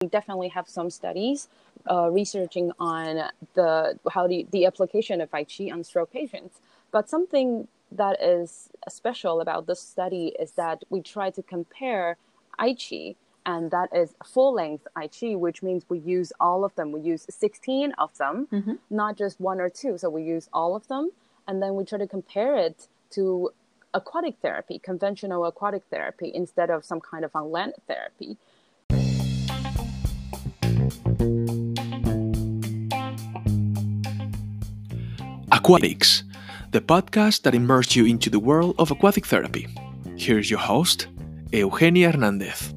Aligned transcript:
we 0.00 0.08
definitely 0.08 0.48
have 0.48 0.66
some 0.66 0.88
studies 0.88 1.48
uh, 1.90 2.10
researching 2.10 2.72
on 2.78 3.28
the 3.54 3.98
how 4.10 4.26
the, 4.26 4.46
the 4.50 4.64
application 4.64 5.20
of 5.20 5.28
Ai 5.34 5.44
Chi 5.44 5.70
on 5.70 5.84
stroke 5.84 6.10
patients. 6.10 6.60
But 6.90 7.10
something 7.10 7.68
that 7.92 8.22
is 8.22 8.70
special 8.88 9.40
about 9.40 9.66
this 9.66 9.80
study 9.80 10.32
is 10.38 10.52
that 10.52 10.84
we 10.88 11.02
try 11.02 11.28
to 11.30 11.42
compare 11.42 12.16
Ai 12.58 12.74
Chi 12.74 13.14
and 13.44 13.70
that 13.72 13.90
is 13.94 14.14
full 14.24 14.54
length 14.54 14.86
Ai 14.96 15.08
Chi, 15.08 15.34
which 15.34 15.62
means 15.62 15.84
we 15.90 15.98
use 15.98 16.32
all 16.40 16.64
of 16.64 16.74
them. 16.76 16.92
We 16.92 17.00
use 17.00 17.26
16 17.28 17.92
of 17.98 18.16
them, 18.16 18.48
mm-hmm. 18.50 18.74
not 18.88 19.18
just 19.18 19.38
one 19.38 19.60
or 19.60 19.68
two. 19.68 19.98
So 19.98 20.08
we 20.08 20.22
use 20.22 20.48
all 20.52 20.74
of 20.74 20.88
them, 20.88 21.10
and 21.46 21.62
then 21.62 21.74
we 21.74 21.84
try 21.84 21.98
to 21.98 22.06
compare 22.06 22.56
it 22.56 22.88
to 23.10 23.50
aquatic 23.92 24.36
therapy, 24.40 24.78
conventional 24.78 25.44
aquatic 25.44 25.82
therapy, 25.90 26.30
instead 26.34 26.70
of 26.70 26.84
some 26.84 27.00
kind 27.00 27.24
of 27.24 27.34
on 27.34 27.50
land 27.50 27.74
therapy. 27.86 28.38
Aquatics, 35.60 36.24
the 36.70 36.80
podcast 36.80 37.42
that 37.42 37.54
immerses 37.54 37.94
you 37.94 38.06
into 38.06 38.30
the 38.30 38.38
world 38.38 38.74
of 38.78 38.90
aquatic 38.90 39.26
therapy. 39.26 39.68
Here's 40.16 40.48
your 40.48 40.58
host, 40.58 41.08
Eugenia 41.52 42.12
Hernandez. 42.12 42.72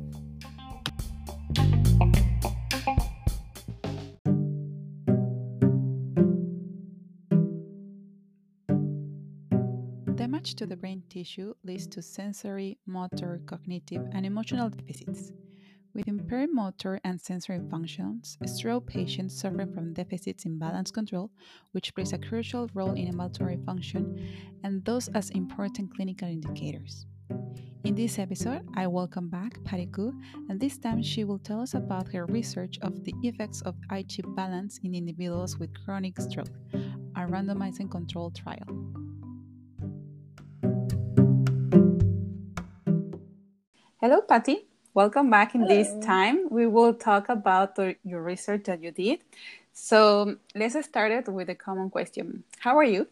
Damage 10.16 10.55
to 10.55 10.66
the 10.66 10.76
brain 10.76 11.04
tissue 11.10 11.54
leads 11.63 11.88
to 11.88 12.02
sensory, 12.02 12.77
motor, 12.86 13.40
cognitive, 13.46 14.05
and 14.12 14.26
emotional 14.26 14.70
deficits. 14.70 15.32
With 15.94 16.08
impaired 16.08 16.49
motor 16.52 16.99
and 17.04 17.22
sensory 17.22 17.62
functions, 17.70 18.40
stroke 18.48 18.88
patients 18.88 19.40
suffer 19.40 19.68
from 19.68 19.94
deficits 19.94 20.44
in 20.46 20.58
balance 20.58 20.90
control, 20.90 21.30
which 21.72 21.94
plays 21.94 22.13
a 22.13 22.18
crucial 22.18 22.68
role 22.74 22.94
in 22.94 23.08
ambulatory 23.08 23.60
function 23.63 24.18
and 24.63 24.84
thus 24.85 25.08
as 25.10 25.30
important 25.30 25.94
clinical 25.94 26.27
indicators. 26.27 27.05
In 27.84 27.94
this 27.94 28.18
episode, 28.18 28.68
I 28.76 28.88
welcome 28.88 29.30
back 29.30 29.63
Patty 29.66 29.85
Koo, 29.85 30.20
and 30.50 30.60
this 30.60 30.80
time 30.80 31.04
she 31.04 31.26
will 31.26 31.38
tell 31.38 31.62
us 31.62 31.76
about 31.76 32.12
her 32.12 32.26
research 32.26 32.80
of 32.82 33.04
the 33.04 33.13
effects 33.22 33.62
of 33.62 33.76
Ai 33.91 34.02
Chi 34.02 34.24
balance 34.35 34.80
in 34.84 34.96
individuals 34.96 35.60
with 35.60 35.70
chronic 35.85 36.20
stroke, 36.20 36.57
a 36.74 37.20
randomized 37.20 37.82
and 37.82 37.91
controlled 37.91 38.35
trial. 38.35 38.66
Hello, 44.02 44.22
Patty. 44.22 44.73
Welcome 44.96 45.32
back. 45.32 45.55
In 45.55 45.62
Hello. 45.62 45.74
this 45.74 46.05
time, 46.05 46.46
we 46.52 46.68
will 46.68 46.94
talk 46.94 47.27
about 47.27 47.74
the, 47.76 47.96
your 48.04 48.22
research 48.22 48.66
that 48.66 48.84
you 48.84 48.91
did. 48.91 49.22
So 49.74 50.38
let's 50.54 50.77
start 50.85 51.12
it 51.12 51.27
with 51.27 51.50
a 51.50 51.55
common 51.55 51.90
question. 51.90 52.44
How 52.60 52.77
are 52.77 52.84
you? 52.84 53.08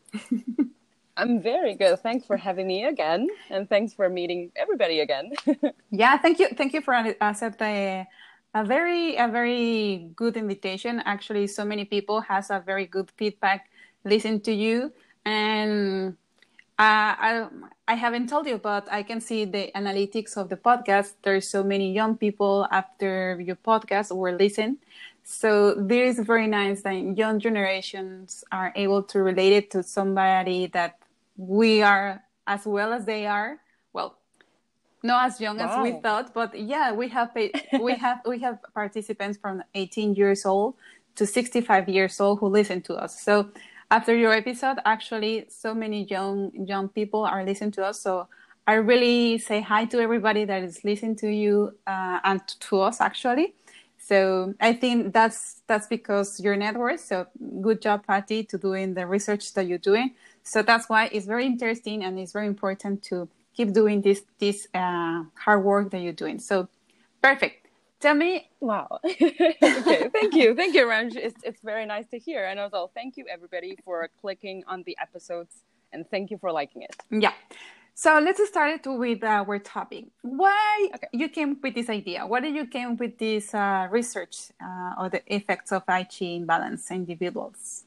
I'm 1.17 1.41
very 1.41 1.73
good. 1.73 1.97
Thanks 2.01 2.27
for 2.27 2.37
having 2.37 2.67
me 2.67 2.85
again, 2.85 3.27
and 3.49 3.67
thanks 3.67 3.95
for 3.95 4.09
meeting 4.09 4.51
everybody 4.55 4.99
again. 4.99 5.31
yeah, 5.89 6.19
thank 6.19 6.37
you. 6.37 6.49
Thank 6.49 6.73
you 6.73 6.81
for 6.81 6.93
accepting 6.93 7.67
a, 7.67 8.07
a 8.53 8.63
very 8.63 9.15
a 9.15 9.27
very 9.27 10.11
good 10.15 10.37
invitation. 10.37 11.01
Actually, 11.03 11.47
so 11.47 11.65
many 11.65 11.85
people 11.85 12.21
has 12.21 12.51
a 12.51 12.61
very 12.63 12.85
good 12.85 13.09
feedback. 13.17 13.71
Listen 14.05 14.39
to 14.41 14.53
you, 14.53 14.93
and 15.25 16.15
uh, 16.81 17.13
I, 17.19 17.47
I 17.87 17.93
haven't 17.93 18.27
told 18.27 18.47
you, 18.47 18.57
but 18.57 18.87
I 18.91 19.03
can 19.03 19.21
see 19.21 19.45
the 19.45 19.71
analytics 19.75 20.35
of 20.35 20.49
the 20.49 20.57
podcast. 20.57 21.13
There's 21.21 21.47
so 21.47 21.63
many 21.63 21.93
young 21.93 22.17
people 22.17 22.67
after 22.71 23.39
your 23.39 23.55
podcast 23.55 24.09
or 24.09 24.31
listen. 24.31 24.79
So 25.23 25.75
this 25.75 26.17
is 26.17 26.25
very 26.25 26.47
nice 26.47 26.81
that 26.81 26.95
young 27.15 27.37
generations 27.39 28.43
are 28.51 28.73
able 28.75 29.03
to 29.03 29.21
relate 29.21 29.53
it 29.53 29.69
to 29.71 29.83
somebody 29.83 30.65
that 30.73 30.97
we 31.37 31.83
are 31.83 32.23
as 32.47 32.65
well 32.65 32.93
as 32.93 33.05
they 33.05 33.27
are. 33.27 33.59
Well, 33.93 34.17
not 35.03 35.27
as 35.27 35.39
young 35.39 35.57
wow. 35.57 35.69
as 35.69 35.83
we 35.83 36.01
thought, 36.01 36.33
but 36.33 36.57
yeah, 36.57 36.93
we 36.93 37.09
have 37.09 37.29
we 37.79 37.93
have 37.93 38.21
we 38.25 38.39
have 38.39 38.57
participants 38.73 39.37
from 39.37 39.61
18 39.75 40.15
years 40.15 40.47
old 40.47 40.73
to 41.15 41.27
65 41.27 41.89
years 41.89 42.19
old 42.19 42.39
who 42.39 42.47
listen 42.47 42.81
to 42.81 42.95
us. 42.95 43.21
So 43.21 43.51
after 43.91 44.15
your 44.15 44.31
episode, 44.33 44.77
actually, 44.85 45.45
so 45.49 45.75
many 45.75 46.05
young 46.05 46.51
young 46.65 46.89
people 46.89 47.25
are 47.25 47.43
listening 47.43 47.71
to 47.71 47.85
us. 47.85 47.99
So 48.01 48.27
I 48.65 48.75
really 48.75 49.37
say 49.37 49.61
hi 49.61 49.85
to 49.85 49.99
everybody 49.99 50.45
that 50.45 50.63
is 50.63 50.83
listening 50.85 51.17
to 51.17 51.27
you 51.27 51.75
uh, 51.85 52.19
and 52.23 52.41
to 52.61 52.79
us 52.81 53.01
actually. 53.01 53.53
So 53.97 54.53
I 54.61 54.73
think 54.73 55.13
that's 55.13 55.61
that's 55.67 55.87
because 55.87 56.39
your 56.39 56.55
network. 56.55 56.99
So 56.99 57.27
good 57.61 57.81
job, 57.81 58.07
Patty, 58.07 58.43
to 58.45 58.57
doing 58.57 58.93
the 58.93 59.05
research 59.05 59.53
that 59.55 59.67
you're 59.67 59.77
doing. 59.91 60.15
So 60.43 60.61
that's 60.61 60.89
why 60.89 61.09
it's 61.11 61.25
very 61.25 61.45
interesting 61.45 62.03
and 62.03 62.17
it's 62.17 62.31
very 62.31 62.47
important 62.47 63.03
to 63.03 63.27
keep 63.53 63.73
doing 63.73 64.01
this 64.01 64.23
this 64.39 64.67
uh, 64.73 65.23
hard 65.35 65.63
work 65.63 65.91
that 65.91 66.01
you're 66.01 66.13
doing. 66.13 66.39
So 66.39 66.69
perfect. 67.21 67.60
Tell 68.01 68.15
me. 68.15 68.49
Wow. 68.59 68.99
okay. 69.05 70.09
Thank 70.11 70.33
you. 70.33 70.55
Thank 70.55 70.73
you, 70.73 70.85
Ranj. 70.87 71.15
It's, 71.15 71.41
it's 71.43 71.61
very 71.61 71.85
nice 71.85 72.07
to 72.07 72.17
hear. 72.17 72.45
And 72.45 72.59
also, 72.59 72.89
thank 72.95 73.15
you, 73.15 73.25
everybody, 73.31 73.77
for 73.85 74.09
clicking 74.19 74.63
on 74.67 74.81
the 74.87 74.97
episodes. 74.99 75.63
And 75.93 76.09
thank 76.09 76.31
you 76.31 76.39
for 76.39 76.51
liking 76.51 76.81
it. 76.81 76.95
Yeah. 77.11 77.33
So 77.93 78.17
let's 78.19 78.45
start 78.47 78.71
it 78.71 78.89
with 78.89 79.23
our 79.23 79.59
topic. 79.59 80.05
Why 80.23 80.89
okay. 80.95 81.07
you 81.13 81.29
came 81.29 81.57
with 81.61 81.75
this 81.75 81.89
idea? 81.89 82.25
Why 82.25 82.39
did 82.39 82.55
you 82.55 82.65
came 82.65 82.97
with 82.97 83.19
this 83.19 83.53
uh, 83.53 83.87
research 83.91 84.49
uh, 84.63 84.99
or 84.99 85.09
the 85.09 85.21
effects 85.27 85.71
of 85.71 85.83
Ai 85.87 86.03
Chi 86.03 86.25
imbalance 86.25 86.89
individuals? 86.89 87.83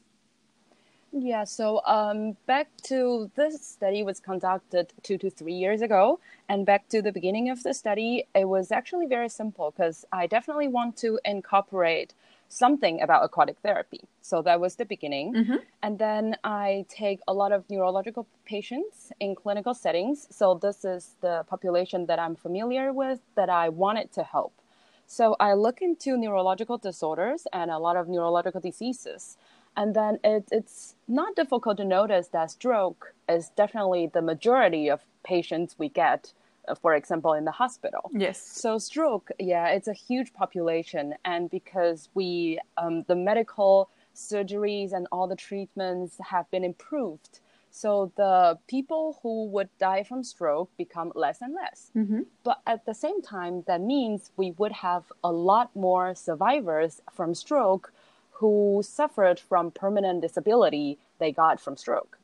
Yeah, 1.17 1.45
so 1.45 1.81
um, 1.85 2.35
back 2.45 2.67
to 2.83 3.31
this 3.35 3.65
study 3.65 4.03
was 4.03 4.19
conducted 4.19 4.91
two 5.01 5.17
to 5.19 5.29
three 5.29 5.53
years 5.53 5.81
ago. 5.81 6.19
And 6.49 6.65
back 6.65 6.89
to 6.89 7.01
the 7.01 7.13
beginning 7.13 7.49
of 7.49 7.63
the 7.63 7.73
study, 7.73 8.25
it 8.35 8.49
was 8.49 8.69
actually 8.69 9.05
very 9.05 9.29
simple 9.29 9.71
because 9.71 10.03
I 10.11 10.27
definitely 10.27 10.67
want 10.67 10.97
to 10.97 11.17
incorporate 11.23 12.13
something 12.49 13.01
about 13.01 13.23
aquatic 13.23 13.57
therapy. 13.59 14.01
So 14.21 14.41
that 14.41 14.59
was 14.59 14.75
the 14.75 14.83
beginning. 14.83 15.33
Mm-hmm. 15.33 15.55
And 15.81 15.99
then 15.99 16.35
I 16.43 16.85
take 16.89 17.21
a 17.29 17.33
lot 17.33 17.53
of 17.53 17.63
neurological 17.69 18.27
patients 18.45 19.13
in 19.21 19.35
clinical 19.35 19.73
settings. 19.73 20.27
So 20.31 20.59
this 20.61 20.83
is 20.83 21.15
the 21.21 21.45
population 21.47 22.07
that 22.07 22.19
I'm 22.19 22.35
familiar 22.35 22.91
with 22.91 23.21
that 23.35 23.49
I 23.49 23.69
wanted 23.69 24.11
to 24.13 24.23
help. 24.23 24.53
So 25.07 25.35
I 25.39 25.53
look 25.53 25.81
into 25.81 26.17
neurological 26.17 26.77
disorders 26.77 27.47
and 27.53 27.69
a 27.71 27.77
lot 27.77 27.95
of 27.95 28.09
neurological 28.09 28.59
diseases. 28.59 29.37
And 29.77 29.93
then 29.93 30.19
it, 30.23 30.45
it's 30.51 30.95
not 31.07 31.35
difficult 31.35 31.77
to 31.77 31.85
notice 31.85 32.29
that 32.29 32.51
stroke 32.51 33.13
is 33.27 33.49
definitely 33.49 34.07
the 34.07 34.21
majority 34.21 34.89
of 34.89 35.01
patients 35.23 35.75
we 35.77 35.89
get, 35.89 36.33
uh, 36.67 36.75
for 36.75 36.95
example, 36.95 37.33
in 37.33 37.45
the 37.45 37.51
hospital. 37.51 38.09
Yes. 38.13 38.41
So 38.41 38.77
stroke, 38.77 39.31
yeah, 39.39 39.67
it's 39.69 39.87
a 39.87 39.93
huge 39.93 40.33
population, 40.33 41.15
and 41.25 41.49
because 41.49 42.09
we, 42.13 42.59
um, 42.77 43.03
the 43.07 43.15
medical 43.15 43.89
surgeries 44.15 44.93
and 44.93 45.07
all 45.11 45.27
the 45.27 45.35
treatments 45.35 46.17
have 46.29 46.49
been 46.51 46.63
improved, 46.63 47.41
so 47.69 48.13
the 48.15 48.57
people 48.67 49.19
who 49.21 49.47
would 49.47 49.67
die 49.77 50.03
from 50.03 50.23
stroke 50.23 50.69
become 50.77 51.11
less 51.13 51.41
and 51.41 51.53
less. 51.53 51.91
Mm-hmm. 51.93 52.21
But 52.43 52.61
at 52.65 52.85
the 52.85 52.93
same 52.93 53.21
time, 53.21 53.65
that 53.67 53.81
means 53.81 54.31
we 54.37 54.51
would 54.51 54.71
have 54.71 55.11
a 55.21 55.31
lot 55.33 55.75
more 55.75 56.15
survivors 56.15 57.01
from 57.11 57.35
stroke 57.35 57.91
who 58.39 58.81
suffered 58.83 59.39
from 59.39 59.71
permanent 59.71 60.21
disability 60.21 60.97
they 61.19 61.31
got 61.31 61.59
from 61.59 61.77
stroke. 61.77 62.17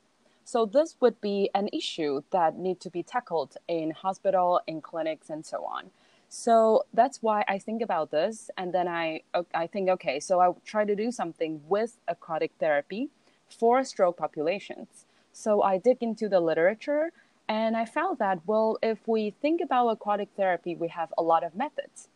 So 0.44 0.66
this 0.66 0.98
would 1.00 1.22
be 1.22 1.50
an 1.56 1.70
issue 1.72 2.24
that 2.32 2.58
need 2.58 2.80
to 2.82 2.90
be 2.90 3.04
tackled 3.04 3.56
in 3.68 3.92
hospital, 3.92 4.60
in 4.68 4.82
clinics, 4.82 5.30
and 5.30 5.46
so 5.46 5.64
on. 5.64 5.92
So 6.28 6.86
that's 6.94 7.22
why 7.22 7.44
I 7.48 7.58
think 7.58 7.82
about 7.82 8.12
this, 8.12 8.50
and 8.58 8.74
then 8.74 8.88
I 8.88 9.22
I 9.54 9.68
think 9.68 9.90
okay, 9.90 10.20
so 10.20 10.40
I 10.40 10.54
try 10.66 10.86
to 10.86 10.96
do 10.96 11.12
something 11.12 11.62
with 11.68 11.98
aquatic 12.08 12.52
therapy 12.60 13.10
for 13.50 13.84
stroke 13.84 14.18
populations. 14.18 15.06
So 15.34 15.62
I 15.62 15.78
dig 15.78 15.98
into 16.02 16.28
the 16.28 16.40
literature, 16.40 17.12
and 17.48 17.78
I 17.78 17.86
found 17.86 18.18
that 18.20 18.40
well, 18.48 18.78
if 18.82 19.08
we 19.08 19.32
think 19.42 19.62
about 19.62 19.90
aquatic 19.90 20.30
therapy, 20.36 20.76
we 20.76 20.88
have 20.88 21.14
a 21.18 21.24
lot 21.24 21.44
of 21.44 21.56
methods, 21.56 22.08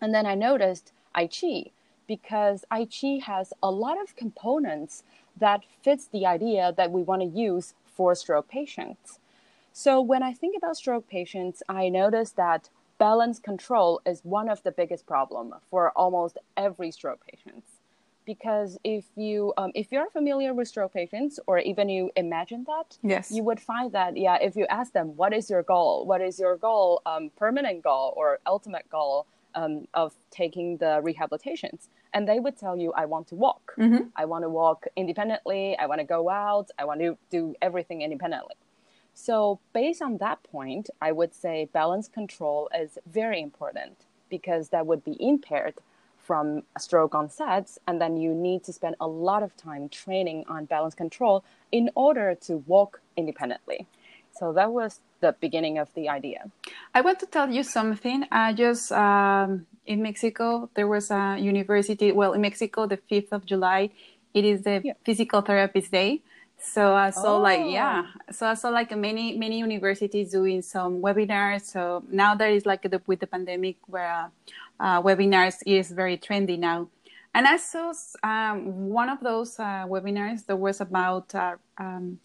and 0.00 0.14
then 0.14 0.26
I 0.26 0.34
noticed 0.34 0.92
Ai 1.14 1.28
Chi 1.28 1.70
because 2.08 2.64
Ai 2.72 2.86
Chi 2.86 3.20
has 3.24 3.52
a 3.62 3.70
lot 3.70 4.00
of 4.00 4.16
components 4.16 5.04
that 5.38 5.60
fits 5.82 6.06
the 6.06 6.26
idea 6.26 6.74
that 6.76 6.90
we 6.90 7.02
want 7.02 7.22
to 7.22 7.28
use 7.28 7.74
for 7.86 8.14
stroke 8.16 8.48
patients. 8.48 9.20
So 9.72 10.00
when 10.00 10.24
I 10.24 10.32
think 10.32 10.56
about 10.56 10.76
stroke 10.76 11.08
patients, 11.08 11.62
I 11.68 11.88
notice 11.88 12.30
that 12.32 12.70
balance 12.98 13.38
control 13.38 14.00
is 14.04 14.20
one 14.24 14.48
of 14.48 14.62
the 14.64 14.72
biggest 14.72 15.06
problem 15.06 15.54
for 15.70 15.90
almost 15.90 16.38
every 16.56 16.90
stroke 16.90 17.20
patients. 17.30 17.68
Because 18.24 18.78
if 18.84 19.04
you 19.16 19.54
um, 19.56 19.72
if 19.74 19.90
you're 19.90 20.10
familiar 20.10 20.52
with 20.52 20.68
stroke 20.68 20.92
patients, 20.92 21.40
or 21.46 21.60
even 21.60 21.88
you 21.88 22.10
imagine 22.14 22.64
that, 22.66 22.98
yes, 23.02 23.30
you 23.30 23.42
would 23.42 23.58
find 23.58 23.92
that 23.92 24.18
yeah, 24.18 24.36
if 24.36 24.54
you 24.54 24.66
ask 24.66 24.92
them 24.92 25.16
what 25.16 25.32
is 25.32 25.48
your 25.48 25.62
goal, 25.62 26.04
what 26.04 26.20
is 26.20 26.38
your 26.38 26.56
goal, 26.56 27.00
um, 27.06 27.30
permanent 27.38 27.82
goal 27.82 28.12
or 28.16 28.38
ultimate 28.46 28.90
goal, 28.90 29.24
um, 29.58 29.72
of 30.02 30.10
taking 30.40 30.68
the 30.82 30.92
rehabilitations, 31.08 31.80
and 32.14 32.22
they 32.30 32.38
would 32.44 32.56
tell 32.64 32.76
you, 32.82 32.88
"I 33.02 33.04
want 33.12 33.26
to 33.32 33.36
walk. 33.46 33.64
Mhm. 33.76 34.02
I 34.22 34.24
want 34.32 34.42
to 34.46 34.50
walk 34.62 34.80
independently. 35.02 35.64
I 35.82 35.84
want 35.90 36.00
to 36.04 36.08
go 36.16 36.20
out. 36.46 36.66
I 36.80 36.84
want 36.90 37.00
to 37.06 37.10
do 37.36 37.42
everything 37.66 37.98
independently." 38.06 38.56
So, 39.14 39.34
based 39.80 40.00
on 40.08 40.12
that 40.24 40.38
point, 40.54 40.86
I 41.08 41.10
would 41.18 41.32
say 41.42 41.56
balance 41.80 42.06
control 42.18 42.60
is 42.82 42.90
very 43.20 43.40
important 43.48 43.96
because 44.36 44.64
that 44.74 44.84
would 44.88 45.02
be 45.10 45.16
impaired 45.32 45.76
from 46.28 46.46
a 46.76 46.80
stroke 46.86 47.14
onsets, 47.22 47.72
and 47.86 47.96
then 48.02 48.12
you 48.24 48.32
need 48.48 48.60
to 48.68 48.72
spend 48.78 48.94
a 49.00 49.08
lot 49.28 49.42
of 49.46 49.50
time 49.56 49.84
training 49.88 50.44
on 50.54 50.60
balance 50.66 50.96
control 51.04 51.36
in 51.78 51.90
order 52.06 52.28
to 52.46 52.52
walk 52.74 53.00
independently. 53.16 53.80
So, 54.38 54.52
that 54.52 54.70
was 54.72 55.00
the 55.20 55.34
beginning 55.40 55.78
of 55.78 55.88
the 55.94 56.08
idea. 56.08 56.50
I 56.94 57.00
want 57.00 57.18
to 57.20 57.26
tell 57.26 57.50
you 57.50 57.62
something. 57.62 58.24
I 58.30 58.52
just 58.52 58.92
um, 58.92 59.66
in 59.86 60.02
Mexico 60.02 60.70
there 60.74 60.86
was 60.86 61.10
a 61.10 61.36
university. 61.38 62.12
Well, 62.12 62.32
in 62.32 62.40
Mexico, 62.40 62.86
the 62.86 62.98
fifth 63.08 63.32
of 63.32 63.44
July, 63.44 63.90
it 64.34 64.44
is 64.44 64.62
the 64.62 64.80
Yeah. 64.84 64.92
Physical 65.04 65.40
Therapist 65.42 65.90
Day. 65.90 66.22
So 66.60 66.94
I 66.94 67.10
saw 67.10 67.36
like 67.38 67.60
Oh. 67.60 67.70
yeah, 67.70 68.06
so 68.30 68.46
I 68.46 68.54
saw 68.54 68.68
like 68.70 68.90
many 68.96 69.36
many 69.38 69.58
universities 69.58 70.32
doing 70.32 70.62
some 70.62 71.00
webinars. 71.00 71.62
So 71.62 72.02
now 72.10 72.34
there 72.34 72.50
is 72.50 72.66
like 72.66 72.82
the, 72.82 73.00
with 73.06 73.20
the 73.20 73.26
pandemic 73.26 73.76
where 73.86 74.30
uh, 74.80 75.02
webinars 75.02 75.56
is 75.66 75.90
very 75.92 76.16
trendy 76.18 76.58
now. 76.58 76.88
And 77.34 77.46
I 77.46 77.56
saw 77.58 77.92
um, 78.24 78.88
one 78.88 79.08
of 79.08 79.20
those 79.20 79.58
uh, 79.60 79.84
webinars 79.86 80.46
that 80.46 80.56
was 80.56 80.80
about 80.80 81.32
uh, 81.34 81.56
um, 81.78 82.18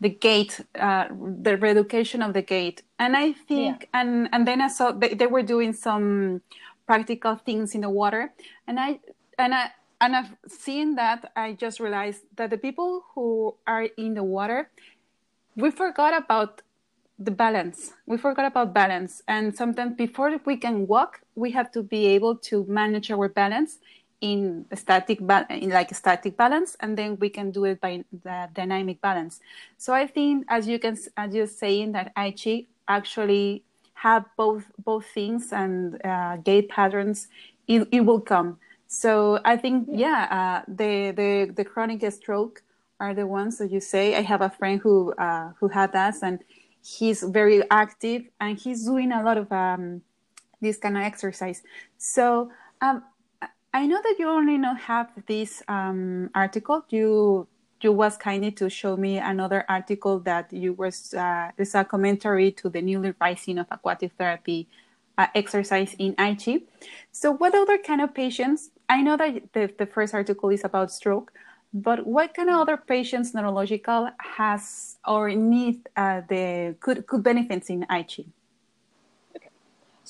the 0.00 0.08
gate, 0.08 0.60
uh, 0.78 1.08
the 1.08 1.56
reeducation 1.56 2.26
of 2.26 2.32
the 2.32 2.42
gait. 2.42 2.82
And 2.98 3.16
I 3.16 3.32
think, 3.32 3.88
and, 3.92 4.28
and 4.32 4.46
then 4.46 4.60
I 4.60 4.68
saw 4.68 4.92
they, 4.92 5.14
they 5.14 5.26
were 5.26 5.42
doing 5.42 5.72
some 5.72 6.40
practical 6.86 7.36
things 7.36 7.74
in 7.74 7.82
the 7.82 7.90
water. 7.90 8.32
And 8.66 8.80
I, 8.80 9.00
and 9.38 9.54
I, 9.54 9.70
and 10.00 10.16
I've 10.16 10.34
seen 10.48 10.94
that, 10.96 11.30
I 11.36 11.52
just 11.52 11.80
realized 11.80 12.22
that 12.36 12.50
the 12.50 12.56
people 12.56 13.04
who 13.14 13.54
are 13.66 13.84
in 13.98 14.14
the 14.14 14.24
water, 14.24 14.70
we 15.56 15.70
forgot 15.70 16.16
about 16.16 16.62
the 17.18 17.30
balance. 17.30 17.92
We 18.06 18.16
forgot 18.16 18.46
about 18.46 18.72
balance. 18.72 19.22
And 19.28 19.54
sometimes 19.54 19.94
before 19.96 20.40
we 20.46 20.56
can 20.56 20.86
walk, 20.86 21.20
we 21.34 21.50
have 21.50 21.70
to 21.72 21.82
be 21.82 22.06
able 22.06 22.36
to 22.36 22.64
manage 22.66 23.10
our 23.10 23.28
balance 23.28 23.78
in 24.20 24.66
static 24.74 25.20
ba- 25.20 25.46
in 25.50 25.70
like 25.70 25.94
static 25.94 26.36
balance 26.36 26.76
and 26.80 26.96
then 26.96 27.16
we 27.20 27.28
can 27.30 27.50
do 27.50 27.64
it 27.64 27.80
by 27.80 28.04
the 28.22 28.48
dynamic 28.52 29.00
balance. 29.00 29.40
So 29.78 29.92
i 29.94 30.06
think 30.06 30.44
as 30.48 30.68
you 30.68 30.78
can 30.78 30.96
as 31.16 31.34
you're 31.34 31.46
saying 31.46 31.92
that 31.92 32.12
Ai 32.16 32.32
Chi 32.32 32.66
actually 32.88 33.64
have 33.94 34.24
both 34.36 34.64
both 34.84 35.06
things 35.06 35.52
and 35.52 36.00
uh, 36.04 36.36
gait 36.38 36.68
patterns 36.68 37.28
it, 37.68 37.86
it 37.92 38.00
will 38.00 38.20
come. 38.20 38.58
So 38.88 39.40
i 39.44 39.56
think 39.56 39.88
yeah 39.90 40.26
uh, 40.30 40.64
the, 40.68 41.12
the 41.12 41.52
the 41.54 41.64
chronic 41.64 42.04
stroke 42.12 42.62
are 43.00 43.14
the 43.14 43.26
ones 43.26 43.58
that 43.58 43.72
you 43.72 43.80
say. 43.80 44.14
I 44.14 44.20
have 44.20 44.42
a 44.42 44.50
friend 44.50 44.80
who 44.80 45.12
uh, 45.14 45.52
who 45.58 45.68
had 45.68 45.92
that 45.92 46.14
and 46.22 46.38
he's 46.82 47.22
very 47.22 47.62
active 47.70 48.22
and 48.38 48.58
he's 48.58 48.84
doing 48.84 49.12
a 49.12 49.22
lot 49.22 49.38
of 49.38 49.50
um, 49.50 50.02
this 50.60 50.76
kind 50.76 50.96
of 50.96 51.02
exercise. 51.02 51.62
So 51.98 52.50
um, 52.80 53.02
I 53.72 53.86
know 53.86 54.00
that 54.02 54.16
you 54.18 54.28
only 54.28 54.58
not 54.58 54.80
have 54.80 55.10
this 55.26 55.62
um, 55.68 56.30
article. 56.34 56.84
You 56.90 57.46
you 57.82 57.92
was 57.92 58.16
kind 58.16 58.54
to 58.56 58.68
show 58.68 58.96
me 58.96 59.16
another 59.18 59.64
article 59.68 60.18
that 60.20 60.52
you 60.52 60.74
was 60.74 61.14
uh, 61.14 61.50
is 61.56 61.74
a 61.74 61.84
commentary 61.84 62.52
to 62.52 62.68
the 62.68 62.82
newly 62.82 63.14
rising 63.20 63.58
of 63.58 63.66
aquatic 63.70 64.12
therapy 64.18 64.68
uh, 65.16 65.28
exercise 65.34 65.94
in 65.98 66.14
Ai 66.18 66.34
Chi. 66.34 66.60
So, 67.12 67.30
what 67.30 67.54
other 67.54 67.78
kind 67.78 68.00
of 68.00 68.12
patients? 68.12 68.70
I 68.88 69.02
know 69.02 69.16
that 69.16 69.52
the, 69.52 69.72
the 69.78 69.86
first 69.86 70.14
article 70.14 70.50
is 70.50 70.64
about 70.64 70.90
stroke, 70.90 71.32
but 71.72 72.06
what 72.06 72.34
kind 72.34 72.50
of 72.50 72.56
other 72.56 72.76
patients 72.76 73.32
neurological 73.34 74.10
has 74.18 74.96
or 75.06 75.30
need 75.30 75.88
uh, 75.96 76.22
the 76.28 76.74
could 76.80 77.06
could 77.06 77.22
benefits 77.22 77.70
in 77.70 77.86
Ai 77.88 78.02
Chi? 78.02 78.24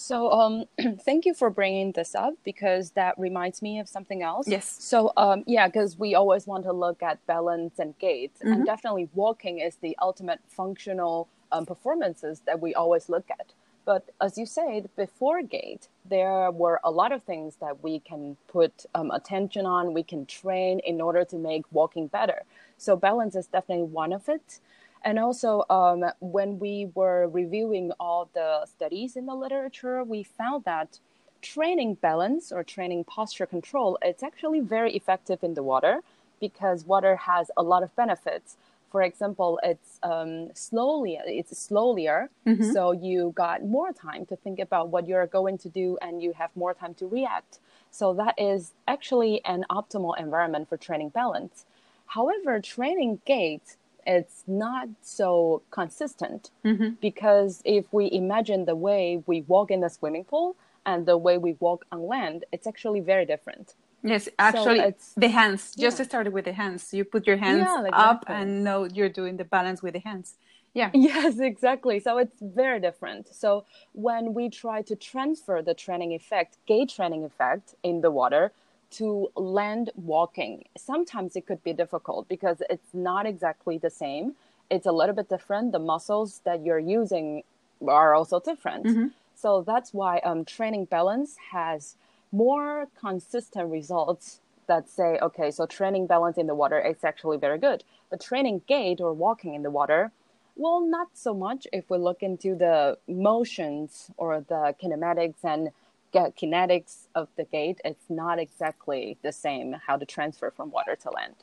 So, 0.01 0.33
um, 0.33 0.65
thank 1.05 1.27
you 1.27 1.35
for 1.35 1.51
bringing 1.51 1.93
this 1.93 2.15
up 2.15 2.35
because 2.43 2.93
that 2.93 3.19
reminds 3.19 3.61
me 3.61 3.79
of 3.79 3.89
something 3.89 4.23
else. 4.23 4.49
Yes. 4.49 4.77
So, 4.81 5.13
um, 5.17 5.45
yeah, 5.47 5.67
because 5.69 5.99
we 5.99 6.15
always 6.15 6.47
want 6.47 6.65
to 6.65 6.73
look 6.73 7.03
at 7.03 7.25
balance 7.27 7.79
and 7.79 7.97
gait, 7.99 8.33
Mhm. 8.41 8.53
and 8.53 8.67
definitely 8.67 9.09
walking 9.15 9.59
is 9.59 9.77
the 9.77 9.97
ultimate 10.01 10.41
functional 10.49 11.29
um, 11.53 11.67
performances 11.67 12.41
that 12.47 12.61
we 12.61 12.75
always 12.75 13.09
look 13.09 13.29
at. 13.31 13.53
But 13.85 14.11
as 14.21 14.39
you 14.39 14.47
said, 14.47 14.89
before 14.95 15.43
gait, 15.43 15.89
there 16.05 16.51
were 16.51 16.81
a 16.85 16.91
lot 16.91 17.13
of 17.13 17.23
things 17.25 17.57
that 17.57 17.83
we 17.83 17.99
can 17.99 18.37
put 18.47 18.87
um, 18.95 19.11
attention 19.11 19.67
on, 19.67 19.95
we 19.95 20.03
can 20.03 20.27
train 20.27 20.79
in 20.81 21.01
order 21.01 21.25
to 21.25 21.37
make 21.37 21.65
walking 21.73 22.07
better. 22.07 22.45
So, 22.79 22.97
balance 22.97 23.35
is 23.35 23.47
definitely 23.49 23.85
one 23.85 24.13
of 24.13 24.29
it. 24.29 24.61
And 25.03 25.19
also, 25.19 25.65
um, 25.71 26.05
when 26.21 26.59
we 26.59 26.91
were 26.95 27.29
reviewing 27.29 27.93
all 27.99 28.29
the 28.35 28.67
studies 28.67 29.17
in 29.17 29.27
the 29.27 29.35
literature, 29.35 30.05
we 30.05 30.23
found 30.23 30.65
that 30.65 30.99
training 31.43 31.95
balance 31.95 32.53
or 32.53 32.63
training 32.63 33.03
posture 33.05 33.47
control 33.47 33.99
it's 34.03 34.23
actually 34.23 34.61
very 34.61 34.95
effective 34.95 35.43
in 35.43 35.55
the 35.55 35.63
water 35.63 36.03
because 36.39 36.85
water 36.85 37.17
has 37.17 37.51
a 37.57 37.63
lot 37.63 37.83
of 37.83 37.95
benefits. 37.97 38.57
For 38.91 39.03
example, 39.03 39.59
it's 39.63 39.99
um, 40.03 40.51
slowly 40.55 41.19
it's 41.25 41.53
slowlier, 41.69 42.29
Mhm. 42.47 42.73
so 42.73 42.93
you 42.93 43.33
got 43.35 43.65
more 43.65 43.93
time 43.93 44.27
to 44.27 44.37
think 44.37 44.59
about 44.59 44.89
what 44.89 45.07
you're 45.09 45.27
going 45.27 45.59
to 45.59 45.69
do, 45.69 45.97
and 46.03 46.23
you 46.23 46.33
have 46.33 46.51
more 46.55 46.75
time 46.75 46.95
to 46.95 47.07
react. 47.07 47.59
So 47.91 48.13
that 48.15 48.35
is 48.39 48.73
actually 48.87 49.43
an 49.45 49.65
optimal 49.71 50.19
environment 50.19 50.69
for 50.69 50.77
training 50.77 51.11
balance. 51.11 51.65
However, 52.07 52.61
training 52.61 53.21
gait 53.25 53.77
it's 54.07 54.45
not 54.47 54.89
so 55.03 55.63
consistent 55.71 56.51
Mhm. 56.65 56.97
because 57.01 57.63
if 57.65 57.85
we 57.93 58.11
imagine 58.13 58.65
the 58.65 58.77
way 58.77 59.23
we 59.27 59.43
walk 59.43 59.71
in 59.71 59.81
the 59.81 59.89
swimming 59.89 60.25
pool 60.25 60.57
and 60.87 61.07
the 61.07 61.17
way 61.17 61.37
we 61.39 61.53
walk 61.61 61.85
on 61.93 62.07
land, 62.07 62.45
it's 62.53 62.67
actually 62.67 63.01
very 63.01 63.27
different. 63.27 63.75
Yes, 64.03 64.29
actually, 64.39 64.79
it's- 64.79 65.13
the 65.17 65.29
hands. 65.29 65.75
Just 65.77 65.99
yeah. 65.99 66.07
started 66.07 66.33
with 66.33 66.47
the 66.47 66.53
hands. 66.55 66.95
You 66.95 67.05
put 67.05 67.27
your 67.27 67.37
hands 67.37 67.67
Yeah, 67.69 67.91
up 67.93 68.23
exactly. 68.23 68.35
and 68.37 68.65
know 68.65 68.85
you're 68.85 69.11
doing 69.11 69.37
the 69.37 69.45
balance 69.45 69.83
with 69.83 69.93
the 69.95 70.01
hands. 70.01 70.37
Yeah. 70.73 70.91
Yes, 70.95 71.39
exactly. 71.39 72.01
So 72.01 72.17
it's 72.19 72.41
very 72.41 72.81
different. 72.81 73.29
So 73.35 73.65
when 73.93 74.33
we 74.35 74.49
try 74.49 74.83
to 74.83 74.97
transfer 74.97 75.61
the 75.63 75.75
training 75.75 76.13
effect, 76.13 76.57
gait 76.67 76.89
training 76.91 77.25
effect 77.25 77.75
in 77.83 78.01
the 78.01 78.11
water 78.11 78.53
to 78.93 79.31
land 79.37 79.91
walking, 79.95 80.65
sometimes 80.77 81.37
it 81.37 81.47
could 81.47 81.63
be 81.63 81.73
difficult 81.73 82.29
because 82.29 82.63
it's 82.69 82.93
not 82.93 83.27
exactly 83.27 83.79
the 83.79 83.91
same. 83.91 84.35
It's 84.69 84.87
a 84.87 84.93
little 84.93 85.15
bit 85.15 85.29
different. 85.29 85.73
The 85.73 85.79
muscles 85.79 86.41
that 86.45 86.65
you're 86.65 86.79
using 86.79 87.43
are 87.87 88.15
also 88.15 88.41
different. 88.41 88.87
Mhm. 88.87 89.13
So 89.35 89.63
that's 89.63 89.95
why 89.95 90.19
um, 90.19 90.45
training 90.45 90.85
balance 90.87 91.37
has 91.53 91.97
more 92.33 92.89
consistent 92.99 93.71
results 93.71 94.41
that 94.67 94.89
say, 94.89 95.19
okay, 95.21 95.51
so 95.51 95.67
training 95.67 96.07
balance 96.07 96.37
in 96.39 96.47
the 96.47 96.55
water 96.55 96.79
is 96.79 97.03
actually 97.03 97.39
very 97.39 97.59
good. 97.59 97.83
But 98.11 98.21
training 98.21 98.63
gait 98.67 99.01
or 99.01 99.13
walking 99.13 99.55
in 99.55 99.63
the 99.63 99.71
water, 99.71 100.13
well, 100.57 100.81
not 100.81 101.09
so 101.15 101.33
much 101.33 101.67
if 101.73 101.89
we 101.91 101.99
look 101.99 102.23
into 102.23 102.55
the 102.55 102.99
motions 103.09 104.11
or 104.17 104.45
the 104.47 104.75
kinematics 104.81 105.43
and 105.43 105.71
kinetics 106.13 107.07
of 107.15 107.29
the 107.37 107.45
gait, 107.45 107.81
It's 107.85 108.11
not 108.11 108.39
exactly 108.39 109.17
the 109.23 109.33
same 109.33 109.77
how 109.87 109.97
to 109.97 110.07
transfer 110.07 110.51
from 110.51 110.71
water 110.71 110.97
to 110.97 111.11
land. 111.11 111.37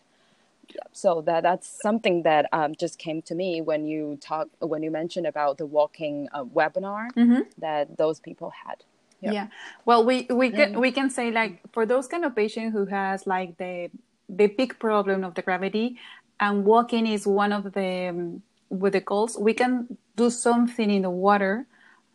So 0.92 1.22
that 1.22 1.44
that's 1.44 1.68
something 1.82 2.24
that 2.24 2.48
um, 2.52 2.76
just 2.76 3.00
came 3.00 3.22
to 3.24 3.36
me 3.36 3.62
when 3.62 3.86
you 3.86 4.18
talk 4.22 4.50
when 4.60 4.84
you 4.84 4.92
mentioned 4.92 5.26
about 5.26 5.58
the 5.58 5.66
walking 5.66 6.28
uh, 6.34 6.44
webinar 6.44 7.10
Mhm. 7.16 7.46
that 7.58 7.98
those 7.98 8.20
people 8.20 8.52
had. 8.66 8.84
Yeah. 9.22 9.32
Yeah. 9.32 9.48
Well, 9.86 10.04
we 10.06 10.28
we 10.30 10.52
can 10.52 10.80
we 10.80 10.92
can 10.92 11.10
say 11.10 11.32
like 11.32 11.62
for 11.74 11.86
those 11.86 12.08
kind 12.08 12.26
of 12.26 12.36
patient 12.36 12.74
who 12.74 12.86
has 12.86 13.26
like 13.26 13.58
the 13.58 13.90
the 14.30 14.48
big 14.48 14.78
problem 14.80 15.24
of 15.24 15.34
the 15.36 15.42
gravity, 15.42 15.98
and 16.40 16.66
walking 16.66 17.08
is 17.08 17.26
one 17.26 17.54
of 17.54 17.72
the 17.74 18.10
um, 18.10 18.44
with 18.70 18.94
the 18.94 19.02
goals. 19.02 19.38
We 19.38 19.54
can 19.54 19.98
do 20.16 20.30
something 20.30 20.92
in 20.92 21.04
the 21.04 21.10
water. 21.10 21.66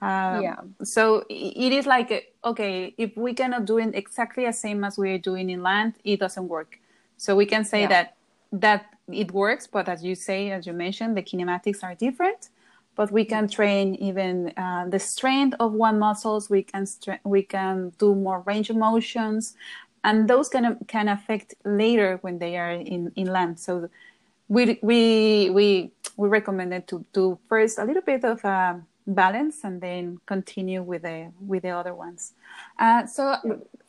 Um, 0.02 0.42
Yeah. 0.42 0.56
So 0.84 1.24
it 1.30 1.72
is 1.72 1.86
like 1.86 2.10
okay, 2.44 2.94
if 2.98 3.16
we 3.16 3.34
cannot 3.34 3.64
do 3.66 3.78
it 3.78 3.94
exactly 3.94 4.44
the 4.46 4.52
same 4.52 4.84
as 4.84 4.98
we 4.98 5.10
are 5.12 5.18
doing 5.18 5.50
in 5.50 5.62
land, 5.62 5.94
it 6.04 6.20
doesn't 6.20 6.48
work. 6.48 6.78
So 7.16 7.36
we 7.36 7.46
can 7.46 7.64
say 7.64 7.82
Yeah. 7.82 7.88
that 7.88 8.16
that 8.52 8.86
it 9.08 9.32
works, 9.32 9.66
but 9.66 9.88
as 9.88 10.02
you 10.04 10.14
say, 10.14 10.50
as 10.50 10.66
you 10.66 10.72
mentioned, 10.74 11.16
the 11.16 11.22
kinematics 11.22 11.82
are 11.84 11.94
different 11.94 12.50
but 12.94 13.10
we 13.10 13.24
can 13.24 13.48
train 13.48 13.94
even 13.96 14.52
uh, 14.56 14.84
the 14.88 14.98
strength 14.98 15.56
of 15.60 15.72
one 15.72 15.98
muscles 15.98 16.50
we 16.50 16.62
can 16.62 16.86
we 17.24 17.42
can 17.42 17.92
do 17.98 18.14
more 18.14 18.40
range 18.40 18.70
of 18.70 18.76
motions 18.76 19.56
and 20.04 20.28
those 20.28 20.48
can 20.48 20.76
can 20.88 21.08
affect 21.08 21.54
later 21.64 22.18
when 22.22 22.38
they 22.38 22.56
are 22.56 22.72
in 22.72 23.12
in 23.16 23.26
land 23.28 23.58
so 23.58 23.88
we 24.48 24.78
we 24.82 25.50
we 25.50 25.90
we 26.16 26.28
recommended 26.28 26.86
to 26.86 27.04
do 27.12 27.38
first 27.48 27.78
a 27.78 27.84
little 27.84 28.02
bit 28.02 28.24
of 28.24 28.44
uh, 28.44 28.74
balance 29.06 29.64
and 29.64 29.80
then 29.80 30.18
continue 30.26 30.82
with 30.82 31.02
the 31.02 31.32
with 31.46 31.62
the 31.62 31.70
other 31.70 31.94
ones. 31.94 32.32
Uh, 32.78 33.06
so 33.06 33.36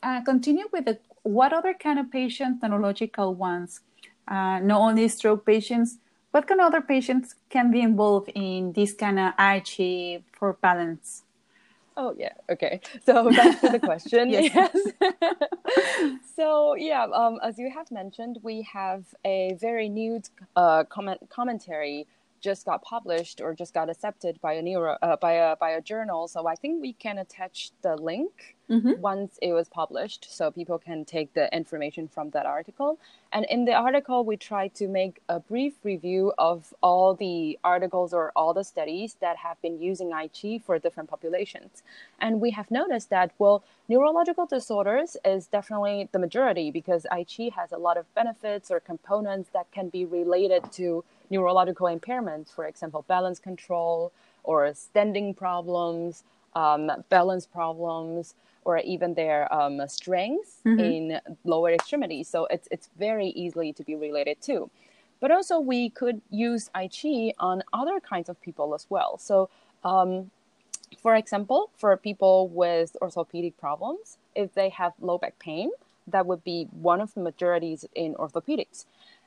uh, 0.02 0.20
continue 0.24 0.66
with 0.72 0.84
the 0.86 0.98
what 1.22 1.52
other 1.52 1.74
kind 1.74 1.98
of 1.98 2.10
patients, 2.10 2.62
neurological 2.62 3.34
ones, 3.34 3.80
uh, 4.28 4.58
not 4.60 4.80
only 4.80 5.08
stroke 5.08 5.46
patients, 5.46 5.98
what 6.30 6.46
kind 6.46 6.60
of 6.60 6.66
other 6.66 6.80
patients 6.80 7.34
can 7.48 7.70
be 7.70 7.80
involved 7.80 8.30
in 8.34 8.72
this 8.72 8.92
kind 8.92 9.18
of 9.18 9.32
Ai 9.38 9.60
Chi 9.60 10.22
for 10.32 10.54
balance? 10.54 11.22
Oh 11.96 12.14
yeah, 12.18 12.32
okay. 12.50 12.80
So 13.06 13.30
back 13.30 13.60
to 13.60 13.68
the 13.68 13.78
question. 13.78 14.28
yes. 14.30 14.50
yes. 14.52 14.76
so 16.36 16.74
yeah, 16.74 17.04
um, 17.04 17.38
as 17.42 17.58
you 17.58 17.70
have 17.70 17.90
mentioned, 17.90 18.38
we 18.42 18.62
have 18.62 19.04
a 19.24 19.56
very 19.60 19.88
new 19.88 20.20
uh, 20.56 20.84
comment 20.84 21.20
commentary 21.30 22.06
just 22.44 22.66
got 22.66 22.82
published 22.82 23.40
or 23.40 23.54
just 23.54 23.72
got 23.72 23.88
accepted 23.88 24.38
by 24.42 24.52
a 24.52 24.62
neuro 24.62 24.98
uh, 25.00 25.16
by 25.16 25.32
a 25.32 25.56
by 25.56 25.70
a 25.70 25.80
journal. 25.80 26.28
So 26.28 26.46
I 26.46 26.54
think 26.54 26.82
we 26.82 26.92
can 26.92 27.16
attach 27.24 27.70
the 27.80 27.96
link 27.96 28.54
mm-hmm. 28.70 29.00
once 29.00 29.38
it 29.40 29.52
was 29.54 29.68
published, 29.80 30.22
so 30.36 30.50
people 30.50 30.78
can 30.78 31.06
take 31.06 31.32
the 31.32 31.46
information 31.60 32.06
from 32.06 32.26
that 32.30 32.44
article. 32.44 32.98
And 33.32 33.46
in 33.46 33.64
the 33.64 33.72
article, 33.72 34.24
we 34.30 34.36
try 34.36 34.68
to 34.80 34.86
make 34.86 35.14
a 35.36 35.40
brief 35.40 35.74
review 35.82 36.32
of 36.36 36.74
all 36.82 37.14
the 37.14 37.58
articles 37.64 38.12
or 38.12 38.30
all 38.36 38.52
the 38.52 38.66
studies 38.74 39.16
that 39.24 39.36
have 39.38 39.60
been 39.62 39.80
using 39.80 40.12
Ai 40.12 40.28
Chi 40.28 40.60
for 40.66 40.78
different 40.78 41.08
populations. 41.08 41.82
And 42.20 42.42
we 42.44 42.50
have 42.50 42.70
noticed 42.70 43.08
that 43.08 43.32
well, 43.38 43.64
neurological 43.88 44.46
disorders 44.46 45.16
is 45.24 45.46
definitely 45.46 46.08
the 46.12 46.18
majority 46.26 46.70
because 46.70 47.06
Ai 47.10 47.24
Chi 47.24 47.46
has 47.56 47.72
a 47.72 47.78
lot 47.86 47.96
of 47.96 48.04
benefits 48.14 48.70
or 48.70 48.80
components 48.80 49.48
that 49.56 49.66
can 49.76 49.88
be 49.88 50.04
related 50.04 50.62
to 50.80 51.04
neurological 51.30 51.86
impairments, 51.86 52.52
for 52.52 52.66
example, 52.66 53.04
balance 53.08 53.38
control 53.38 54.12
or 54.42 54.72
standing 54.74 55.34
problems, 55.34 56.22
um, 56.54 56.90
balance 57.08 57.46
problems, 57.46 58.34
or 58.64 58.78
even 58.78 59.14
their 59.14 59.52
um, 59.52 59.80
strengths 59.88 60.60
mm-hmm. 60.64 60.80
in 60.80 61.20
lower 61.44 61.72
extremities. 61.72 62.28
So 62.28 62.46
it's 62.46 62.68
it's 62.70 62.88
very 62.98 63.28
easily 63.28 63.72
to 63.74 63.82
be 63.82 63.94
related 63.94 64.40
to. 64.42 64.70
But 65.20 65.30
also 65.30 65.58
we 65.58 65.90
could 65.90 66.20
use 66.30 66.70
Ai 66.74 66.88
Chi 66.88 67.34
on 67.38 67.62
other 67.72 68.00
kinds 68.00 68.28
of 68.28 68.40
people 68.40 68.74
as 68.74 68.86
well. 68.88 69.18
So 69.18 69.48
um, 69.84 70.30
for 71.02 71.14
example, 71.14 71.70
for 71.76 71.96
people 71.96 72.48
with 72.48 72.96
orthopedic 73.02 73.58
problems, 73.58 74.18
if 74.34 74.54
they 74.54 74.68
have 74.70 74.92
low 75.00 75.18
back 75.18 75.38
pain, 75.38 75.70
that 76.06 76.26
would 76.26 76.44
be 76.44 76.68
one 76.70 77.00
of 77.00 77.14
the 77.14 77.20
majorities 77.20 77.84
in 77.94 78.14
orthopedics. 78.14 78.86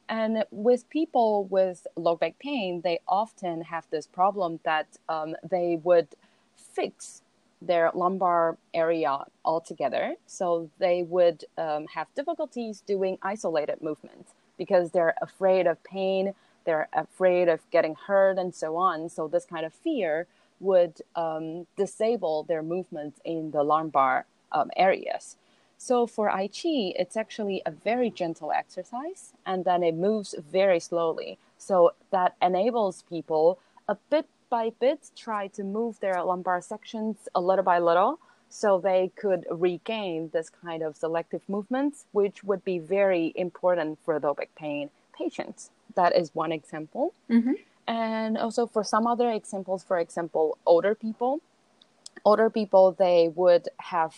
And 0.10 0.46
with 0.52 0.90
people 0.90 1.46
with 1.46 1.86
low 1.96 2.16
back 2.16 2.40
pain, 2.40 2.82
they 2.82 3.00
often 3.08 3.62
have 3.62 3.86
this 3.90 4.08
problem 4.08 4.60
that 4.64 4.88
um, 5.10 5.36
they 5.48 5.80
would 5.84 6.08
fix 6.56 7.22
their 7.62 7.92
lumbar 7.94 8.58
area 8.74 9.26
altogether. 9.44 10.16
So 10.26 10.70
they 10.78 11.04
would 11.04 11.44
um, 11.58 11.88
have 11.94 12.08
difficulties 12.16 12.82
doing 12.82 13.18
isolated 13.22 13.82
movements 13.82 14.34
because 14.58 14.92
they're 14.92 15.16
afraid 15.22 15.68
of 15.68 15.84
pain, 15.84 16.34
they're 16.66 16.88
afraid 16.94 17.48
of 17.48 17.60
getting 17.72 17.96
hurt, 17.96 18.38
and 18.38 18.54
so 18.54 18.76
on. 18.76 19.10
So 19.10 19.28
this 19.28 19.46
kind 19.46 19.66
of 19.66 19.74
fear 19.74 20.28
would 20.60 21.02
um, 21.16 21.68
disable 21.76 22.44
their 22.44 22.64
movements 22.64 23.20
in 23.24 23.52
the 23.52 23.64
lumbar 23.64 24.26
um, 24.52 24.70
areas. 24.76 25.36
So 25.78 26.08
for 26.08 26.30
Ai 26.30 26.48
Chi, 26.48 26.94
it's 26.96 27.16
actually 27.16 27.62
a 27.66 27.72
very 27.72 28.10
gentle 28.10 28.52
exercise 28.52 29.34
and 29.46 29.64
then 29.64 29.84
it 29.84 29.96
moves 29.96 30.36
very 30.52 30.80
slowly. 30.80 31.38
So 31.58 31.94
that 32.12 32.36
enables 32.42 33.04
people 33.04 33.60
a 33.88 33.96
bit 34.10 34.26
by 34.50 34.72
bit 34.80 35.12
try 35.16 35.48
to 35.48 35.64
move 35.64 36.00
their 36.00 36.24
lumbar 36.24 36.62
sections 36.62 37.30
a 37.36 37.42
little 37.42 37.64
by 37.64 37.80
little 37.80 38.20
so 38.50 38.80
they 38.80 39.12
could 39.16 39.46
regain 39.52 40.30
this 40.34 40.50
kind 40.50 40.82
of 40.82 40.96
selective 40.96 41.42
movements, 41.48 42.06
which 42.12 42.44
would 42.44 42.64
be 42.64 42.80
very 42.80 43.34
important 43.36 44.00
for 44.04 44.20
back 44.20 44.50
pain 44.56 44.90
patients. 45.14 45.70
That 45.96 46.16
is 46.16 46.34
one 46.34 46.52
example. 46.52 47.14
Mm-hmm. 47.30 47.54
And 47.88 48.38
also 48.38 48.66
for 48.66 48.84
some 48.84 49.08
other 49.08 49.30
examples, 49.32 49.84
for 49.84 50.00
example, 50.00 50.58
older 50.66 50.96
people, 50.96 51.42
older 52.26 52.50
people, 52.50 52.94
they 52.94 53.30
would 53.36 53.70
have 53.78 54.16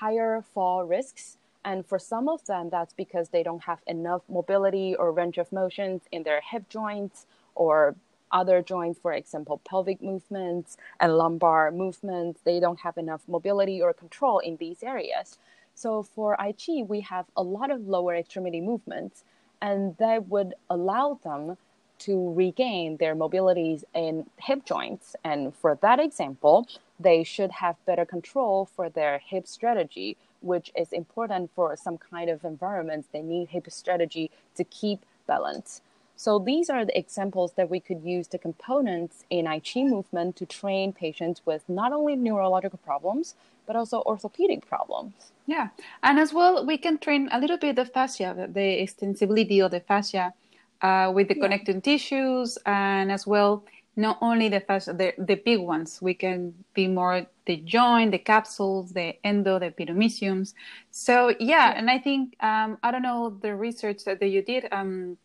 higher 0.00 0.42
fall 0.54 0.84
risks. 0.84 1.36
And 1.64 1.86
for 1.86 1.98
some 1.98 2.28
of 2.28 2.46
them, 2.46 2.70
that's 2.70 2.94
because 2.94 3.28
they 3.28 3.42
don't 3.42 3.64
have 3.64 3.80
enough 3.86 4.22
mobility 4.28 4.94
or 4.94 5.12
range 5.12 5.38
of 5.38 5.52
motions 5.52 6.02
in 6.10 6.22
their 6.22 6.40
hip 6.40 6.68
joints 6.68 7.26
or 7.54 7.94
other 8.32 8.62
joints, 8.62 8.98
for 9.00 9.12
example, 9.12 9.60
pelvic 9.68 10.00
movements 10.00 10.76
and 11.00 11.16
lumbar 11.18 11.70
movements. 11.70 12.40
They 12.44 12.60
don't 12.60 12.80
have 12.80 12.96
enough 12.96 13.22
mobility 13.28 13.82
or 13.82 13.92
control 13.92 14.38
in 14.38 14.56
these 14.56 14.82
areas. 14.82 15.38
So 15.74 16.02
for 16.02 16.40
Ai 16.40 16.52
Chi, 16.52 16.82
we 16.82 17.00
have 17.02 17.26
a 17.36 17.42
lot 17.42 17.70
of 17.70 17.88
lower 17.88 18.14
extremity 18.14 18.60
movements, 18.60 19.24
and 19.60 19.96
that 19.98 20.28
would 20.28 20.54
allow 20.68 21.18
them 21.22 21.56
to 22.00 22.32
regain 22.32 22.96
their 22.96 23.14
mobilities 23.14 23.84
in 23.94 24.26
hip 24.38 24.64
joints. 24.64 25.16
And 25.22 25.54
for 25.54 25.78
that 25.82 25.98
example, 26.00 26.66
they 27.00 27.24
should 27.24 27.50
have 27.50 27.76
better 27.86 28.04
control 28.04 28.66
for 28.66 28.88
their 28.88 29.18
hip 29.18 29.46
strategy, 29.46 30.16
which 30.40 30.70
is 30.76 30.92
important 30.92 31.50
for 31.54 31.74
some 31.76 31.98
kind 31.98 32.28
of 32.28 32.44
environments. 32.44 33.08
They 33.12 33.22
need 33.22 33.48
hip 33.48 33.66
strategy 33.70 34.30
to 34.56 34.64
keep 34.64 35.04
balance. 35.26 35.80
So 36.16 36.38
these 36.38 36.68
are 36.68 36.84
the 36.84 36.98
examples 36.98 37.52
that 37.52 37.70
we 37.70 37.80
could 37.80 38.02
use 38.04 38.28
the 38.28 38.36
components 38.36 39.24
in 39.30 39.46
Ai 39.46 39.60
Chi 39.60 39.84
movement 39.84 40.36
to 40.36 40.44
train 40.44 40.92
patients 40.92 41.40
with 41.46 41.62
not 41.66 41.94
only 41.94 42.14
neurological 42.14 42.78
problems, 42.84 43.34
but 43.66 43.74
also 43.74 44.02
orthopedic 44.04 44.66
problems. 44.66 45.32
Yeah. 45.46 45.68
And 46.02 46.18
as 46.18 46.34
well, 46.34 46.66
we 46.66 46.76
can 46.76 46.98
train 46.98 47.30
a 47.32 47.40
little 47.40 47.56
bit 47.56 47.76
the 47.76 47.86
fascia, 47.86 48.48
the 48.52 48.68
extensibility 48.84 49.64
of 49.64 49.70
the 49.70 49.80
fascia 49.80 50.34
uh, 50.82 51.10
with 51.14 51.28
the 51.28 51.36
yeah. 51.36 51.44
connecting 51.44 51.80
tissues 51.80 52.58
and 52.66 53.10
as 53.10 53.26
well 53.26 53.64
not 54.00 54.18
only 54.22 54.48
the 54.48 54.60
fascia, 54.60 54.94
the, 54.94 55.12
the 55.18 55.34
big 55.34 55.60
ones. 55.60 56.00
We 56.00 56.14
can 56.14 56.54
be 56.72 56.88
more 56.88 57.26
the 57.44 57.56
joint, 57.58 58.12
the 58.12 58.18
capsules, 58.18 58.92
the 58.92 59.14
endo, 59.24 59.58
the 59.58 59.70
epimysiums. 59.70 60.54
So 60.90 61.28
yeah, 61.28 61.36
yeah. 61.38 61.74
and 61.76 61.90
I 61.90 61.98
think 61.98 62.34
um, 62.42 62.78
I 62.82 62.90
don't 62.90 63.02
know 63.02 63.36
the 63.42 63.54
research 63.54 64.04
that, 64.04 64.22
you 64.22 64.42
did. 64.42 64.68
Um, 64.72 65.18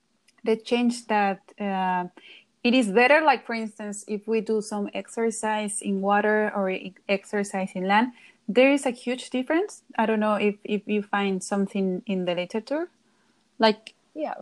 change 0.63 1.07
that 1.07 1.41
uh, 1.59 2.05
it 2.63 2.73
is 2.73 2.87
better. 2.89 3.21
Like 3.21 3.45
for 3.45 3.55
instance, 3.55 4.03
if 4.07 4.27
we 4.27 4.41
do 4.41 4.61
some 4.61 4.89
exercise 4.93 5.81
in 5.81 6.01
water 6.01 6.51
or 6.55 6.77
exercise 7.07 7.71
in 7.73 7.87
land, 7.87 8.11
there 8.47 8.71
is 8.71 8.85
a 8.85 8.91
huge 8.91 9.29
difference. 9.29 9.83
I 9.97 10.05
don't 10.05 10.19
know 10.19 10.35
if 10.35 10.55
if 10.63 10.81
you 10.85 11.01
find 11.01 11.41
something 11.43 12.03
in 12.05 12.25
the 12.25 12.35
literature, 12.35 12.89
like 13.57 13.93
yeah 14.13 14.35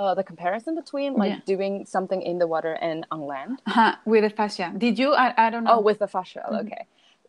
uh, 0.00 0.14
the 0.14 0.24
comparison 0.24 0.74
between 0.74 1.12
like 1.12 1.30
yeah. 1.30 1.40
doing 1.44 1.84
something 1.84 2.22
in 2.22 2.38
the 2.38 2.46
water 2.46 2.72
and 2.80 3.06
on 3.10 3.20
land 3.20 3.60
uh-huh. 3.66 3.96
with 4.06 4.24
the 4.24 4.30
fascia. 4.30 4.72
Did 4.76 4.98
you? 4.98 5.12
I, 5.12 5.34
I 5.36 5.50
don't 5.50 5.64
know. 5.64 5.74
Oh, 5.74 5.80
with 5.80 5.98
the 5.98 6.08
fascia. 6.08 6.42
Mm-hmm. 6.46 6.66
Okay. 6.66 6.86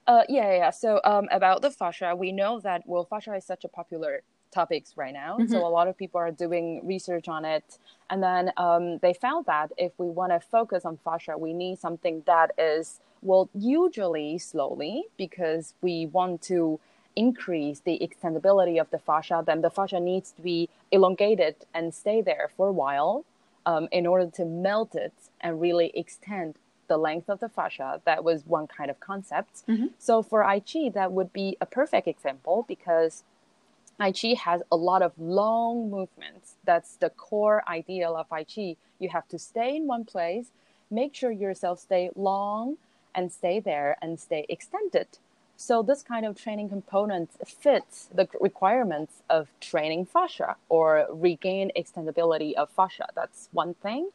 Uh, 0.08 0.24
yeah, 0.30 0.56
yeah. 0.56 0.70
So 0.70 1.01
um, 1.04 1.28
about 1.32 1.62
the 1.62 1.70
fascia, 1.70 2.16
we 2.16 2.32
know 2.32 2.62
that 2.62 2.84
well, 2.86 3.04
fascia 3.04 3.34
is 3.36 3.46
such 3.46 3.66
a 3.66 3.68
popular 3.68 4.22
topics 4.51 4.94
right 4.96 5.13
now. 5.13 5.38
Mm-hmm. 5.38 5.51
So 5.51 5.58
a 5.58 5.74
lot 5.78 5.90
of 5.90 5.98
people 5.98 6.20
are 6.22 6.32
doing 6.32 6.80
research 6.86 7.28
on 7.28 7.44
it, 7.44 7.78
and 8.10 8.24
then 8.24 8.54
um, 8.56 9.00
they 9.00 9.13
found 9.13 9.48
that 9.48 9.74
if 9.78 9.92
we 9.98 10.08
want 10.08 10.32
to 10.32 10.40
focus 10.40 10.86
on 10.86 10.98
fascia, 11.04 11.38
we 11.38 11.51
need 11.51 11.78
something 11.78 12.24
that 12.25 12.51
is 12.58 13.01
well, 13.22 13.50
usually 13.54 14.38
slowly 14.38 15.04
because 15.18 15.74
we 15.82 16.06
want 16.06 16.42
to 16.44 16.80
increase 17.15 17.80
the 17.82 18.00
extendability 18.01 18.80
of 18.80 18.89
the 18.89 19.00
fascia, 19.00 19.44
then 19.46 19.62
the 19.62 19.70
fascia 19.70 20.00
needs 20.00 20.32
to 20.32 20.41
be 20.41 20.70
elongated 20.91 21.56
and 21.74 21.94
stay 21.94 22.22
there 22.22 22.50
for 22.56 22.68
a 22.68 22.72
while 22.72 23.25
um, 23.65 23.88
in 23.91 24.06
order 24.06 24.30
to 24.30 24.46
melt 24.46 24.96
it 24.96 25.13
and 25.39 25.62
really 25.62 25.91
extend 25.94 26.56
the 26.88 26.98
length 26.98 27.30
of 27.30 27.39
the 27.39 27.50
fascia. 27.50 28.01
That 28.06 28.24
was 28.24 28.46
one 28.46 28.68
kind 28.68 28.89
of 28.89 29.00
concept. 29.00 29.65
Mm-hmm. 29.68 29.88
So 29.98 30.22
for 30.22 30.44
Ai 30.44 30.60
Chi, 30.60 30.89
that 30.94 31.12
would 31.12 31.32
be 31.32 31.58
a 31.62 31.65
perfect 31.65 32.08
example 32.08 32.65
because 32.68 33.24
Ai 34.00 34.12
Chi 34.12 34.34
has 34.34 34.62
a 34.72 34.75
lot 34.75 35.01
of 35.01 35.13
long 35.18 35.89
movements. 35.89 36.56
That's 36.65 36.96
the 36.96 37.10
core 37.10 37.63
ideal 37.68 38.15
of 38.15 38.27
Ai 38.32 38.44
Chi. 38.44 38.75
You 39.00 39.10
have 39.10 39.27
to 39.30 39.39
stay 39.39 39.77
in 39.77 39.88
one 39.88 40.06
place, 40.06 40.48
make 40.89 41.15
sure 41.15 41.32
yourself 41.32 41.80
stay 41.80 42.10
long 42.15 42.77
and 43.13 43.32
stay 43.32 43.60
there 43.60 43.98
and 44.01 44.20
stay 44.20 44.46
extended 44.50 45.08
so 45.62 45.84
this 45.84 46.01
kind 46.01 46.25
of 46.25 46.36
training 46.36 46.70
component 46.70 47.30
fits 47.48 48.10
the 48.13 48.27
requirements 48.39 49.22
of 49.30 49.48
training 49.60 50.06
fascia 50.06 50.56
or 50.70 51.06
regain 51.12 51.72
extendability 51.77 52.53
of 52.53 52.70
fascia. 52.72 53.08
That's 53.15 53.48
one 53.51 53.75
thing. 53.75 54.10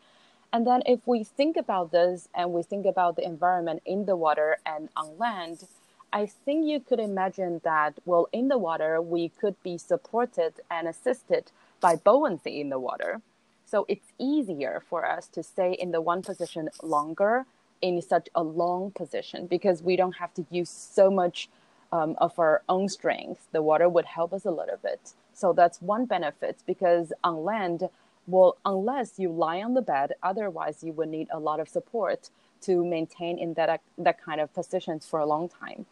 And 0.52 0.66
then 0.66 0.82
if 0.86 1.00
we 1.06 1.22
think 1.22 1.56
about 1.56 1.92
this 1.92 2.28
and 2.34 2.52
we 2.52 2.64
think 2.64 2.84
about 2.84 3.14
the 3.14 3.24
environment 3.24 3.82
in 3.86 4.06
the 4.06 4.16
water 4.16 4.58
and 4.66 4.88
on 4.96 5.18
land, 5.18 5.68
I 6.12 6.26
think 6.26 6.66
you 6.66 6.80
could 6.80 6.98
imagine 6.98 7.60
that, 7.62 7.94
well, 8.04 8.28
in 8.32 8.48
the 8.48 8.58
water, 8.58 9.00
we 9.00 9.28
could 9.28 9.54
be 9.62 9.78
supported 9.78 10.54
and 10.68 10.88
assisted 10.88 11.52
by 11.80 11.94
buoyancy 11.94 12.60
in 12.60 12.70
the 12.70 12.80
water. 12.80 13.20
So 13.66 13.84
it's 13.88 14.12
easier 14.18 14.82
for 14.88 15.06
us 15.06 15.28
to 15.28 15.42
stay 15.42 15.72
in 15.72 15.92
the 15.92 16.00
one 16.00 16.22
position 16.22 16.70
longer 16.82 17.46
in 17.82 18.00
such 18.02 18.28
a 18.34 18.42
long 18.42 18.90
position 18.92 19.46
because 19.46 19.82
we 19.82 19.96
don't 19.96 20.16
have 20.16 20.32
to 20.34 20.46
use 20.50 20.70
so 20.70 21.10
much 21.10 21.48
um, 21.92 22.16
of 22.18 22.38
our 22.38 22.62
own 22.68 22.88
strength. 22.88 23.46
The 23.52 23.62
water 23.62 23.88
would 23.88 24.06
help 24.06 24.32
us 24.32 24.44
a 24.44 24.50
little 24.50 24.78
bit. 24.82 25.12
So 25.32 25.52
that's 25.52 25.80
one 25.82 26.06
benefit 26.06 26.62
because 26.66 27.12
on 27.22 27.44
land, 27.44 27.88
well, 28.26 28.56
unless 28.64 29.18
you 29.18 29.30
lie 29.30 29.62
on 29.62 29.74
the 29.74 29.82
bed, 29.82 30.12
otherwise 30.22 30.82
you 30.82 30.92
would 30.92 31.08
need 31.08 31.28
a 31.30 31.38
lot 31.38 31.60
of 31.60 31.68
support 31.68 32.30
to 32.62 32.84
maintain 32.84 33.38
in 33.38 33.54
that 33.54 33.80
that 33.98 34.20
kind 34.20 34.40
of 34.40 34.52
positions 34.54 35.06
for 35.06 35.20
a 35.20 35.26
long 35.26 35.48
time. 35.48 35.86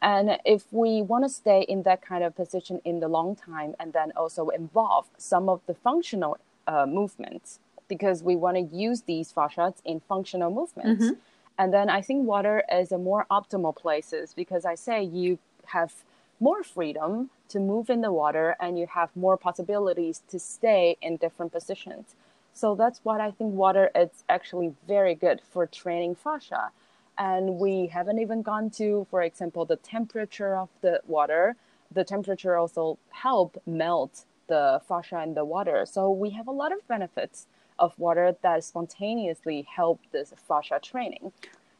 And 0.00 0.38
if 0.44 0.72
we 0.72 1.02
want 1.02 1.24
to 1.24 1.28
stay 1.28 1.62
in 1.62 1.82
that 1.82 2.00
kind 2.02 2.22
of 2.22 2.36
position 2.36 2.80
in 2.84 3.00
the 3.00 3.08
long 3.08 3.34
time 3.34 3.74
and 3.80 3.92
then 3.92 4.12
also 4.14 4.50
involve 4.50 5.06
some 5.16 5.48
of 5.48 5.62
the 5.66 5.74
functional 5.74 6.38
uh, 6.66 6.86
movements, 6.86 7.58
because 7.88 8.22
we 8.22 8.36
want 8.36 8.56
to 8.56 8.76
use 8.76 9.02
these 9.02 9.32
fascias 9.32 9.74
in 9.84 10.00
functional 10.00 10.50
movements. 10.50 11.04
Mm-hmm. 11.04 11.14
And 11.58 11.72
then 11.72 11.88
I 11.88 12.02
think 12.02 12.26
water 12.26 12.62
is 12.72 12.92
a 12.92 12.98
more 12.98 13.26
optimal 13.30 13.74
places 13.74 14.34
because 14.34 14.64
I 14.64 14.74
say 14.74 15.02
you 15.02 15.38
have 15.66 15.92
more 16.38 16.62
freedom 16.62 17.30
to 17.48 17.60
move 17.60 17.88
in 17.88 18.00
the 18.02 18.12
water 18.12 18.56
and 18.60 18.78
you 18.78 18.86
have 18.88 19.10
more 19.16 19.36
possibilities 19.36 20.22
to 20.28 20.38
stay 20.38 20.96
in 21.00 21.16
different 21.16 21.52
positions. 21.52 22.14
So 22.52 22.74
that's 22.74 23.00
what 23.04 23.20
I 23.20 23.30
think 23.30 23.54
water 23.54 23.90
is 23.94 24.24
actually 24.28 24.74
very 24.86 25.14
good 25.14 25.40
for 25.50 25.66
training 25.66 26.14
fascia. 26.14 26.70
And 27.18 27.58
we 27.58 27.86
haven't 27.86 28.18
even 28.18 28.42
gone 28.42 28.70
to, 28.70 29.06
for 29.10 29.22
example, 29.22 29.64
the 29.64 29.76
temperature 29.76 30.56
of 30.56 30.68
the 30.82 31.00
water. 31.06 31.56
The 31.90 32.04
temperature 32.04 32.56
also 32.56 32.98
help 33.10 33.62
melt 33.66 34.24
the 34.48 34.80
fascia 34.86 35.22
in 35.22 35.34
the 35.34 35.44
water. 35.44 35.86
So 35.86 36.10
we 36.10 36.30
have 36.30 36.46
a 36.46 36.52
lot 36.52 36.72
of 36.72 36.86
benefits 36.88 37.46
of 37.78 37.98
water 37.98 38.36
that 38.42 38.64
spontaneously 38.64 39.66
help 39.68 40.00
this 40.12 40.32
fascia 40.48 40.80
training. 40.82 41.32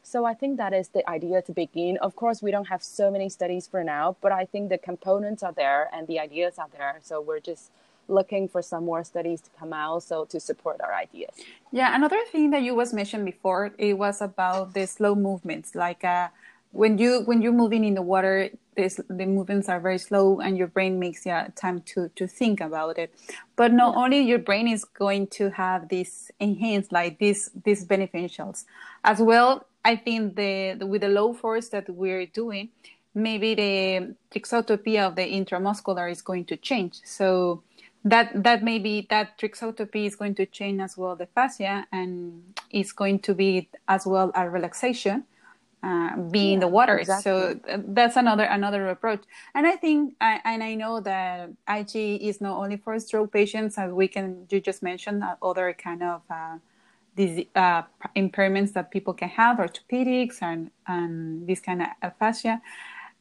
So 0.03 0.23
I 0.25 0.33
think 0.33 0.57
that 0.57 0.73
is 0.73 0.89
the 0.89 1.07
idea 1.09 1.41
to 1.41 1.51
begin. 1.51 1.97
Of 1.97 2.15
course, 2.15 2.41
we 2.41 2.49
don't 2.49 2.67
have 2.67 2.81
so 2.81 3.11
many 3.11 3.27
studies 3.27 3.67
for 3.67 3.83
now, 3.83 4.15
but 4.21 4.31
I 4.31 4.45
think 4.45 4.69
the 4.69 4.77
components 4.77 5.43
are 5.43 5.51
there 5.51 5.89
and 5.91 6.07
the 6.07 6.19
ideas 6.19 6.57
are 6.57 6.69
there. 6.71 6.99
So 7.03 7.19
we're 7.19 7.41
just 7.41 7.71
looking 8.07 8.47
for 8.47 8.61
some 8.61 8.85
more 8.85 9.03
studies 9.03 9.41
to 9.41 9.49
come 9.59 9.73
out 9.73 10.03
so 10.03 10.25
to 10.25 10.39
support 10.39 10.79
our 10.81 10.93
ideas 10.93 11.31
yeah 11.71 11.95
another 11.95 12.23
thing 12.31 12.51
that 12.51 12.61
you 12.61 12.73
was 12.73 12.93
mentioned 12.93 13.25
before 13.25 13.73
it 13.77 13.97
was 13.97 14.21
about 14.21 14.73
the 14.73 14.87
slow 14.87 15.13
movements 15.13 15.75
like 15.75 16.03
uh, 16.03 16.29
when 16.77 16.97
you 16.97 17.21
when 17.25 17.41
you're 17.41 17.59
moving 17.63 17.83
in 17.83 17.95
the 17.95 18.01
water 18.01 18.49
this, 18.75 18.99
the 19.09 19.25
movements 19.25 19.67
are 19.67 19.79
very 19.79 19.97
slow 19.97 20.39
and 20.39 20.55
your 20.55 20.67
brain 20.67 20.99
makes 20.99 21.25
yeah, 21.25 21.47
time 21.55 21.81
to 21.81 22.09
to 22.15 22.27
think 22.27 22.61
about 22.61 22.97
it. 22.97 23.13
But 23.55 23.73
not 23.73 23.95
yeah. 23.95 24.03
only 24.03 24.19
your 24.21 24.39
brain 24.39 24.67
is 24.67 24.85
going 24.85 25.27
to 25.39 25.49
have 25.49 25.89
this 25.89 26.31
enhanced 26.39 26.91
like 26.91 27.17
these 27.19 27.49
these 27.65 27.85
beneficials. 27.85 28.65
As 29.03 29.19
well 29.19 29.65
i 29.85 29.95
think 29.95 30.35
the, 30.35 30.75
the 30.79 30.85
with 30.85 31.01
the 31.01 31.07
low 31.07 31.33
force 31.33 31.69
that 31.69 31.87
we're 31.89 32.25
doing 32.25 32.69
maybe 33.17 33.55
the 33.55 34.15
thixotropy 34.31 34.99
of 34.99 35.15
the 35.15 35.23
intramuscular 35.23 36.09
is 36.09 36.21
going 36.21 36.45
to 36.45 36.55
change. 36.55 36.99
So 37.03 37.63
that 38.05 38.43
that 38.43 38.63
maybe 38.63 39.07
that 39.09 39.37
thixotropy 39.39 40.05
is 40.05 40.15
going 40.15 40.35
to 40.35 40.45
change 40.45 40.79
as 40.79 40.95
well 40.97 41.15
the 41.15 41.25
fascia 41.25 41.85
and 41.91 42.43
it's 42.69 42.91
going 42.91 43.19
to 43.19 43.33
be 43.33 43.69
as 43.87 44.05
well 44.05 44.31
a 44.35 44.49
relaxation 44.49 45.25
uh, 45.83 46.17
be 46.17 46.39
yeah, 46.39 46.53
in 46.53 46.59
the 46.59 46.67
water 46.67 46.97
exactly. 46.97 47.31
so 47.31 47.59
uh, 47.69 47.77
that's 47.89 48.15
another 48.15 48.43
another 48.43 48.87
approach 48.89 49.23
and 49.53 49.67
i 49.67 49.75
think 49.75 50.15
I, 50.19 50.41
and 50.43 50.63
i 50.63 50.73
know 50.73 50.99
that 51.01 51.51
Ai 51.67 51.83
Chi 51.83 52.17
is 52.21 52.41
not 52.41 52.57
only 52.57 52.77
for 52.77 52.97
stroke 52.99 53.31
patients 53.31 53.77
as 53.77 53.91
we 53.91 54.07
can 54.07 54.47
you 54.49 54.59
just 54.59 54.81
mentioned 54.81 55.23
uh, 55.23 55.35
other 55.41 55.73
kind 55.73 56.01
of 56.01 56.21
uh, 56.29 56.57
these 57.15 57.45
uh, 57.55 57.83
impairments 58.15 58.73
that 58.73 58.91
people 58.91 59.13
can 59.13 59.29
have 59.29 59.57
orthopedics 59.57 60.41
and 60.41 60.71
and 60.87 61.47
this 61.47 61.59
kind 61.59 61.81
of 61.81 61.89
aphasia. 62.01 62.61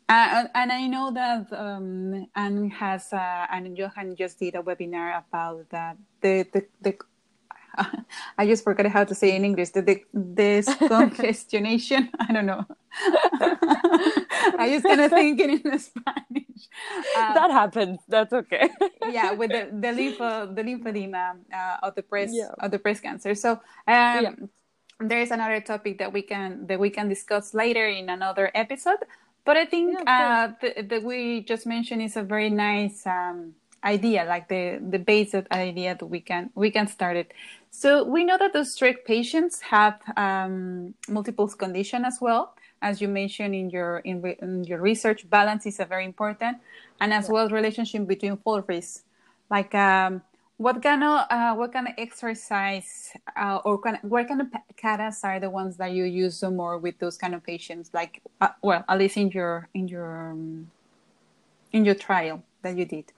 uh, 0.09 0.45
and 0.55 0.71
I 0.73 0.87
know 0.87 1.11
that 1.11 1.53
um, 1.53 2.27
Anne 2.35 2.71
has 2.71 3.13
uh, 3.13 3.47
and 3.51 3.77
Johan 3.77 4.17
just 4.17 4.39
did 4.39 4.55
a 4.55 4.63
webinar 4.63 5.19
about 5.19 5.69
that. 5.71 5.97
The 6.21 6.47
the, 6.53 6.65
the 6.81 6.95
I 8.39 8.47
just 8.47 8.65
forgot 8.65 8.87
how 8.87 9.05
to 9.05 9.15
say 9.15 9.35
in 9.37 9.45
English. 9.45 9.71
The, 9.71 9.83
the. 9.83 10.03
I 12.19 12.33
don't 12.33 12.47
know. 12.47 12.65
I 14.59 14.69
just 14.71 14.85
kind 14.85 15.01
of 15.01 15.11
thinking 15.11 15.51
in 15.51 15.79
Spanish. 15.79 16.69
Um, 17.17 17.35
that 17.35 17.51
happens. 17.51 17.99
That's 18.09 18.33
okay. 18.33 18.69
yeah, 19.11 19.33
with 19.33 19.51
the 19.51 19.69
the 19.73 19.93
lymph 19.93 20.19
the 20.19 20.63
lymphedema 20.63 21.37
uh, 21.53 21.77
of 21.83 21.95
the 21.95 22.03
breast 22.03 22.35
yeah. 22.35 22.51
of 22.61 22.71
the 22.71 22.79
breast 22.79 23.03
cancer. 23.03 23.35
So 23.35 23.53
um, 23.53 23.59
yeah. 23.87 24.33
there 25.01 25.21
is 25.21 25.31
another 25.31 25.61
topic 25.61 25.99
that 25.99 26.13
we 26.13 26.23
can 26.23 26.67
that 26.67 26.81
we 26.81 26.91
can 26.91 27.09
discuss 27.09 27.55
later 27.55 27.87
in 27.87 28.09
another 28.09 28.51
episode. 28.55 29.05
But 29.45 29.57
I 29.57 29.65
think 29.65 29.99
yeah, 30.05 30.49
uh, 30.51 30.53
the, 30.61 30.83
the, 30.83 31.01
we 31.01 31.43
just 31.43 31.67
mentioned 31.67 32.03
is 32.03 32.17
a 32.17 32.23
very 32.23 32.51
nice 32.51 33.07
um, 33.07 33.55
idea, 33.85 34.25
like 34.25 34.49
the 34.49 34.83
the 34.83 34.99
basic 34.99 35.47
idea 35.53 35.95
that 35.95 36.07
we 36.07 36.21
can 36.21 36.51
we 36.55 36.71
can 36.71 36.87
start 36.89 37.17
it. 37.17 37.33
So 37.71 38.05
we 38.05 38.25
know 38.25 38.39
that 38.39 38.53
those 38.53 38.73
stroke 38.73 39.05
patients 39.05 39.61
have 39.61 40.01
um, 40.17 40.95
multiple 41.09 41.47
condition 41.49 42.05
as 42.05 42.19
well, 42.21 42.55
as 42.81 43.01
you 43.01 43.09
mentioned 43.09 43.55
in 43.55 43.71
your 43.71 43.99
in, 43.99 44.23
re, 44.23 44.37
in, 44.41 44.65
your 44.65 44.81
research. 44.81 45.29
Balance 45.29 45.67
is 45.67 45.81
a 45.81 45.85
very 45.85 46.05
important, 46.05 46.59
and 47.01 47.13
as 47.13 47.27
yeah. 47.27 47.33
well 47.33 47.49
relationship 47.51 48.07
between 48.07 48.37
fall 48.39 48.63
risk. 48.63 49.05
Like 49.51 49.75
um, 49.75 50.23
what 50.57 50.83
kind 50.83 51.05
of 51.05 51.27
uh, 51.31 51.55
what 51.55 51.73
kind 51.73 51.89
of 51.89 51.95
exercise 51.99 53.13
uh, 53.37 53.61
or 53.65 53.79
kind 53.79 53.99
of, 54.03 54.11
what 54.11 54.27
kind 54.27 54.41
of 54.41 54.49
katas 54.77 55.23
are 55.23 55.39
the 55.39 55.51
ones 55.51 55.77
that 55.77 55.93
you 55.93 56.05
use 56.05 56.43
more 56.43 56.79
with 56.79 56.99
those 56.99 57.19
kind 57.19 57.35
of 57.35 57.45
patients? 57.45 57.91
Like, 57.93 58.23
uh, 58.41 58.49
well, 58.63 58.85
at 58.89 58.99
least 58.99 59.17
in 59.19 59.31
your 59.31 59.69
in 59.75 59.87
your 59.89 60.31
um, 60.31 60.71
in 61.73 61.85
your 61.85 61.95
trial 61.95 62.43
that 62.63 62.77
you 62.77 62.87
did. 62.87 63.13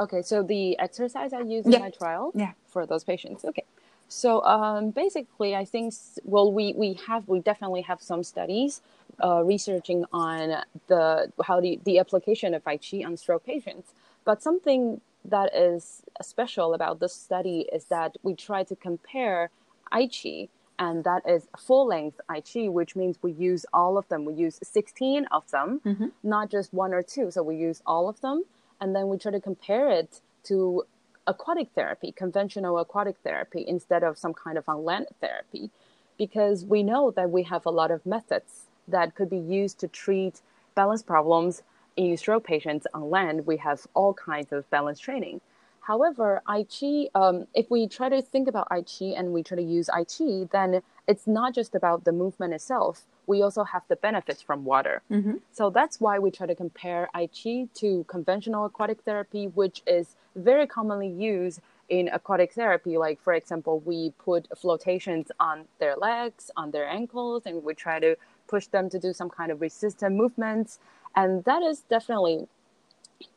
Okay, 0.00 0.22
so 0.22 0.42
the 0.42 0.78
exercise 0.78 1.32
I 1.32 1.40
use 1.40 1.64
yeah. 1.66 1.76
in 1.76 1.82
my 1.82 1.90
trial 1.90 2.30
yeah. 2.34 2.52
for 2.68 2.86
those 2.86 3.04
patients. 3.04 3.44
Okay, 3.44 3.64
so 4.08 4.42
um, 4.44 4.90
basically, 4.90 5.54
I 5.54 5.64
think 5.64 5.94
well, 6.24 6.52
we 6.52 6.72
we 6.74 6.94
have 7.06 7.28
we 7.28 7.40
definitely 7.40 7.82
have 7.82 8.00
some 8.00 8.22
studies 8.22 8.80
uh, 9.22 9.42
researching 9.44 10.04
on 10.12 10.62
the 10.86 11.32
how 11.44 11.60
the 11.60 11.80
the 11.84 11.98
application 11.98 12.54
of 12.54 12.64
Tai 12.64 12.78
Chi 12.78 13.02
on 13.04 13.16
stroke 13.16 13.44
patients, 13.44 13.92
but 14.24 14.42
something 14.42 15.00
that 15.24 15.54
is 15.54 16.02
special 16.22 16.74
about 16.74 17.00
this 17.00 17.14
study 17.14 17.68
is 17.72 17.84
that 17.86 18.16
we 18.22 18.34
try 18.34 18.62
to 18.64 18.76
compare 18.76 19.50
Ai 19.92 20.08
Chi, 20.08 20.48
and 20.78 21.04
that 21.04 21.28
is 21.28 21.48
full 21.58 21.86
length 21.86 22.20
Ai 22.30 22.40
Chi, 22.40 22.68
which 22.68 22.96
means 22.96 23.18
we 23.20 23.32
use 23.32 23.66
all 23.72 23.98
of 23.98 24.08
them. 24.08 24.24
We 24.24 24.34
use 24.34 24.58
16 24.62 25.26
of 25.26 25.50
them, 25.50 25.80
mm-hmm. 25.84 26.06
not 26.22 26.50
just 26.50 26.72
one 26.72 26.94
or 26.94 27.02
two. 27.02 27.30
So 27.30 27.42
we 27.42 27.56
use 27.56 27.82
all 27.84 28.08
of 28.08 28.20
them, 28.20 28.44
and 28.80 28.94
then 28.94 29.08
we 29.08 29.18
try 29.18 29.32
to 29.32 29.40
compare 29.40 29.90
it 29.90 30.20
to 30.44 30.84
aquatic 31.26 31.68
therapy, 31.74 32.12
conventional 32.12 32.78
aquatic 32.78 33.16
therapy, 33.24 33.64
instead 33.66 34.02
of 34.02 34.18
some 34.18 34.34
kind 34.34 34.58
of 34.58 34.68
on 34.68 34.84
land 34.84 35.06
therapy, 35.20 35.70
because 36.18 36.64
we 36.64 36.82
know 36.82 37.10
that 37.10 37.30
we 37.30 37.44
have 37.44 37.66
a 37.66 37.70
lot 37.70 37.90
of 37.90 38.04
methods 38.06 38.66
that 38.88 39.14
could 39.14 39.30
be 39.30 39.38
used 39.38 39.78
to 39.80 39.88
treat 39.88 40.40
balance 40.74 41.02
problems 41.02 41.62
in 41.96 42.16
stroke 42.16 42.44
patients 42.44 42.86
on 42.94 43.10
land, 43.10 43.46
we 43.46 43.56
have 43.58 43.86
all 43.94 44.14
kinds 44.14 44.52
of 44.52 44.68
balance 44.70 45.00
training. 45.00 45.40
However, 45.80 46.42
Ai 46.46 46.64
Chi, 46.64 47.08
um, 47.14 47.46
if 47.54 47.70
we 47.70 47.88
try 47.88 48.08
to 48.08 48.22
think 48.22 48.48
about 48.48 48.68
Ai 48.70 48.82
Chi 48.82 49.06
and 49.06 49.32
we 49.32 49.42
try 49.42 49.56
to 49.56 49.62
use 49.62 49.88
Ai 49.90 50.04
Chi, 50.04 50.48
then 50.52 50.82
it's 51.08 51.26
not 51.26 51.54
just 51.54 51.74
about 51.74 52.04
the 52.04 52.12
movement 52.12 52.54
itself. 52.54 53.06
We 53.28 53.42
also 53.42 53.62
have 53.62 53.82
the 53.88 53.94
benefits 53.96 54.42
from 54.42 54.64
water. 54.64 55.02
Mm-hmm. 55.10 55.36
So 55.52 55.70
that's 55.70 56.00
why 56.00 56.18
we 56.18 56.32
try 56.32 56.48
to 56.48 56.56
compare 56.56 57.08
Ai 57.14 57.28
Chi 57.28 57.68
to 57.74 58.04
conventional 58.08 58.64
aquatic 58.64 59.02
therapy, 59.02 59.46
which 59.46 59.82
is 59.86 60.16
very 60.34 60.66
commonly 60.66 61.08
used 61.08 61.60
in 61.88 62.08
aquatic 62.08 62.52
therapy. 62.52 62.98
Like, 62.98 63.22
for 63.22 63.34
example, 63.34 63.80
we 63.84 64.12
put 64.18 64.48
flotations 64.58 65.30
on 65.38 65.66
their 65.78 65.94
legs, 65.96 66.50
on 66.56 66.72
their 66.72 66.88
ankles, 66.88 67.44
and 67.46 67.62
we 67.62 67.74
try 67.74 68.00
to 68.00 68.16
push 68.48 68.66
them 68.66 68.90
to 68.90 68.98
do 68.98 69.12
some 69.12 69.30
kind 69.30 69.52
of 69.52 69.60
resistant 69.60 70.16
movements 70.16 70.80
and 71.18 71.44
that 71.44 71.62
is 71.62 71.80
definitely 71.80 72.46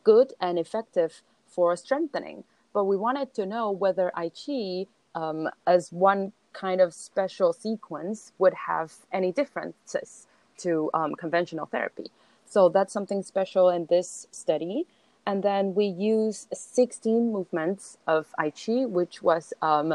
good 0.04 0.34
and 0.40 0.58
effective 0.58 1.22
for 1.48 1.76
strengthening. 1.76 2.44
But 2.72 2.84
we 2.84 2.96
wanted 2.96 3.34
to 3.34 3.46
know 3.46 3.70
whether 3.70 4.12
Ai 4.16 4.30
Chi, 4.30 4.86
um, 5.14 5.48
as 5.66 5.92
one 5.92 6.32
kind 6.52 6.80
of 6.80 6.94
special 6.94 7.52
sequence, 7.52 8.32
would 8.38 8.54
have 8.66 8.94
any 9.12 9.32
differences 9.32 10.26
to 10.58 10.90
um, 10.94 11.14
conventional 11.14 11.66
therapy. 11.66 12.10
So 12.46 12.68
that's 12.68 12.92
something 12.92 13.22
special 13.22 13.70
in 13.70 13.86
this 13.86 14.26
study. 14.30 14.86
And 15.26 15.42
then 15.42 15.74
we 15.74 15.86
use 15.86 16.48
16 16.52 17.32
movements 17.32 17.96
of 18.06 18.26
Ai 18.38 18.50
Chi, 18.50 18.84
which 18.86 19.22
was 19.22 19.52
um, 19.62 19.94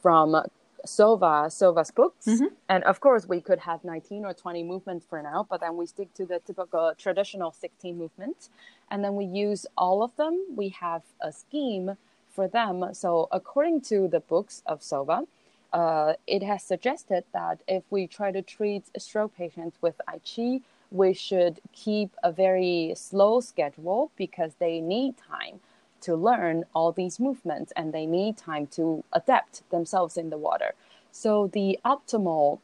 from 0.00 0.42
Sova 0.86 1.46
Sova's 1.46 1.90
books. 1.90 2.26
Mm-hmm. 2.26 2.46
And 2.68 2.82
of 2.84 3.00
course, 3.00 3.28
we 3.28 3.40
could 3.40 3.60
have 3.60 3.84
19 3.84 4.24
or 4.24 4.34
20 4.34 4.62
movements 4.64 5.06
for 5.08 5.22
now, 5.22 5.46
but 5.48 5.60
then 5.60 5.76
we 5.76 5.86
stick 5.86 6.12
to 6.14 6.26
the 6.26 6.40
typical 6.40 6.92
traditional 6.96 7.52
16 7.52 7.96
movements. 7.96 8.50
And 8.90 9.04
then 9.04 9.14
we 9.14 9.24
use 9.24 9.66
all 9.76 10.02
of 10.02 10.16
them. 10.16 10.44
We 10.56 10.70
have 10.70 11.02
a 11.20 11.32
scheme 11.32 11.96
for 12.30 12.48
them. 12.48 12.94
So, 12.94 13.28
according 13.30 13.82
to 13.82 14.08
the 14.08 14.20
books 14.20 14.62
of 14.66 14.80
Sova, 14.80 15.26
uh, 15.72 16.14
it 16.26 16.42
has 16.42 16.62
suggested 16.62 17.24
that 17.32 17.60
if 17.66 17.82
we 17.90 18.06
try 18.06 18.30
to 18.30 18.42
treat 18.42 18.84
stroke 19.00 19.34
patients 19.36 19.76
with 19.80 20.00
Ai 20.08 20.20
Chi, 20.20 20.60
we 20.90 21.14
should 21.14 21.60
keep 21.72 22.10
a 22.22 22.30
very 22.30 22.92
slow 22.94 23.40
schedule 23.40 24.10
because 24.16 24.52
they 24.58 24.80
need 24.80 25.14
time 25.16 25.60
to 26.02 26.14
learn 26.14 26.64
all 26.74 26.92
these 26.92 27.18
movements 27.18 27.72
and 27.76 27.92
they 27.92 28.04
need 28.04 28.36
time 28.36 28.66
to 28.66 29.02
adapt 29.12 29.68
themselves 29.70 30.16
in 30.16 30.30
the 30.30 30.36
water. 30.36 30.74
So 31.10 31.48
the 31.52 31.78
optimal 31.84 32.58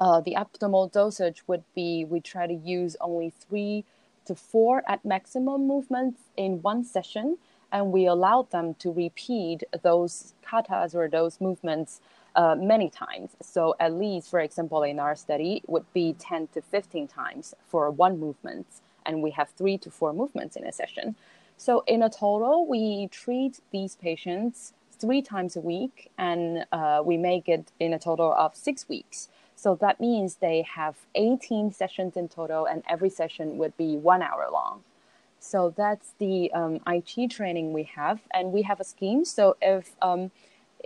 uh, 0.00 0.20
the 0.20 0.34
optimal 0.34 0.90
dosage 0.90 1.42
would 1.46 1.64
be 1.74 2.04
we 2.04 2.20
try 2.20 2.46
to 2.46 2.54
use 2.54 2.96
only 3.00 3.30
three 3.30 3.84
to 4.26 4.34
four 4.34 4.82
at 4.88 5.04
maximum 5.04 5.66
movements 5.66 6.22
in 6.36 6.60
one 6.60 6.84
session, 6.84 7.38
and 7.72 7.92
we 7.92 8.06
allow 8.06 8.42
them 8.42 8.74
to 8.74 8.92
repeat 8.92 9.62
those 9.82 10.34
katas 10.44 10.94
or 10.94 11.08
those 11.08 11.40
movements 11.40 12.00
uh, 12.36 12.54
many 12.54 12.88
times. 12.90 13.30
So 13.42 13.74
at 13.80 13.94
least, 13.94 14.30
for 14.30 14.40
example, 14.40 14.82
in 14.82 15.00
our 15.00 15.16
study, 15.16 15.62
would 15.66 15.90
be 15.92 16.14
10 16.18 16.48
to 16.54 16.62
15 16.62 17.08
times 17.08 17.54
for 17.66 17.90
one 17.90 18.20
movement, 18.20 18.66
and 19.04 19.22
we 19.22 19.30
have 19.32 19.48
three 19.50 19.78
to 19.78 19.90
four 19.90 20.12
movements 20.12 20.54
in 20.54 20.64
a 20.64 20.72
session. 20.72 21.16
So 21.56 21.82
in 21.86 22.02
a 22.02 22.10
total, 22.10 22.66
we 22.66 23.08
treat 23.08 23.60
these 23.72 23.96
patients 23.96 24.74
three 24.98 25.22
times 25.22 25.56
a 25.56 25.60
week, 25.60 26.10
and 26.18 26.66
uh, 26.72 27.02
we 27.04 27.16
make 27.16 27.48
it 27.48 27.72
in 27.80 27.92
a 27.92 27.98
total 27.98 28.32
of 28.34 28.54
six 28.54 28.88
weeks. 28.88 29.28
So 29.54 29.74
that 29.76 30.00
means 30.00 30.36
they 30.36 30.62
have 30.62 30.96
18 31.14 31.72
sessions 31.72 32.16
in 32.16 32.28
total, 32.28 32.66
and 32.66 32.82
every 32.88 33.10
session 33.10 33.56
would 33.58 33.76
be 33.76 33.96
one 33.96 34.22
hour 34.22 34.48
long. 34.52 34.84
So 35.40 35.72
that's 35.74 36.12
the 36.18 36.52
um, 36.52 36.80
Ai 36.86 37.00
Chi 37.00 37.26
training 37.26 37.72
we 37.72 37.84
have, 37.84 38.20
and 38.34 38.52
we 38.52 38.62
have 38.62 38.80
a 38.80 38.84
scheme. 38.84 39.24
So 39.24 39.56
if 39.62 39.96
um, 40.02 40.30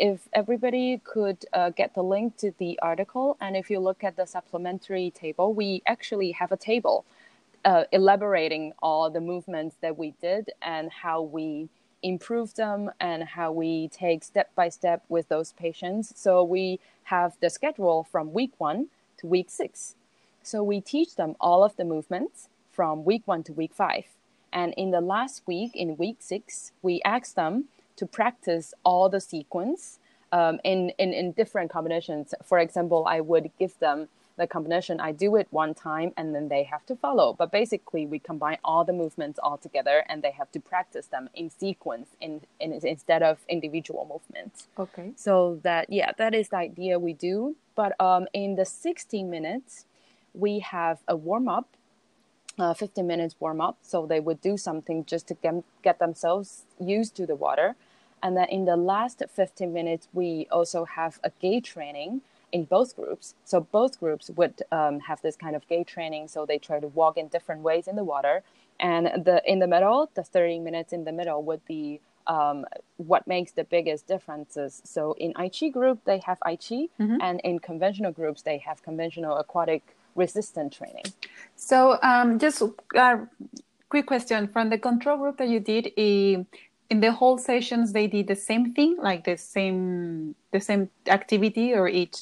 if 0.01 0.31
everybody 0.33 0.99
could 1.05 1.45
uh, 1.53 1.69
get 1.69 1.95
the 1.95 2.03
link 2.03 2.39
to 2.39 2.53
the 2.57 2.79
article, 2.81 3.37
and 3.39 3.55
if 3.55 3.69
you 3.69 3.79
look 3.79 4.03
at 4.03 4.17
the 4.17 4.25
supplementary 4.25 5.11
table, 5.11 5.53
we 5.53 5.83
actually 5.87 6.33
have 6.33 6.51
a 6.51 6.57
table 6.57 7.05
uh, 7.67 7.85
elaborating 7.93 8.73
all 8.83 9.11
the 9.11 9.21
movements 9.21 9.77
that 9.83 9.99
we 9.99 10.15
did 10.23 10.53
and 10.63 10.91
how 10.91 11.21
we 11.21 11.69
improve 12.03 12.55
them 12.55 12.91
and 12.99 13.23
how 13.23 13.53
we 13.53 13.89
take 13.89 14.25
step 14.25 14.49
by 14.55 14.71
step 14.71 15.05
with 15.11 15.29
those 15.29 15.53
patients. 15.53 16.15
So 16.17 16.43
we 16.43 16.81
have 17.05 17.37
the 17.43 17.51
schedule 17.51 18.09
from 18.11 18.33
week 18.33 18.53
one 18.57 18.87
to 19.19 19.27
week 19.27 19.51
six. 19.51 19.97
So 20.43 20.63
we 20.63 20.81
teach 20.81 21.17
them 21.17 21.37
all 21.39 21.63
of 21.63 21.77
the 21.77 21.85
movements 21.85 22.49
from 22.73 23.05
week 23.05 23.25
one 23.27 23.43
to 23.43 23.53
week 23.53 23.75
five. 23.75 24.05
And 24.51 24.73
in 24.79 24.93
the 24.93 25.03
last 25.03 25.43
week, 25.47 25.77
in 25.77 25.99
week 25.99 26.17
six, 26.21 26.73
we 26.81 27.03
ask 27.05 27.35
them 27.35 27.67
to 28.01 28.07
practice 28.07 28.73
all 28.83 29.09
the 29.11 29.21
sequence 29.21 29.99
um, 30.33 30.59
in, 30.65 30.91
in, 30.99 31.13
in 31.13 31.33
different 31.33 31.71
combinations. 31.71 32.35
For 32.43 32.59
example, 32.59 33.05
I 33.07 33.21
would 33.21 33.51
give 33.59 33.79
them 33.79 34.09
the 34.41 34.47
combination, 34.47 35.01
I 35.01 35.13
do 35.13 35.37
it 35.37 35.49
one 35.51 35.75
time 35.75 36.13
and 36.17 36.35
then 36.35 36.49
they 36.49 36.63
have 36.65 36.87
to 36.87 36.97
follow. 36.97 37.35
But 37.35 37.53
basically, 37.53 38.07
we 38.07 38.19
combine 38.19 38.57
all 38.65 38.85
the 38.85 38.93
movements 38.95 39.39
all 39.43 39.59
together 39.59 40.03
and 40.09 40.23
they 40.23 40.31
have 40.31 40.51
to 40.53 40.61
practice 40.61 41.07
them 41.09 41.29
in 41.35 41.51
sequence 41.51 42.09
in, 42.23 42.41
in 42.59 42.73
instead 42.73 43.23
of 43.23 43.39
individual 43.49 44.07
movements. 44.11 44.69
Okay. 44.79 45.13
So 45.15 45.61
that 45.63 45.91
yeah, 45.91 46.13
that 46.17 46.35
is 46.35 46.49
the 46.49 46.57
idea 46.57 46.99
we 46.99 47.13
do. 47.13 47.55
But 47.77 48.01
um, 48.01 48.29
in 48.33 48.57
the 48.57 48.65
60 48.65 49.23
minutes, 49.25 49.85
we 50.33 50.61
have 50.61 51.01
a 51.07 51.17
warm 51.17 51.47
up. 51.47 51.69
Uh, 52.59 52.75
15 52.75 53.07
minutes 53.07 53.37
warm 53.41 53.59
up, 53.61 53.79
so 53.81 54.05
they 54.05 54.21
would 54.21 54.41
do 54.43 54.57
something 54.57 55.05
just 55.07 55.27
to 55.29 55.35
get, 55.35 55.55
get 55.83 55.99
themselves 55.99 56.65
used 56.79 57.15
to 57.17 57.25
the 57.25 57.35
water. 57.35 57.75
And 58.23 58.37
then 58.37 58.49
in 58.49 58.65
the 58.65 58.77
last 58.77 59.23
15 59.29 59.73
minutes, 59.73 60.09
we 60.13 60.47
also 60.51 60.85
have 60.85 61.19
a 61.25 61.31
gait 61.41 61.65
training 61.65 62.23
in 62.53 62.65
both 62.65 62.97
groups. 62.97 63.35
So 63.45 63.61
both 63.61 64.01
groups 64.01 64.31
would 64.31 64.63
um, 64.73 65.01
have 65.01 65.23
this 65.23 65.37
kind 65.37 65.55
of 65.55 65.67
gait 65.69 65.87
training. 65.87 66.29
So 66.29 66.45
they 66.47 66.59
try 66.59 66.81
to 66.81 66.89
walk 66.89 67.17
in 67.17 67.29
different 67.29 67.63
ways 67.63 67.87
in 67.87 67.97
the 67.97 68.05
water. 68.05 68.43
And 68.79 69.25
the 69.25 69.43
in 69.45 69.59
the 69.59 69.67
middle, 69.67 70.11
the 70.15 70.25
30 70.25 70.59
minutes 70.61 70.93
in 70.93 71.05
the 71.05 71.13
middle 71.13 71.43
would 71.43 71.65
be 71.67 72.01
um, 72.27 72.65
what 72.97 73.27
makes 73.27 73.53
the 73.53 73.65
biggest 73.65 74.07
differences. 74.07 74.81
So 74.85 75.15
in 75.19 75.33
Ai 75.37 75.49
Chi 75.49 75.69
group, 75.69 76.01
they 76.05 76.19
have 76.19 76.39
Ai 76.47 76.57
Chi, 76.57 76.89
mm-hmm. 76.99 77.17
and 77.21 77.41
in 77.41 77.59
conventional 77.59 78.13
groups, 78.13 78.43
they 78.43 78.59
have 78.59 78.83
conventional 78.83 79.37
aquatic 79.37 79.83
resistant 80.15 80.73
training. 80.73 81.05
So 81.57 81.99
um, 82.03 82.39
just 82.39 82.63
a 82.95 83.29
quick 83.89 84.07
question 84.07 84.49
from 84.49 84.71
the 84.71 84.79
control 84.79 85.19
group 85.19 85.39
that 85.39 85.49
you 85.49 85.61
did. 85.61 85.89
Uh, 85.99 86.45
in 86.90 87.00
the 87.00 87.12
whole 87.12 87.38
sessions 87.38 87.92
they 87.92 88.07
did 88.07 88.26
the 88.26 88.37
same 88.37 88.74
thing 88.74 88.96
like 89.00 89.24
the 89.24 89.37
same 89.37 90.35
the 90.53 90.61
same 90.61 90.90
activity 91.07 91.72
or 91.72 91.88
each 91.88 92.16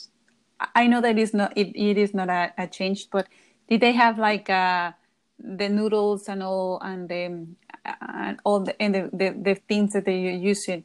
I 0.75 0.87
know 0.87 1.01
that 1.01 1.19
is 1.19 1.35
not 1.35 1.57
it, 1.57 1.77
it 1.77 1.99
is 1.99 2.15
not 2.15 2.29
a, 2.29 2.53
a, 2.59 2.67
change, 2.67 3.11
but 3.11 3.29
did 3.69 3.81
they 3.81 3.93
have 3.93 4.19
like 4.19 4.51
uh, 4.51 4.93
the 5.39 5.69
noodles 5.69 6.29
and 6.29 6.43
all 6.43 6.81
and 6.81 7.09
the 7.09 7.47
and 7.85 8.41
all 8.45 8.61
the 8.61 8.81
and 8.83 8.95
the, 8.95 9.11
the, 9.13 9.31
the 9.41 9.55
things 9.55 9.93
that 9.93 10.05
they 10.05 10.35
use 10.35 10.69
it 10.69 10.85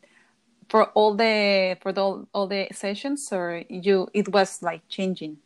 for 0.70 0.86
all 0.92 1.16
the 1.16 1.78
for 1.82 1.92
the, 1.92 2.26
all 2.34 2.48
the 2.48 2.68
sessions 2.72 3.30
or 3.32 3.64
you 3.70 4.08
it 4.14 4.30
was 4.30 4.62
like 4.62 4.88
changing? 4.90 5.38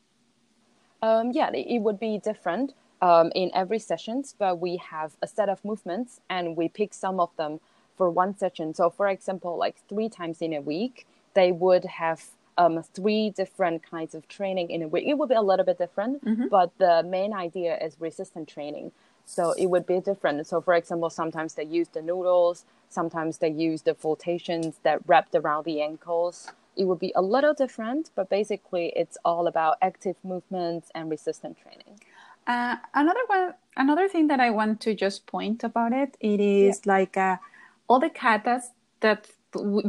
Um, 1.01 1.31
yeah, 1.31 1.51
it 1.53 1.81
would 1.81 1.99
be 1.99 2.17
different 2.17 2.73
um, 3.01 3.31
in 3.35 3.51
every 3.53 3.79
sessions, 3.79 4.35
but 4.37 4.59
we 4.59 4.77
have 4.77 5.15
a 5.21 5.27
set 5.27 5.47
of 5.47 5.63
movements 5.63 6.19
and 6.29 6.57
we 6.57 6.67
pick 6.67 6.93
some 6.93 7.19
of 7.19 7.29
them 7.37 7.59
for 7.97 8.09
one 8.09 8.37
session. 8.37 8.73
So, 8.73 8.89
for 8.89 9.07
example, 9.07 9.57
like 9.57 9.75
three 9.89 10.09
times 10.09 10.41
in 10.41 10.53
a 10.53 10.61
week, 10.61 11.07
they 11.33 11.51
would 11.51 11.85
have 11.85 12.23
um, 12.57 12.81
three 12.93 13.29
different 13.29 13.83
kinds 13.83 14.15
of 14.15 14.27
training 14.27 14.69
in 14.69 14.81
a 14.81 14.87
week. 14.87 15.05
It 15.07 15.15
would 15.17 15.29
be 15.29 15.35
a 15.35 15.41
little 15.41 15.65
bit 15.65 15.77
different, 15.77 16.23
mm-hmm. 16.23 16.47
but 16.47 16.71
the 16.77 17.03
main 17.03 17.33
idea 17.33 17.77
is 17.77 17.95
resistant 17.99 18.47
training. 18.47 18.91
So 19.25 19.51
it 19.51 19.67
would 19.67 19.85
be 19.85 19.99
different. 19.99 20.47
So, 20.47 20.61
for 20.61 20.73
example, 20.73 21.09
sometimes 21.09 21.55
they 21.55 21.65
use 21.65 21.89
the 21.89 22.01
noodles, 22.01 22.65
sometimes 22.89 23.39
they 23.39 23.49
use 23.49 23.81
the 23.81 23.93
flotations 23.93 24.79
that 24.83 25.01
wrapped 25.05 25.35
around 25.35 25.65
the 25.65 25.81
ankles. 25.81 26.47
It 26.77 26.85
would 26.85 26.99
be 26.99 27.11
a 27.15 27.21
little 27.21 27.53
different, 27.53 28.11
but 28.15 28.29
basically, 28.29 28.93
it's 28.95 29.17
all 29.25 29.47
about 29.47 29.77
active 29.81 30.15
movements 30.23 30.91
and 30.95 31.09
resistant 31.09 31.57
training. 31.61 31.99
Uh, 32.45 32.77
another 32.93 33.19
one, 33.27 33.53
another 33.75 34.07
thing 34.07 34.27
that 34.27 34.39
I 34.39 34.51
want 34.51 34.79
to 34.81 34.93
just 34.93 35.25
point 35.25 35.63
about 35.65 35.91
it, 35.91 36.15
it 36.21 36.39
is 36.39 36.81
yeah. 36.85 36.93
like 36.93 37.17
uh, 37.17 37.37
all 37.87 37.99
the 37.99 38.09
katas 38.09 38.63
that 38.99 39.27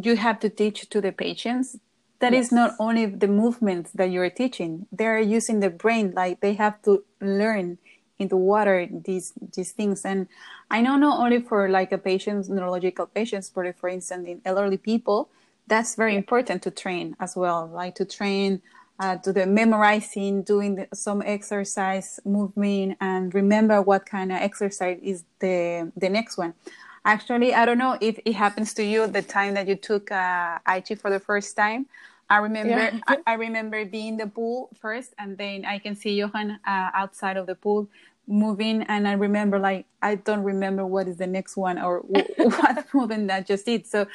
you 0.00 0.16
have 0.16 0.38
to 0.40 0.48
teach 0.48 0.88
to 0.90 1.00
the 1.00 1.12
patients 1.12 1.78
that 2.20 2.32
yes. 2.32 2.46
is 2.46 2.52
not 2.52 2.74
only 2.78 3.06
the 3.06 3.28
movements 3.28 3.90
that 3.92 4.10
you're 4.10 4.30
teaching 4.30 4.86
they're 4.92 5.20
using 5.20 5.60
the 5.60 5.70
brain 5.70 6.12
like 6.14 6.40
they 6.40 6.54
have 6.54 6.80
to 6.82 7.04
learn 7.20 7.78
in 8.18 8.28
the 8.28 8.36
water 8.36 8.88
these 8.90 9.32
these 9.54 9.72
things 9.72 10.04
and 10.04 10.26
i 10.70 10.80
know 10.80 10.96
not 10.96 11.20
only 11.20 11.40
for 11.40 11.68
like 11.68 11.92
a 11.92 11.98
patients 11.98 12.48
neurological 12.48 13.06
patients 13.06 13.50
but 13.50 13.76
for 13.78 13.88
instance 13.88 14.26
in 14.26 14.40
elderly 14.44 14.76
people 14.76 15.28
that's 15.66 15.94
very 15.94 16.12
yeah. 16.12 16.18
important 16.18 16.62
to 16.62 16.70
train 16.70 17.16
as 17.20 17.36
well 17.36 17.70
like 17.72 17.94
to 17.94 18.04
train 18.04 18.60
uh, 19.00 19.16
to 19.18 19.32
the 19.32 19.46
memorizing 19.46 20.42
doing 20.42 20.74
the, 20.74 20.88
some 20.92 21.22
exercise 21.24 22.18
movement 22.24 22.96
and 23.00 23.32
remember 23.32 23.80
what 23.80 24.04
kind 24.04 24.32
of 24.32 24.38
exercise 24.38 24.98
is 25.02 25.24
the 25.38 25.92
the 25.96 26.08
next 26.08 26.36
one 26.36 26.54
Actually, 27.04 27.54
I 27.54 27.64
don't 27.64 27.78
know 27.78 27.96
if 28.00 28.18
it 28.24 28.32
happens 28.34 28.74
to 28.74 28.84
you 28.84 29.06
the 29.06 29.22
time 29.22 29.54
that 29.54 29.68
you 29.68 29.76
took 29.76 30.10
uh, 30.10 30.58
Ai 30.66 30.80
Chi 30.80 30.94
for 30.94 31.10
the 31.10 31.20
first 31.20 31.56
time. 31.56 31.86
I 32.30 32.38
remember 32.38 32.70
yeah. 32.70 33.00
I, 33.06 33.18
I, 33.26 33.34
remember 33.34 33.84
being 33.86 34.08
in 34.08 34.16
the 34.18 34.26
pool 34.26 34.68
first, 34.78 35.14
and 35.18 35.38
then 35.38 35.64
I 35.64 35.78
can 35.78 35.94
see 35.94 36.12
Johan 36.12 36.58
uh, 36.66 36.90
outside 36.92 37.36
of 37.38 37.46
the 37.46 37.54
pool 37.54 37.88
moving, 38.26 38.82
and 38.82 39.08
I 39.08 39.12
remember 39.12 39.58
like 39.58 39.86
I 40.02 40.16
don't 40.16 40.42
remember 40.42 40.84
what 40.84 41.08
is 41.08 41.16
the 41.16 41.26
next 41.26 41.56
one 41.56 41.78
or 41.78 42.00
what 42.36 42.86
movement 42.92 43.28
that 43.28 43.46
just 43.46 43.64
did. 43.64 43.86
So, 43.86 44.06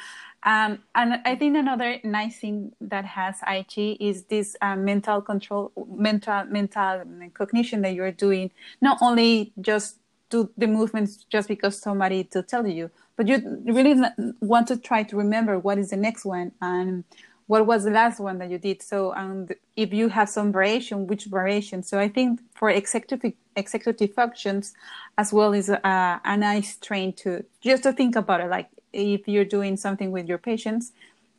um, 0.44 0.78
and 0.94 1.20
I 1.24 1.34
think 1.34 1.56
another 1.56 1.98
nice 2.04 2.38
thing 2.38 2.72
that 2.80 3.04
has 3.04 3.40
Ai 3.44 3.64
Chi 3.64 3.96
is 3.98 4.24
this 4.24 4.56
uh, 4.62 4.76
mental 4.76 5.20
control, 5.20 5.72
mental 5.96 6.44
mental 6.44 7.02
cognition 7.34 7.82
that 7.82 7.94
you're 7.94 8.12
doing. 8.12 8.52
Not 8.80 8.98
only 9.00 9.52
just 9.60 9.98
do 10.34 10.50
the 10.56 10.66
movements 10.66 11.12
just 11.34 11.46
because 11.48 11.74
somebody 11.88 12.24
to 12.34 12.42
tell 12.42 12.66
you, 12.66 12.90
but 13.16 13.28
you 13.28 13.36
really 13.78 13.96
want 14.40 14.66
to 14.68 14.76
try 14.76 15.00
to 15.10 15.14
remember 15.24 15.58
what 15.66 15.76
is 15.78 15.90
the 15.90 16.00
next 16.06 16.24
one 16.24 16.48
and 16.60 17.04
what 17.46 17.66
was 17.66 17.84
the 17.84 17.90
last 17.90 18.18
one 18.20 18.38
that 18.38 18.50
you 18.50 18.58
did. 18.58 18.82
So, 18.82 19.12
and 19.12 19.54
if 19.76 19.92
you 19.92 20.08
have 20.08 20.28
some 20.28 20.50
variation, 20.50 21.06
which 21.06 21.24
variation? 21.26 21.82
So, 21.82 21.98
I 22.06 22.08
think 22.08 22.40
for 22.58 22.68
executive 22.70 23.32
executive 23.56 24.12
functions, 24.14 24.74
as 25.16 25.32
well 25.32 25.52
is 25.52 25.68
a, 25.68 26.20
a 26.24 26.36
nice 26.36 26.76
train 26.76 27.12
to 27.22 27.44
just 27.60 27.82
to 27.84 27.92
think 27.92 28.16
about 28.16 28.40
it. 28.40 28.48
Like 28.48 28.68
if 28.92 29.28
you're 29.28 29.50
doing 29.58 29.76
something 29.76 30.10
with 30.10 30.26
your 30.26 30.38
patients, 30.38 30.92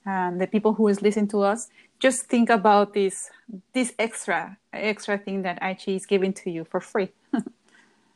um, 0.06 0.38
the 0.38 0.48
people 0.48 0.74
who 0.74 0.88
is 0.88 1.02
listening 1.02 1.28
to 1.30 1.42
us, 1.42 1.70
just 2.00 2.20
think 2.34 2.50
about 2.50 2.94
this 2.94 3.30
this 3.74 3.94
extra 3.98 4.58
extra 4.72 5.18
thing 5.18 5.42
that 5.42 5.58
Ai 5.62 5.74
Chi 5.74 5.92
is 6.00 6.06
giving 6.06 6.34
to 6.42 6.50
you 6.50 6.64
for 6.64 6.80
free. 6.80 7.10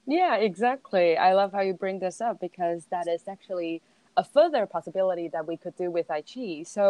Yeah, 0.10 0.36
exactly. 0.50 1.08
I 1.17 1.34
love 1.39 1.52
how 1.54 1.62
you 1.62 1.74
bring 1.74 2.00
this 2.00 2.19
up 2.28 2.36
because 2.48 2.80
that 2.93 3.08
is 3.08 3.24
actually 3.28 3.82
a 4.17 4.24
further 4.24 4.65
possibility 4.65 5.28
that 5.30 5.45
we 5.48 5.56
could 5.63 5.76
do 5.84 5.88
with 5.98 6.08
Ai 6.12 6.24
Chi. 6.32 6.63
So 6.63 6.86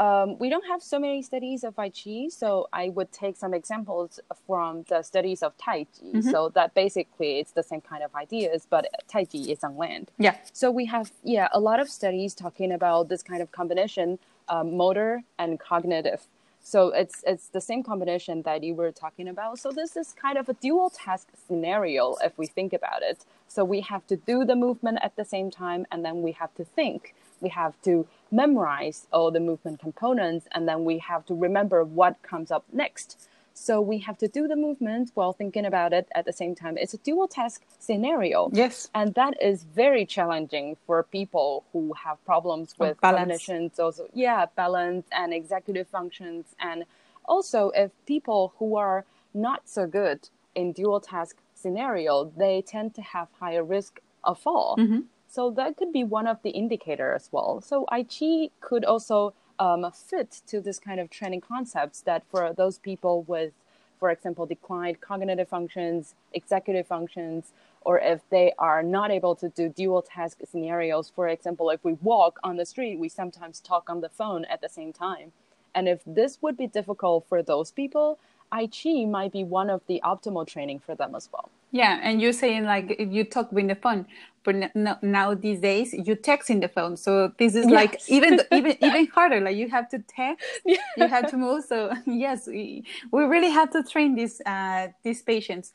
Um, 0.00 0.28
we 0.38 0.48
don't 0.48 0.66
have 0.72 0.82
so 0.82 0.98
many 0.98 1.22
studies 1.22 1.60
of 1.64 1.76
Tai 1.76 1.90
Chi, 1.90 2.28
so 2.28 2.48
I 2.72 2.88
would 2.96 3.10
take 3.12 3.36
some 3.36 3.52
examples 3.54 4.10
from 4.46 4.84
the 4.88 5.02
studies 5.02 5.42
of 5.46 5.52
Tai 5.64 5.80
Chi. 5.84 6.06
Mm-hmm. 6.06 6.30
So 6.32 6.38
that 6.56 6.74
basically 6.74 7.30
it's 7.40 7.52
the 7.52 7.62
same 7.62 7.82
kind 7.82 8.02
of 8.02 8.10
ideas, 8.24 8.66
but 8.74 8.82
Tai 9.12 9.24
Chi 9.30 9.38
is 9.54 9.62
on 9.62 9.76
land. 9.76 10.10
Yeah. 10.18 10.34
So 10.52 10.70
we 10.70 10.84
have 10.86 11.12
yeah 11.22 11.48
a 11.52 11.60
lot 11.60 11.78
of 11.78 11.88
studies 11.88 12.34
talking 12.34 12.72
about 12.72 13.08
this 13.10 13.22
kind 13.22 13.42
of 13.42 13.48
combination, 13.52 14.18
um, 14.48 14.66
motor 14.76 15.22
and 15.38 15.50
cognitive. 15.60 16.20
So 16.62 16.88
it's 16.88 17.22
it's 17.26 17.48
the 17.48 17.60
same 17.60 17.82
combination 17.82 18.42
that 18.42 18.62
you 18.62 18.74
were 18.74 18.92
talking 18.92 19.28
about. 19.28 19.58
So 19.58 19.70
this 19.72 19.96
is 19.96 20.12
kind 20.12 20.38
of 20.38 20.48
a 20.48 20.54
dual 20.54 20.90
task 20.90 21.28
scenario 21.46 22.16
if 22.24 22.38
we 22.38 22.46
think 22.46 22.72
about 22.72 23.02
it. 23.02 23.24
So 23.48 23.64
we 23.64 23.80
have 23.82 24.06
to 24.06 24.16
do 24.16 24.44
the 24.44 24.56
movement 24.56 24.98
at 25.02 25.16
the 25.16 25.24
same 25.24 25.50
time, 25.50 25.86
and 25.90 26.04
then 26.04 26.22
we 26.22 26.32
have 26.32 26.54
to 26.54 26.64
think. 26.64 27.14
We 27.40 27.48
have 27.50 27.74
to 27.82 28.06
memorize 28.30 29.06
all 29.12 29.30
the 29.30 29.40
movement 29.40 29.80
components, 29.80 30.46
and 30.52 30.68
then 30.68 30.84
we 30.84 30.98
have 30.98 31.26
to 31.26 31.34
remember 31.34 31.84
what 31.84 32.22
comes 32.22 32.50
up 32.50 32.64
next. 32.72 33.28
So 33.54 33.80
we 33.80 33.98
have 33.98 34.18
to 34.18 34.28
do 34.28 34.48
the 34.48 34.56
movement 34.56 35.10
while 35.14 35.32
thinking 35.32 35.66
about 35.66 35.92
it 35.92 36.08
at 36.14 36.24
the 36.24 36.32
same 36.32 36.54
time. 36.54 36.76
It's 36.76 36.94
a 36.94 36.98
dual 36.98 37.28
task 37.28 37.62
scenario. 37.78 38.50
Yes. 38.52 38.90
And 38.94 39.14
that 39.14 39.40
is 39.42 39.64
very 39.64 40.06
challenging 40.06 40.76
for 40.86 41.02
people 41.02 41.64
who 41.72 41.92
have 42.04 42.22
problems 42.24 42.74
with 42.78 43.00
balance. 43.00 43.18
cognitions, 43.20 43.78
also 43.78 44.08
yeah, 44.14 44.46
balance 44.56 45.06
and 45.12 45.32
executive 45.32 45.88
functions. 45.88 46.54
And 46.60 46.84
also 47.24 47.70
if 47.74 47.90
people 48.06 48.54
who 48.58 48.76
are 48.76 49.04
not 49.34 49.68
so 49.68 49.86
good 49.86 50.28
in 50.54 50.72
dual 50.72 51.00
task 51.00 51.36
scenario, 51.54 52.32
they 52.36 52.62
tend 52.62 52.94
to 52.94 53.02
have 53.02 53.28
higher 53.40 53.64
risk 53.64 54.00
of 54.24 54.38
fall. 54.38 54.76
Mm-hmm. 54.78 55.00
So 55.28 55.50
that 55.52 55.76
could 55.78 55.92
be 55.92 56.04
one 56.04 56.26
of 56.26 56.42
the 56.42 56.50
indicator 56.50 57.14
as 57.14 57.30
well. 57.32 57.62
So 57.62 57.86
Ai 57.90 58.02
Chi 58.02 58.50
could 58.60 58.84
also 58.84 59.32
um, 59.62 59.88
fit 59.92 60.42
to 60.48 60.60
this 60.60 60.80
kind 60.80 60.98
of 60.98 61.08
training 61.08 61.40
concepts 61.40 62.00
that 62.00 62.24
for 62.28 62.52
those 62.52 62.78
people 62.78 63.22
with, 63.22 63.52
for 64.00 64.10
example, 64.10 64.44
declined 64.44 65.00
cognitive 65.00 65.48
functions, 65.48 66.16
executive 66.32 66.84
functions, 66.84 67.52
or 67.82 68.00
if 68.00 68.28
they 68.28 68.52
are 68.58 68.82
not 68.82 69.12
able 69.12 69.36
to 69.36 69.48
do 69.48 69.68
dual 69.68 70.02
task 70.02 70.38
scenarios, 70.50 71.12
for 71.14 71.28
example, 71.28 71.70
if 71.70 71.84
we 71.84 71.92
walk 71.92 72.40
on 72.42 72.56
the 72.56 72.66
street, 72.66 72.98
we 72.98 73.08
sometimes 73.08 73.60
talk 73.60 73.88
on 73.88 74.00
the 74.00 74.08
phone 74.08 74.44
at 74.46 74.60
the 74.60 74.68
same 74.68 74.92
time. 74.92 75.30
And 75.76 75.88
if 75.88 76.00
this 76.04 76.38
would 76.42 76.56
be 76.56 76.66
difficult 76.66 77.26
for 77.28 77.40
those 77.40 77.70
people, 77.70 78.18
Ai 78.52 78.66
Chi 78.66 79.04
might 79.04 79.32
be 79.32 79.44
one 79.44 79.70
of 79.70 79.80
the 79.86 80.00
optimal 80.04 80.46
training 80.46 80.78
for 80.78 80.94
them 80.94 81.14
as 81.14 81.28
well. 81.32 81.50
Yeah, 81.72 81.98
and 82.02 82.20
you're 82.20 82.34
saying 82.34 82.64
like 82.64 82.96
you 83.00 83.24
talk 83.24 83.50
with 83.50 83.66
the 83.66 83.74
phone, 83.74 84.06
but 84.44 84.54
now 85.02 85.34
these 85.34 85.58
days 85.58 85.94
you 85.94 86.14
text 86.14 86.50
in 86.50 86.60
the 86.60 86.68
phone. 86.68 86.98
So 86.98 87.32
this 87.38 87.54
is 87.54 87.70
like 87.70 87.98
even 88.08 88.40
even 88.50 88.76
even 88.80 89.06
harder. 89.06 89.40
Like 89.40 89.56
you 89.56 89.70
have 89.70 89.88
to 89.88 89.98
text, 90.00 90.44
you 90.66 91.08
have 91.08 91.30
to 91.30 91.36
move. 91.38 91.64
So 91.64 91.92
yes, 92.06 92.46
we, 92.46 92.84
we 93.10 93.24
really 93.24 93.48
have 93.48 93.70
to 93.70 93.82
train 93.82 94.14
these 94.14 94.42
uh, 94.44 94.88
these 95.02 95.22
patients. 95.22 95.72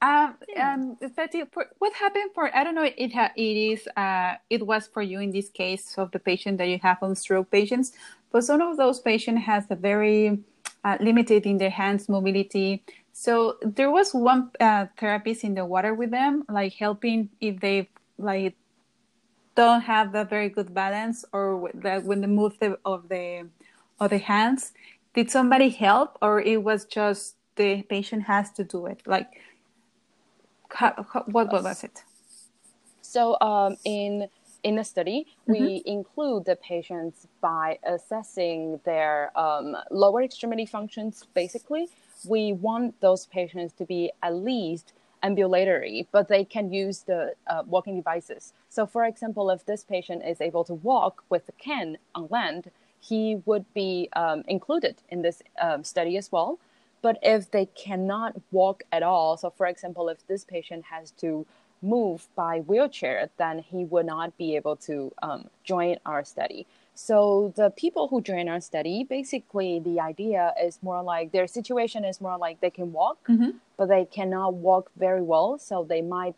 Um, 0.00 0.36
um, 0.60 0.98
for, 1.52 1.66
what 1.78 1.92
happened 1.94 2.30
for 2.34 2.54
I 2.54 2.64
don't 2.64 2.74
know 2.74 2.88
it 2.96 3.12
ha- 3.12 3.32
it 3.36 3.56
is 3.56 3.86
uh, 3.98 4.34
it 4.48 4.66
was 4.66 4.86
for 4.86 5.02
you 5.02 5.20
in 5.20 5.30
this 5.30 5.50
case 5.50 5.96
of 5.98 6.10
the 6.10 6.18
patient 6.18 6.56
that 6.58 6.68
you 6.68 6.78
have 6.82 7.02
on 7.02 7.14
stroke 7.14 7.50
patients, 7.50 7.92
but 8.32 8.44
some 8.44 8.62
of 8.62 8.78
those 8.78 8.98
patients 9.00 9.44
has 9.44 9.66
a 9.68 9.76
very 9.76 10.38
uh, 10.84 10.96
limited 11.00 11.46
in 11.46 11.58
their 11.58 11.70
hands 11.70 12.08
mobility. 12.08 12.84
So 13.12 13.56
there 13.62 13.90
was 13.90 14.12
one 14.12 14.50
uh, 14.60 14.86
therapist 14.98 15.44
in 15.44 15.54
the 15.54 15.64
water 15.64 15.94
with 15.94 16.10
them, 16.10 16.44
like 16.48 16.74
helping 16.74 17.30
if 17.40 17.60
they 17.60 17.88
like 18.18 18.54
don't 19.54 19.82
have 19.82 20.14
a 20.14 20.24
very 20.24 20.48
good 20.48 20.74
balance 20.74 21.24
or 21.32 21.70
that 21.74 22.04
when 22.04 22.20
they 22.20 22.26
move 22.26 22.58
the, 22.58 22.78
of 22.84 23.08
the 23.08 23.48
of 24.00 24.10
the 24.10 24.18
hands. 24.18 24.72
Did 25.14 25.30
somebody 25.30 25.68
help, 25.68 26.18
or 26.20 26.40
it 26.40 26.64
was 26.64 26.84
just 26.84 27.36
the 27.54 27.82
patient 27.82 28.24
has 28.24 28.50
to 28.52 28.64
do 28.64 28.86
it? 28.86 29.00
Like, 29.06 29.40
how, 30.70 31.06
how, 31.12 31.22
what 31.28 31.52
was 31.52 31.84
it? 31.84 32.02
So 33.00 33.38
um, 33.40 33.76
in 33.84 34.28
in 34.64 34.76
the 34.76 34.82
study, 34.82 35.26
we 35.46 35.82
include 35.84 36.46
the 36.46 36.56
patients 36.56 37.28
by 37.40 37.78
assessing 37.84 38.80
their 38.84 39.30
um, 39.38 39.76
lower 39.90 40.22
extremity 40.22 40.64
functions. 40.64 41.24
Basically, 41.34 41.88
we 42.26 42.54
want 42.54 42.98
those 43.00 43.26
patients 43.26 43.74
to 43.74 43.84
be 43.84 44.10
at 44.22 44.34
least 44.34 44.94
ambulatory, 45.22 46.08
but 46.12 46.28
they 46.28 46.44
can 46.44 46.72
use 46.72 47.00
the 47.02 47.34
uh, 47.46 47.62
walking 47.66 47.96
devices. 47.96 48.54
So, 48.70 48.86
for 48.86 49.04
example, 49.04 49.50
if 49.50 49.64
this 49.66 49.84
patient 49.84 50.22
is 50.24 50.40
able 50.40 50.64
to 50.64 50.74
walk 50.74 51.22
with 51.28 51.48
a 51.48 51.52
can 51.52 51.98
on 52.14 52.28
land, 52.30 52.70
he 53.00 53.42
would 53.44 53.66
be 53.74 54.08
um, 54.16 54.44
included 54.48 54.96
in 55.10 55.20
this 55.20 55.42
um, 55.60 55.84
study 55.84 56.16
as 56.16 56.32
well. 56.32 56.58
But 57.02 57.18
if 57.22 57.50
they 57.50 57.66
cannot 57.66 58.36
walk 58.50 58.82
at 58.90 59.02
all, 59.02 59.36
so 59.36 59.50
for 59.50 59.66
example, 59.66 60.08
if 60.08 60.26
this 60.26 60.42
patient 60.42 60.86
has 60.86 61.10
to 61.22 61.46
move 61.84 62.28
by 62.34 62.60
wheelchair, 62.60 63.30
then 63.36 63.58
he 63.60 63.84
would 63.84 64.06
not 64.06 64.36
be 64.38 64.56
able 64.56 64.76
to 64.76 65.12
um, 65.22 65.48
join 65.64 65.96
our 66.06 66.24
study. 66.24 66.66
So 66.94 67.52
the 67.56 67.70
people 67.70 68.08
who 68.08 68.20
join 68.22 68.48
our 68.48 68.60
study, 68.60 69.04
basically 69.04 69.80
the 69.80 70.00
idea 70.00 70.54
is 70.62 70.78
more 70.82 71.02
like 71.02 71.32
their 71.32 71.46
situation 71.46 72.04
is 72.04 72.20
more 72.20 72.38
like 72.38 72.60
they 72.60 72.70
can 72.70 72.92
walk, 72.92 73.18
but 73.76 73.88
they 73.88 74.04
cannot 74.06 74.54
walk 74.54 74.90
very 74.96 75.22
well. 75.22 75.58
So 75.58 75.84
they 75.84 76.02
might 76.02 76.34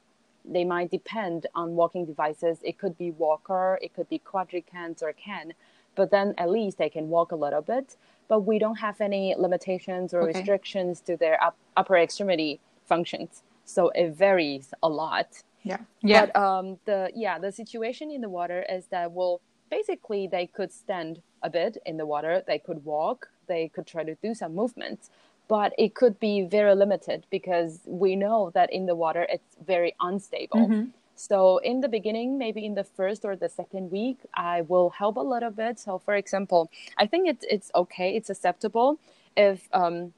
they 0.49 0.65
might 0.65 0.91
depend 0.91 1.47
on 1.55 1.75
walking 1.75 2.07
devices. 2.07 2.59
It 2.63 2.79
could 2.79 2.97
be 2.97 3.11
walker, 3.11 3.79
it 3.83 3.95
could 3.95 4.09
be 4.09 4.19
quadricans 4.19 5.03
or 5.03 5.13
can, 5.13 5.55
but 5.97 6.11
then 6.11 6.35
at 6.39 6.51
least 6.51 6.79
they 6.79 6.89
can 6.89 7.09
walk 7.09 7.33
a 7.33 7.37
little 7.37 7.63
bit. 7.63 7.97
But 8.29 8.41
we 8.41 8.59
don't 8.59 8.77
have 8.77 9.01
any 9.01 9.35
limitations 9.37 10.15
or 10.15 10.23
Okay. 10.23 10.29
restrictions 10.39 11.01
to 11.03 11.17
their 11.17 11.43
up, 11.43 11.57
upper 11.77 11.97
extremity 11.97 12.61
functions. 12.85 13.43
So 13.67 13.91
it 13.91 14.13
varies 14.17 14.73
a 14.83 14.89
lot. 14.89 15.43
Yeah, 15.65 15.79
yeah, 16.03 16.27
But 16.27 16.37
um, 16.37 16.79
the 16.87 17.13
yeah, 17.15 17.39
the 17.41 17.53
situation 17.53 18.11
in 18.13 18.23
the 18.23 18.31
water 18.31 18.65
is 18.71 18.87
that 18.89 19.13
well, 19.13 19.43
basically 19.71 20.29
they 20.29 20.47
could 20.47 20.73
stand 20.73 21.23
a 21.43 21.51
bit 21.51 21.79
in 21.87 21.99
the 21.99 22.07
water, 22.07 22.43
they 22.47 22.59
could 22.61 22.85
walk, 22.85 23.29
they 23.49 23.69
could 23.69 23.87
try 23.87 24.05
to 24.05 24.15
do 24.23 24.35
some 24.35 24.55
movements, 24.55 25.11
but 25.49 25.73
it 25.79 25.95
could 25.95 26.21
be 26.21 26.43
very 26.43 26.75
limited 26.75 27.27
because 27.31 27.81
we 27.87 28.17
know 28.17 28.51
that 28.55 28.73
in 28.73 28.87
the 28.87 28.95
water 28.97 29.27
it's 29.31 29.57
very 29.67 29.95
unstable. 30.01 30.73
So 31.17 31.59
in 31.59 31.81
the 31.81 31.89
beginning, 31.89 32.39
maybe 32.39 32.65
in 32.67 32.75
the 32.75 32.85
first 32.85 33.25
or 33.25 33.37
the 33.37 33.49
second 33.49 33.91
week, 33.91 34.19
I 34.35 34.63
will 34.63 34.91
help 34.91 35.17
a 35.17 35.21
little 35.21 35.51
bit. 35.51 35.81
So 35.81 35.99
for 35.99 36.15
example, 36.15 36.71
I 36.99 37.07
think 37.07 37.29
it's 37.29 37.45
it's 37.51 37.71
okay, 37.75 38.15
it's 38.17 38.31
acceptable 38.31 38.99
if 39.37 39.69
um, 39.73 40.13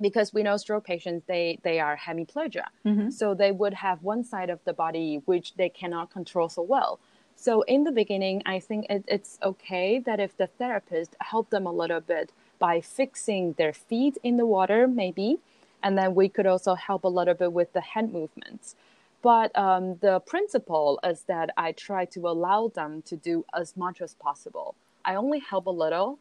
because 0.00 0.32
we 0.32 0.42
know 0.42 0.56
stroke 0.56 0.84
patients 0.84 1.24
they 1.26 1.58
they 1.62 1.78
are 1.80 1.96
hemiplegia. 1.96 2.66
So 3.10 3.34
they 3.34 3.52
would 3.52 3.74
have 3.74 4.02
one 4.02 4.24
side 4.24 4.50
of 4.50 4.60
the 4.64 4.72
body 4.72 5.22
which 5.26 5.54
they 5.54 5.68
cannot 5.68 6.10
control 6.10 6.48
so 6.48 6.62
well. 6.62 6.98
So 7.36 7.62
in 7.62 7.84
the 7.84 7.92
beginning 7.92 8.42
i 8.46 8.58
think 8.58 8.86
it, 8.90 9.04
it's 9.08 9.38
okay 9.42 9.98
that 9.98 10.18
if 10.20 10.36
the 10.36 10.46
therapist 10.46 11.16
help 11.20 11.48
them 11.50 11.66
a 11.66 11.72
little 11.72 12.00
bit 12.00 12.32
by 12.58 12.80
fixing 12.82 13.54
their 13.54 13.72
feet 13.72 14.18
in 14.22 14.36
the 14.36 14.46
water 14.46 14.86
maybe 14.86 15.38
and 15.82 15.96
then 15.96 16.14
we 16.14 16.28
could 16.28 16.46
also 16.46 16.74
help 16.74 17.04
a 17.04 17.08
little 17.08 17.34
bit 17.34 17.52
with 17.52 17.72
the 17.72 17.80
hand 17.80 18.12
movements. 18.12 18.76
But 19.22 19.56
um, 19.56 19.96
the 20.00 20.20
principle 20.20 20.98
is 21.04 21.22
that 21.32 21.50
i 21.56 21.72
try 21.72 22.04
to 22.06 22.20
allow 22.28 22.68
them 22.68 23.02
to 23.02 23.16
do 23.16 23.44
as 23.54 23.76
much 23.76 24.00
as 24.00 24.14
possible. 24.14 24.74
I 25.04 25.14
only 25.14 25.40
help 25.40 25.66
a 25.66 25.70
little 25.84 26.18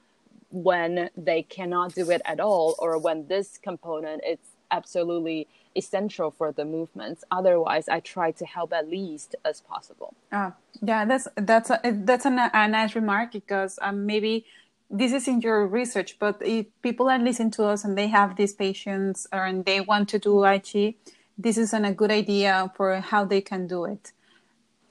when 0.52 1.10
they 1.18 1.44
cannot 1.44 1.94
do 1.94 2.10
it 2.10 2.22
at 2.26 2.40
all 2.40 2.76
or 2.80 2.98
when 2.98 3.28
this 3.28 3.58
component 3.58 4.22
is 4.26 4.40
absolutely 4.72 5.48
essential 5.76 6.32
for 6.32 6.52
the 6.52 6.66
movements 6.66 7.24
otherwise 7.32 7.88
i 7.90 8.00
try 8.00 8.32
to 8.32 8.46
help 8.46 8.74
at 8.74 8.88
least 8.90 9.36
as 9.46 9.62
possible 9.62 10.14
Ah, 10.32 10.54
yeah. 10.82 11.06
That's 11.06 11.28
that's 11.36 11.70
a, 11.70 11.80
that's 11.84 12.26
a, 12.26 12.52
a 12.54 12.68
nice 12.68 12.96
remark 12.96 13.32
because 13.32 13.80
um, 13.82 14.06
maybe 14.06 14.46
this 14.90 15.14
is 15.14 15.28
in 15.28 15.42
your 15.42 15.68
research, 15.68 16.18
but 16.20 16.42
if 16.44 16.66
people 16.82 17.10
are 17.10 17.20
listening 17.20 17.52
to 17.52 17.66
us 17.66 17.84
and 17.84 17.98
they 17.98 18.08
have 18.08 18.36
these 18.36 18.54
patients 18.54 19.28
and 19.32 19.66
they 19.66 19.82
want 19.82 20.10
to 20.10 20.20
do 20.20 20.44
Ai 20.44 20.60
Chi, 20.60 20.96
this 21.38 21.58
is 21.58 21.74
an, 21.74 21.86
a 21.86 21.94
good 21.94 22.12
idea 22.12 22.72
for 22.76 23.00
how 23.00 23.24
they 23.26 23.42
can 23.42 23.68
do 23.68 23.86
it. 23.86 24.12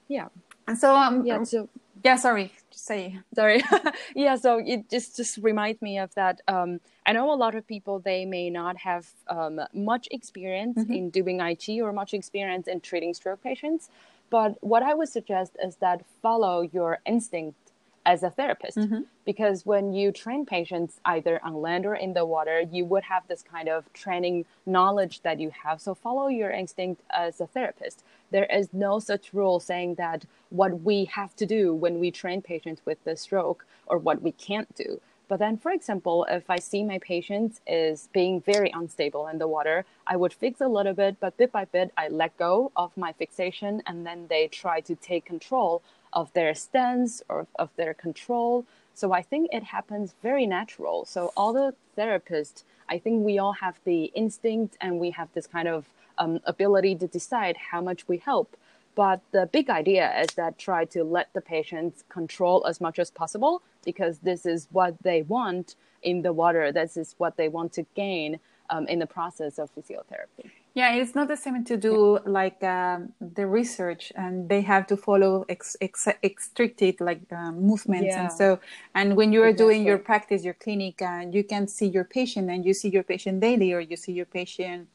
yeah 0.07 0.27
And 0.67 0.77
so 0.77 0.95
um, 0.95 1.25
yeah 1.25 1.43
so 1.43 1.69
yeah. 2.03 2.15
Sorry, 2.15 2.51
say. 2.73 3.19
Sorry. 3.35 3.61
Yeah 4.15 4.35
so 4.35 4.61
it 4.65 4.89
just 4.89 5.15
just 5.17 5.37
remind 5.37 5.81
me 5.81 5.97
of 5.99 6.13
that 6.15 6.41
um, 6.47 6.79
i 7.05 7.13
know 7.13 7.31
a 7.31 7.35
lot 7.35 7.55
of 7.55 7.65
people 7.67 7.99
they 7.99 8.25
may 8.25 8.49
not 8.49 8.77
have 8.77 9.07
um, 9.27 9.59
much 9.73 10.07
experience 10.11 10.77
in 10.89 11.09
doing 11.09 11.39
it 11.39 11.81
or 11.81 11.93
much 11.93 12.13
experience 12.13 12.67
in 12.67 12.79
treating 12.81 13.13
stroke 13.13 13.41
patients 13.41 13.89
but 14.29 14.57
what 14.61 14.83
i 14.83 14.93
would 14.93 15.09
suggest 15.09 15.55
is 15.63 15.75
that 15.77 16.05
follow 16.21 16.61
your 16.61 16.99
instinct 17.05 17.68
as 18.05 18.23
a 18.23 18.29
therapist. 18.29 18.77
Mm-hmm. 18.77 19.01
Because 19.25 19.65
when 19.65 19.93
you 19.93 20.11
train 20.11 20.45
patients 20.45 20.99
either 21.05 21.39
on 21.43 21.61
land 21.61 21.85
or 21.85 21.95
in 21.95 22.13
the 22.13 22.25
water 22.25 22.63
you 22.71 22.85
would 22.85 23.03
have 23.03 23.27
this 23.27 23.43
kind 23.43 23.69
of 23.69 23.91
training 23.93 24.45
knowledge 24.65 25.21
that 25.21 25.39
you 25.39 25.51
have. 25.63 25.81
So 25.81 25.93
follow 25.93 26.27
your 26.27 26.51
instinct 26.51 27.01
as 27.11 27.39
a 27.39 27.47
therapist. 27.47 28.03
There 28.31 28.45
is 28.45 28.69
no 28.73 28.99
such 28.99 29.33
rule 29.33 29.59
saying 29.59 29.95
that 29.95 30.25
what 30.49 30.81
we 30.81 31.05
have 31.05 31.35
to 31.37 31.45
do 31.45 31.73
when 31.73 31.99
we 31.99 32.11
train 32.11 32.41
patients 32.41 32.81
with 32.85 33.03
the 33.03 33.15
stroke 33.15 33.65
or 33.87 33.97
what 33.97 34.21
we 34.21 34.31
can't 34.31 34.73
do. 34.75 35.01
But 35.29 35.37
then, 35.37 35.57
for 35.57 35.71
example, 35.71 36.25
if 36.27 36.49
I 36.49 36.57
see 36.57 36.83
my 36.83 36.97
patient 36.97 37.59
is 37.67 38.09
being 38.11 38.41
very 38.41 38.71
unstable 38.71 39.27
in 39.27 39.37
the 39.37 39.47
water, 39.47 39.85
I 40.07 40.17
would 40.17 40.33
fix 40.33 40.59
a 40.59 40.67
little 40.67 40.93
bit, 40.93 41.17
but 41.19 41.37
bit 41.37 41.51
by 41.51 41.65
bit, 41.65 41.91
I 41.95 42.07
let 42.07 42.35
go 42.37 42.71
of 42.75 42.97
my 42.97 43.13
fixation 43.13 43.83
and 43.85 44.07
then 44.07 44.25
they 44.27 44.47
try 44.47 44.81
to 44.81 44.95
take 44.95 45.25
control 45.25 45.83
of 46.13 46.31
their 46.33 46.53
stance 46.53 47.21
or 47.29 47.47
of 47.57 47.69
their 47.75 47.93
control. 47.93 48.65
So 48.93 49.13
I 49.13 49.21
think 49.21 49.49
it 49.53 49.63
happens 49.63 50.15
very 50.21 50.45
natural. 50.45 51.05
So 51.05 51.31
all 51.37 51.53
the 51.53 51.75
therapists, 51.97 52.63
I 52.89 52.97
think 52.97 53.23
we 53.23 53.39
all 53.39 53.53
have 53.53 53.79
the 53.85 54.05
instinct 54.15 54.77
and 54.81 54.99
we 54.99 55.11
have 55.11 55.29
this 55.33 55.47
kind 55.47 55.67
of 55.67 55.85
um, 56.17 56.39
ability 56.45 56.95
to 56.95 57.07
decide 57.07 57.55
how 57.71 57.81
much 57.81 58.07
we 58.07 58.17
help. 58.17 58.57
But 58.95 59.21
the 59.31 59.45
big 59.45 59.69
idea 59.69 60.13
is 60.21 60.35
that 60.35 60.57
try 60.57 60.83
to 60.85 61.03
let 61.03 61.31
the 61.33 61.41
patients 61.41 62.03
control 62.09 62.65
as 62.67 62.81
much 62.81 62.99
as 62.99 63.09
possible 63.09 63.61
because 63.85 64.19
this 64.19 64.45
is 64.45 64.67
what 64.71 64.95
they 65.03 65.21
want 65.21 65.75
in 66.01 66.21
the 66.21 66.33
water. 66.33 66.71
This 66.71 66.97
is 66.97 67.15
what 67.17 67.37
they 67.37 67.47
want 67.47 67.71
to 67.73 67.83
gain 67.95 68.39
um, 68.69 68.87
in 68.87 68.99
the 68.99 69.07
process 69.07 69.57
of 69.57 69.73
physiotherapy. 69.73 70.51
Yeah, 70.75 70.93
it's 70.93 71.15
not 71.15 71.27
the 71.27 71.35
same 71.35 71.63
to 71.65 71.77
do 71.77 72.19
like 72.25 72.63
um, 72.63 73.11
the 73.19 73.47
research, 73.47 74.13
and 74.15 74.47
they 74.47 74.61
have 74.61 74.85
to 74.87 74.95
follow 74.97 75.45
ex- 75.49 75.75
ex- 75.81 76.07
restricted 76.23 77.01
like 77.01 77.21
uh, 77.31 77.51
movements, 77.51 78.13
yeah. 78.13 78.21
and 78.21 78.31
so. 78.31 78.59
And 78.93 79.15
when 79.15 79.33
you 79.33 79.41
are 79.41 79.49
exactly. 79.49 79.75
doing 79.75 79.85
your 79.85 79.97
practice, 79.97 80.43
your 80.43 80.53
clinic, 80.53 81.01
and 81.01 81.33
you 81.33 81.43
can 81.43 81.67
see 81.67 81.87
your 81.87 82.03
patient, 82.03 82.49
and 82.49 82.63
you 82.63 82.73
see 82.73 82.89
your 82.89 83.03
patient 83.03 83.41
daily, 83.41 83.73
or 83.73 83.79
you 83.79 83.97
see 83.97 84.13
your 84.13 84.27
patient, 84.27 84.87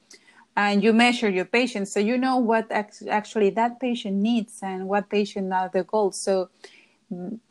and 0.56 0.82
you 0.84 0.92
measure 0.92 1.28
your 1.28 1.44
patient, 1.44 1.88
so 1.88 1.98
you 1.98 2.16
know 2.16 2.36
what 2.36 2.70
actually 2.70 3.50
that 3.50 3.80
patient 3.80 4.16
needs 4.16 4.60
and 4.62 4.86
what 4.86 5.10
patient 5.10 5.52
are 5.52 5.68
the 5.72 5.82
goals. 5.82 6.18
So 6.18 6.50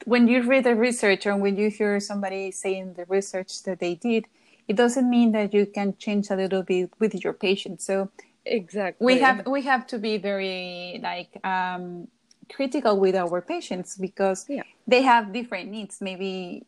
when 0.05 0.27
you 0.27 0.43
read 0.43 0.63
the 0.63 0.75
research 0.75 1.25
or 1.25 1.35
when 1.35 1.57
you 1.57 1.69
hear 1.69 1.99
somebody 1.99 2.51
saying 2.51 2.93
the 2.93 3.05
research 3.05 3.63
that 3.63 3.79
they 3.79 3.95
did, 3.95 4.25
it 4.67 4.75
doesn't 4.75 5.09
mean 5.09 5.31
that 5.33 5.53
you 5.53 5.65
can 5.65 5.95
change 5.97 6.29
a 6.29 6.35
little 6.35 6.63
bit 6.63 6.91
with 6.99 7.23
your 7.23 7.33
patient. 7.33 7.81
So 7.81 8.09
exactly, 8.45 9.05
we 9.05 9.19
have 9.19 9.45
we 9.47 9.61
have 9.63 9.87
to 9.87 9.97
be 9.97 10.17
very 10.17 10.99
like 11.03 11.29
um, 11.45 12.07
critical 12.51 12.99
with 12.99 13.15
our 13.15 13.41
patients 13.41 13.97
because 13.97 14.45
yeah. 14.47 14.63
they 14.87 15.01
have 15.01 15.33
different 15.33 15.69
needs. 15.69 15.99
Maybe 16.01 16.63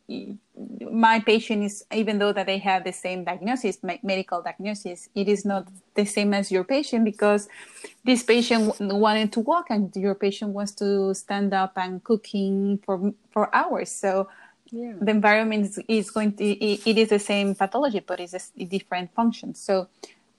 my 0.90 1.20
patient 1.20 1.64
is, 1.64 1.84
even 1.92 2.18
though 2.18 2.32
that 2.32 2.46
they 2.46 2.58
have 2.58 2.84
the 2.84 2.92
same 2.92 3.24
diagnosis, 3.24 3.78
medical 4.02 4.42
diagnosis, 4.42 5.08
it 5.14 5.28
is 5.28 5.44
not 5.44 5.68
the 5.94 6.04
same 6.04 6.34
as 6.34 6.50
your 6.50 6.64
patient 6.64 7.04
because 7.04 7.48
this 8.04 8.22
patient 8.22 8.74
wanted 8.80 9.32
to 9.32 9.40
walk 9.40 9.66
and 9.70 9.94
your 9.96 10.14
patient 10.14 10.52
wants 10.52 10.72
to 10.72 11.14
stand 11.14 11.52
up 11.52 11.72
and 11.76 12.02
cooking 12.04 12.78
for 12.84 13.12
for 13.30 13.54
hours. 13.54 13.90
So 13.90 14.28
yeah. 14.70 14.94
the 15.00 15.10
environment 15.10 15.66
is, 15.66 15.78
is 15.88 16.10
going 16.10 16.32
to 16.36 16.44
it, 16.44 16.86
it 16.86 16.98
is 16.98 17.08
the 17.08 17.18
same 17.18 17.54
pathology, 17.54 18.00
but 18.00 18.20
it's 18.20 18.34
a, 18.34 18.64
different 18.64 19.14
function. 19.14 19.54
So 19.54 19.88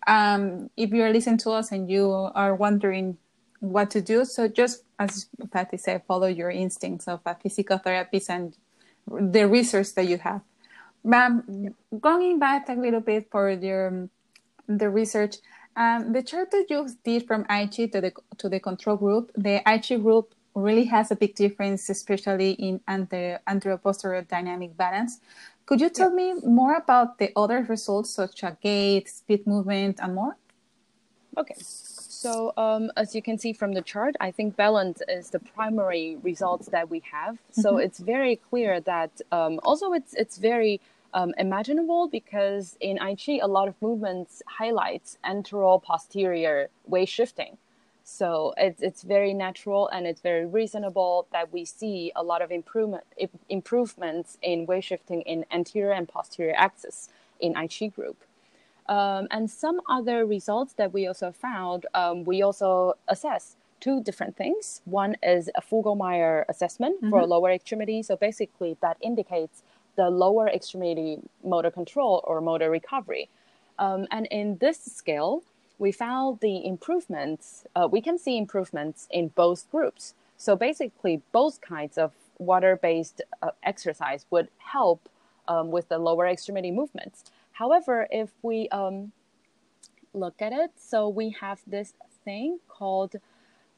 um, 0.05 0.69
if 0.77 0.91
you're 0.91 1.11
listening 1.11 1.37
to 1.39 1.51
us 1.51 1.71
and 1.71 1.89
you 1.89 2.11
are 2.11 2.55
wondering 2.55 3.17
what 3.59 3.89
to 3.91 4.01
do. 4.01 4.25
So 4.25 4.47
just 4.47 4.83
as 4.99 5.27
Patty 5.51 5.77
said, 5.77 6.03
follow 6.07 6.27
your 6.27 6.51
instincts 6.51 7.07
of 7.07 7.21
a 7.25 7.35
physical 7.35 7.77
therapist 7.77 8.29
and 8.29 8.55
the 9.07 9.47
research 9.47 9.93
that 9.95 10.07
you 10.07 10.17
have. 10.17 10.41
Um, 11.11 11.75
going 11.99 12.39
back 12.39 12.69
a 12.69 12.73
little 12.73 12.99
bit 12.99 13.29
for 13.31 13.49
your 13.49 14.09
the 14.67 14.89
research, 14.89 15.37
um, 15.77 16.11
the 16.11 16.21
chart 16.21 16.51
that 16.51 16.65
you 16.69 16.87
did 17.03 17.25
from 17.25 17.45
Ai 17.49 17.67
Chi 17.67 17.85
to 17.85 18.01
the 18.01 18.13
to 18.37 18.49
the 18.49 18.59
control 18.59 18.97
group, 18.97 19.31
the 19.35 19.67
Ai 19.67 19.77
Chi 19.77 19.95
group 19.95 20.33
really 20.57 20.85
has 20.85 21.11
a 21.11 21.15
big 21.15 21.35
difference, 21.35 21.89
especially 21.89 22.51
in 22.51 22.81
anterior, 22.87 23.39
anterior 23.47 23.77
posterior 23.77 24.23
dynamic 24.23 24.75
balance. 24.75 25.19
Could 25.65 25.81
you 25.81 25.89
tell 25.89 26.09
yeah. 26.09 26.33
me 26.33 26.41
more 26.45 26.75
about 26.75 27.19
the 27.19 27.31
other 27.35 27.65
results, 27.67 28.09
such 28.09 28.43
as 28.43 28.55
gait, 28.61 29.07
speed 29.09 29.45
movement, 29.45 29.99
and 30.01 30.15
more? 30.15 30.37
Okay. 31.37 31.55
So 31.59 32.51
um, 32.57 32.91
as 32.97 33.13
you 33.13 33.21
can 33.21 33.37
see 33.37 33.53
from 33.53 33.73
the 33.73 33.81
chart, 33.81 34.15
I 34.19 34.31
think 34.31 34.55
balance 34.55 35.01
is 35.07 35.29
the 35.29 35.39
primary 35.39 36.17
results 36.23 36.67
that 36.69 36.89
we 36.89 37.03
have. 37.11 37.37
So 37.51 37.77
it's 37.77 37.99
very 37.99 38.37
clear 38.37 38.81
that 38.81 39.11
um, 39.31 39.59
also 39.61 39.93
it's 39.93 40.13
it's 40.15 40.37
very 40.39 40.81
um, 41.13 41.33
imaginable 41.37 42.07
because 42.07 42.75
in 42.79 42.97
Ai 42.99 43.15
Chi 43.15 43.37
a 43.41 43.47
lot 43.47 43.67
of 43.67 43.75
movements 43.81 44.41
highlights 44.47 45.17
antero 45.23 45.77
posterior 45.77 46.69
weight 46.85 47.09
shifting. 47.09 47.57
So 48.09 48.53
it's 48.55 48.81
it's 48.81 49.03
very 49.03 49.33
natural 49.33 49.89
and 49.89 50.07
it's 50.07 50.21
very 50.21 50.45
reasonable 50.45 51.27
that 51.33 51.51
we 51.51 51.65
see 51.65 52.13
a 52.15 52.23
lot 52.23 52.41
of 52.41 52.51
improvement 52.51 53.03
improvements 53.49 54.37
in 54.41 54.65
weight 54.65 54.85
shifting 54.85 55.23
in 55.23 55.45
anterior 55.51 55.91
and 55.91 56.07
posterior 56.07 56.55
axis 56.55 57.09
in 57.41 57.57
Ai 57.57 57.67
Chi 57.67 57.87
group. 57.87 58.23
Um, 58.87 59.27
and 59.29 59.51
some 59.51 59.81
other 59.89 60.25
results 60.25 60.71
that 60.79 60.93
we 60.93 61.05
also 61.05 61.33
found, 61.33 61.85
um, 61.93 62.23
we 62.23 62.41
also 62.41 62.93
assess 63.09 63.57
two 63.81 64.01
different 64.01 64.37
things. 64.37 64.81
One 64.85 65.17
is 65.21 65.49
a 65.55 65.61
Fugl-Meyer 65.61 66.45
assessment 66.47 66.95
mm-hmm. 66.95 67.09
for 67.09 67.25
lower 67.25 67.51
extremity. 67.51 68.01
So 68.03 68.15
basically, 68.15 68.77
that 68.79 68.95
indicates 69.01 69.63
the 69.97 70.09
lower 70.09 70.47
extremity 70.47 71.19
motor 71.43 71.71
control 71.71 72.23
or 72.23 72.39
motor 72.39 72.69
recovery. 72.69 73.27
Um, 73.77 74.07
and 74.11 74.27
in 74.27 74.57
this 74.59 74.79
scale, 74.79 75.43
we 75.79 75.91
found 75.91 76.39
the 76.39 76.65
improvements, 76.65 77.65
uh, 77.75 77.87
we 77.89 78.01
can 78.01 78.17
see 78.17 78.37
improvements 78.37 79.07
in 79.11 79.29
both 79.29 79.69
groups. 79.71 80.13
So 80.37 80.55
basically, 80.55 81.21
both 81.31 81.61
kinds 81.61 81.97
of 81.97 82.11
water 82.39 82.75
based 82.75 83.21
uh, 83.41 83.51
exercise 83.63 84.25
would 84.29 84.49
help 84.57 85.09
um, 85.47 85.71
with 85.71 85.89
the 85.89 85.97
lower 85.97 86.27
extremity 86.27 86.71
movements. 86.71 87.23
However, 87.53 88.07
if 88.11 88.29
we 88.41 88.69
um, 88.69 89.11
look 90.13 90.41
at 90.41 90.53
it, 90.53 90.71
so 90.77 91.09
we 91.09 91.35
have 91.41 91.61
this 91.65 91.93
thing 92.23 92.59
called 92.67 93.15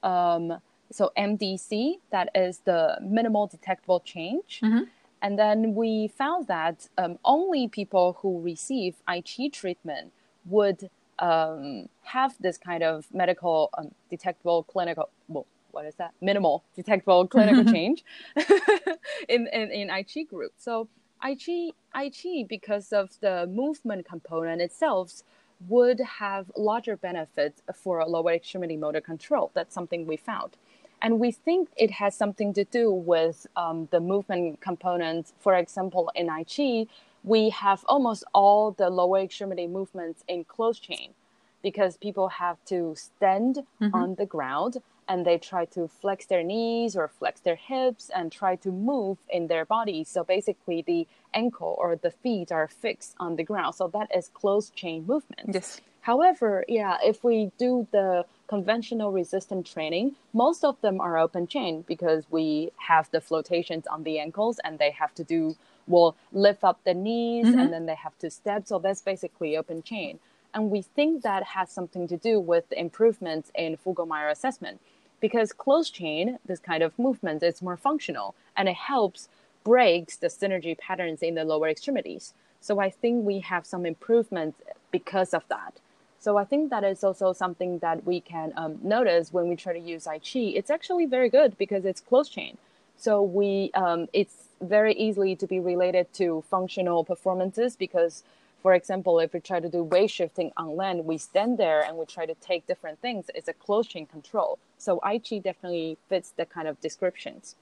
um, 0.04 0.60
so 0.92 1.12
MDC, 1.18 2.00
that 2.12 2.30
is 2.34 2.60
the 2.60 2.98
minimal 3.02 3.48
detectable 3.48 4.00
change. 4.00 4.62
Mm-hmm. 4.64 4.86
And 5.22 5.38
then 5.38 5.76
we 5.76 6.08
found 6.08 6.48
that 6.48 6.88
um, 6.98 7.20
only 7.26 7.68
people 7.68 8.18
who 8.22 8.42
receive 8.42 8.96
Ai 9.08 9.22
Chi 9.22 9.50
treatment 9.52 10.12
would 10.46 10.90
um, 11.20 11.88
have 12.04 12.36
this 12.40 12.58
kind 12.58 12.84
of 12.84 13.06
medical 13.14 13.70
um, 13.78 13.92
detectable 14.10 14.64
clinical, 14.64 15.10
well, 15.28 15.46
what 15.72 15.86
is 15.86 15.96
that? 15.96 16.14
Minimal 16.22 16.64
detectable 16.76 17.28
clinical 17.28 17.64
change 17.74 18.04
in, 19.30 19.48
in, 19.54 19.72
in 19.72 19.90
Ai 19.90 20.04
Chi 20.04 20.24
group. 20.24 20.54
So 20.58 20.88
Ai 21.24 21.36
Chi, 21.36 21.72
IG, 21.96 22.48
because 22.48 22.94
of 22.94 23.20
the 23.20 23.48
movement 23.48 24.06
component 24.06 24.62
itself, 24.62 25.24
would 25.68 26.00
have 26.00 26.50
larger 26.56 26.96
benefits 26.96 27.62
for 27.76 28.04
lower 28.06 28.32
extremity 28.32 28.78
motor 28.78 29.02
control. 29.02 29.52
That's 29.54 29.74
something 29.74 30.08
we 30.08 30.16
found. 30.16 30.56
And 31.02 31.20
we 31.20 31.32
think 31.32 31.70
it 31.78 31.92
has 31.92 32.16
something 32.16 32.54
to 32.54 32.64
do 32.66 32.92
with 32.92 33.48
um, 33.56 33.88
the 33.92 34.00
movement 34.00 34.62
component. 34.62 35.34
For 35.40 35.56
example, 35.56 36.12
in 36.16 36.30
Ai 36.30 36.44
Chi, 36.44 36.88
we 37.24 37.50
have 37.50 37.84
almost 37.88 38.24
all 38.34 38.72
the 38.72 38.90
lower 38.90 39.20
extremity 39.20 39.68
movements 39.68 40.24
in 40.28 40.44
closed 40.44 40.84
chain 40.84 41.14
because 41.62 41.98
people 41.98 42.30
have 42.30 42.64
to 42.66 42.96
stand 42.96 43.64
mm-hmm. 43.82 43.94
on 43.94 44.16
the 44.16 44.26
ground 44.26 44.78
and 45.10 45.26
they 45.26 45.38
try 45.38 45.66
to 45.66 45.88
flex 45.88 46.28
their 46.28 46.44
knees 46.44 46.96
or 46.96 47.08
flex 47.08 47.42
their 47.42 47.56
hips 47.56 48.12
and 48.16 48.32
try 48.32 48.56
to 48.56 48.72
move 48.72 49.18
in 49.30 49.48
their 49.48 49.66
body. 49.66 50.04
So 50.04 50.24
basically, 50.24 50.84
the 50.84 51.08
ankle 51.34 51.76
or 51.80 51.96
the 51.96 52.12
feet 52.12 52.52
are 52.52 52.68
fixed 52.68 53.16
on 53.20 53.36
the 53.36 53.44
ground. 53.44 53.76
So 53.76 53.88
that 53.88 54.16
is 54.16 54.30
closed 54.30 54.76
chain 54.76 55.06
movement. 55.08 55.50
Yes. 55.52 55.82
However, 56.02 56.64
yeah, 56.68 56.98
if 57.04 57.24
we 57.24 57.52
do 57.58 57.88
the 57.92 58.24
conventional 58.48 59.12
resistance 59.12 59.72
training, 59.72 60.16
most 60.34 60.64
of 60.64 60.80
them 60.82 61.02
are 61.02 61.18
open 61.18 61.48
chain 61.48 61.84
because 61.88 62.26
we 62.30 62.72
have 62.78 63.10
the 63.12 63.22
flotations 63.22 63.86
on 63.88 64.04
the 64.04 64.20
ankles 64.20 64.60
and 64.64 64.80
they 64.80 64.92
have 64.92 65.14
to 65.16 65.24
do, 65.24 65.56
well, 65.90 66.16
lift 66.32 66.64
up 66.64 66.80
the 66.86 66.94
knees 66.94 67.48
mm-hmm. 67.48 67.60
and 67.60 67.74
then 67.74 67.86
they 67.86 67.96
have 67.96 68.18
to 68.20 68.30
step. 68.30 68.68
So 68.68 68.80
that's 68.80 69.02
basically 69.02 69.58
open 69.58 69.84
chain. 69.84 70.20
And 70.54 70.72
we 70.72 70.82
think 70.82 71.24
that 71.24 71.44
has 71.44 71.70
something 71.70 72.08
to 72.08 72.18
do 72.18 72.40
with 72.40 72.70
the 72.70 72.80
improvements 72.80 73.52
in 73.54 73.78
Fugl-Meyer 73.78 74.30
assessment 74.30 74.80
because 75.20 75.52
closed 75.52 75.94
chain, 75.94 76.40
this 76.46 76.60
kind 76.60 76.82
of 76.82 76.98
movement, 76.98 77.44
is 77.44 77.62
more 77.62 77.78
functional 77.78 78.36
and 78.56 78.70
it 78.70 78.76
helps 78.76 79.28
breaks 79.64 80.16
the 80.16 80.28
synergy 80.28 80.78
patterns 80.78 81.22
in 81.22 81.36
the 81.36 81.44
lower 81.44 81.68
extremities. 81.68 82.34
So 82.62 82.80
I 82.80 82.90
think 82.90 83.26
we 83.26 83.40
have 83.40 83.66
some 83.66 83.86
improvement 83.86 84.56
because 84.92 85.34
of 85.34 85.44
that. 85.50 85.76
So 86.20 86.38
I 86.38 86.44
think 86.44 86.70
that 86.70 86.84
is 86.84 87.04
also 87.04 87.32
something 87.32 87.80
that 87.80 88.06
we 88.06 88.20
can 88.20 88.52
um, 88.58 88.80
notice 88.84 89.32
when 89.32 89.48
we 89.48 89.56
try 89.56 89.74
to 89.74 89.80
use 89.80 90.06
Ai 90.06 90.20
Chi. 90.20 90.40
It's 90.60 90.70
actually 90.70 91.06
very 91.06 91.30
good 91.30 91.58
because 91.58 91.86
it's 91.86 92.02
closed 92.02 92.34
chain. 92.34 92.58
So 92.98 93.22
we 93.22 93.72
um, 93.74 94.10
it's 94.12 94.49
very 94.62 94.94
easily 94.94 95.36
to 95.36 95.48
be 95.48 95.60
related 95.60 96.12
to 96.14 96.44
functional 96.50 97.04
performances 97.04 97.76
because 97.76 98.24
for 98.62 98.74
example, 98.74 99.20
if 99.22 99.32
we 99.34 99.40
try 99.40 99.62
to 99.62 99.70
do 99.70 99.84
weight 99.84 100.12
shifting 100.12 100.52
on 100.58 100.76
land, 100.76 101.06
we 101.06 101.18
stand 101.18 101.58
there 101.58 101.82
and 101.82 101.96
we 101.96 102.06
try 102.06 102.26
to 102.26 102.34
take 102.36 102.68
different 102.68 103.00
things. 103.00 103.30
It's 103.34 103.48
a 103.48 103.54
closed 103.54 103.90
chain 103.92 104.06
control. 104.06 104.60
So 104.78 105.00
Ai 105.02 105.20
Chi 105.20 105.38
definitely 105.38 105.98
fits 106.10 106.32
the 106.36 106.46
kind 106.46 106.68
of 106.68 106.78
descriptions. 106.82 107.56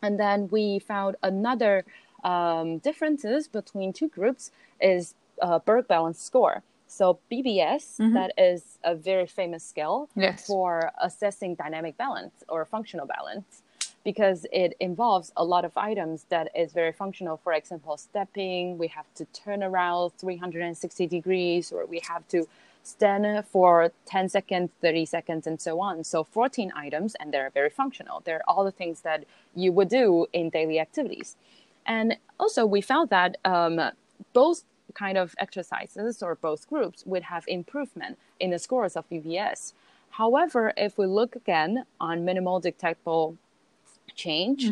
And 0.00 0.18
then 0.18 0.48
we 0.50 0.78
found 0.78 1.16
another 1.22 1.84
um, 2.24 2.78
differences 2.78 3.48
between 3.48 3.92
two 3.92 4.08
groups 4.08 4.50
is 4.80 5.14
uh, 5.42 5.58
Berg 5.58 5.88
balance 5.88 6.18
score. 6.22 6.62
So 6.86 7.18
BBS, 7.30 7.98
Mhm. 8.00 8.14
that 8.14 8.32
is 8.38 8.78
a 8.82 8.94
very 8.94 9.26
famous 9.26 9.62
scale 9.62 10.08
Yes. 10.16 10.46
for 10.46 10.90
assessing 11.02 11.54
dynamic 11.54 11.98
balance 11.98 12.44
or 12.48 12.64
functional 12.64 13.06
balance 13.06 13.62
because 14.04 14.46
it 14.52 14.76
involves 14.78 15.32
a 15.36 15.44
lot 15.44 15.64
of 15.64 15.76
items 15.76 16.26
that 16.28 16.48
is 16.54 16.72
very 16.72 16.92
functional. 16.92 17.38
For 17.38 17.52
example, 17.54 17.96
stepping, 17.96 18.78
we 18.78 18.88
have 18.88 19.06
to 19.16 19.24
turn 19.26 19.62
around 19.62 20.12
360 20.18 21.06
degrees, 21.06 21.72
or 21.72 21.86
we 21.86 22.00
have 22.06 22.28
to 22.28 22.46
stand 22.82 23.46
for 23.46 23.90
10 24.04 24.28
seconds, 24.28 24.70
30 24.82 25.06
seconds, 25.06 25.46
and 25.46 25.58
so 25.58 25.80
on. 25.80 26.04
So 26.04 26.22
14 26.22 26.70
items, 26.76 27.14
and 27.18 27.32
they're 27.32 27.50
very 27.50 27.70
functional. 27.70 28.20
They're 28.24 28.42
all 28.46 28.62
the 28.62 28.70
things 28.70 29.00
that 29.00 29.24
you 29.56 29.72
would 29.72 29.88
do 29.88 30.26
in 30.34 30.50
daily 30.50 30.78
activities. 30.78 31.36
And 31.86 32.18
also, 32.38 32.66
we 32.66 32.82
found 32.82 33.08
that 33.08 33.38
um, 33.44 33.80
both 34.34 34.64
kind 34.94 35.16
of 35.16 35.34
exercises 35.38 36.22
or 36.22 36.34
both 36.34 36.68
groups 36.68 37.04
would 37.06 37.24
have 37.24 37.44
improvement 37.48 38.18
in 38.38 38.50
the 38.50 38.58
scores 38.58 38.96
of 38.96 39.08
BBS. 39.08 39.72
However, 40.10 40.72
if 40.76 40.96
we 40.96 41.06
look 41.06 41.34
again 41.34 41.86
on 41.98 42.24
minimal 42.24 42.60
detectable 42.60 43.36
change, 44.14 44.70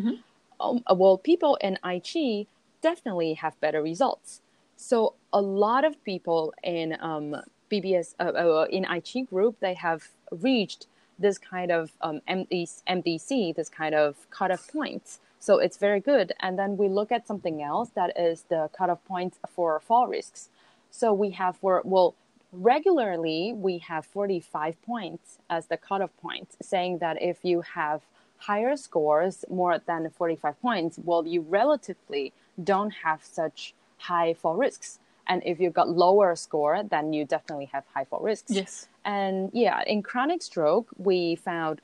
um, 0.61 0.83
well, 0.95 1.19
people 1.19 1.57
in 1.57 1.79
Ai 1.83 2.01
Chi 2.01 2.47
definitely 2.81 3.35
have 3.35 3.59
better 3.61 3.83
results. 3.83 4.41
So 4.77 5.15
a 5.33 5.41
lot 5.41 5.85
of 5.85 6.03
people 6.05 6.53
in 6.63 6.97
um, 7.01 7.37
BBS 7.71 8.15
uh, 8.21 8.25
uh, 8.25 8.67
in 8.71 8.85
Ai 8.85 9.01
Chi 9.01 9.21
group 9.23 9.57
they 9.61 9.75
have 9.75 10.09
reached 10.31 10.87
this 11.19 11.39
kind 11.39 11.71
of 11.71 11.93
um, 12.01 12.21
MDC, 12.29 13.55
this 13.55 13.69
kind 13.69 13.95
of 13.95 14.29
cutoff 14.31 14.71
points. 14.73 15.21
So 15.39 15.59
it's 15.59 15.77
very 15.77 16.01
good. 16.01 16.33
And 16.41 16.59
then 16.59 16.77
we 16.77 16.89
look 16.89 17.13
at 17.13 17.27
something 17.27 17.63
else 17.63 17.91
that 17.95 18.19
is 18.19 18.45
the 18.49 18.71
cutoff 18.77 19.05
points 19.05 19.39
for 19.49 19.79
fall 19.81 20.07
risks. 20.09 20.49
So 20.91 21.13
we 21.13 21.31
have 21.31 21.57
for 21.57 21.81
well 21.85 22.15
regularly 22.53 23.53
we 23.55 23.79
have 23.79 24.05
45 24.05 24.83
points 24.83 25.39
as 25.49 25.67
the 25.67 25.77
cutoff 25.77 26.11
point, 26.21 26.57
saying 26.61 26.99
that 26.99 27.21
if 27.23 27.45
you 27.45 27.63
have 27.63 28.03
higher 28.47 28.77
scores 28.77 29.45
more 29.49 29.79
than 29.79 30.11
45 30.11 30.61
points, 30.61 30.99
well, 31.05 31.27
you 31.27 31.41
relatively 31.43 32.33
don't 32.63 32.91
have 32.91 33.21
such 33.23 33.75
high 33.99 34.35
fall 34.35 34.57
risks. 34.57 34.99
And 35.29 35.43
if 35.47 35.61
you've 35.61 35.73
got 35.73 35.89
lower 35.89 36.35
score, 36.35 36.83
then 36.83 37.13
you 37.13 37.25
definitely 37.25 37.71
have 37.73 37.85
high 37.95 38.05
fall 38.05 38.21
risks. 38.21 38.51
Yes. 38.51 38.89
And 39.05 39.51
yeah, 39.53 39.83
in 39.87 40.03
chronic 40.03 40.43
stroke, 40.43 40.89
we 40.99 41.37
found 41.37 41.81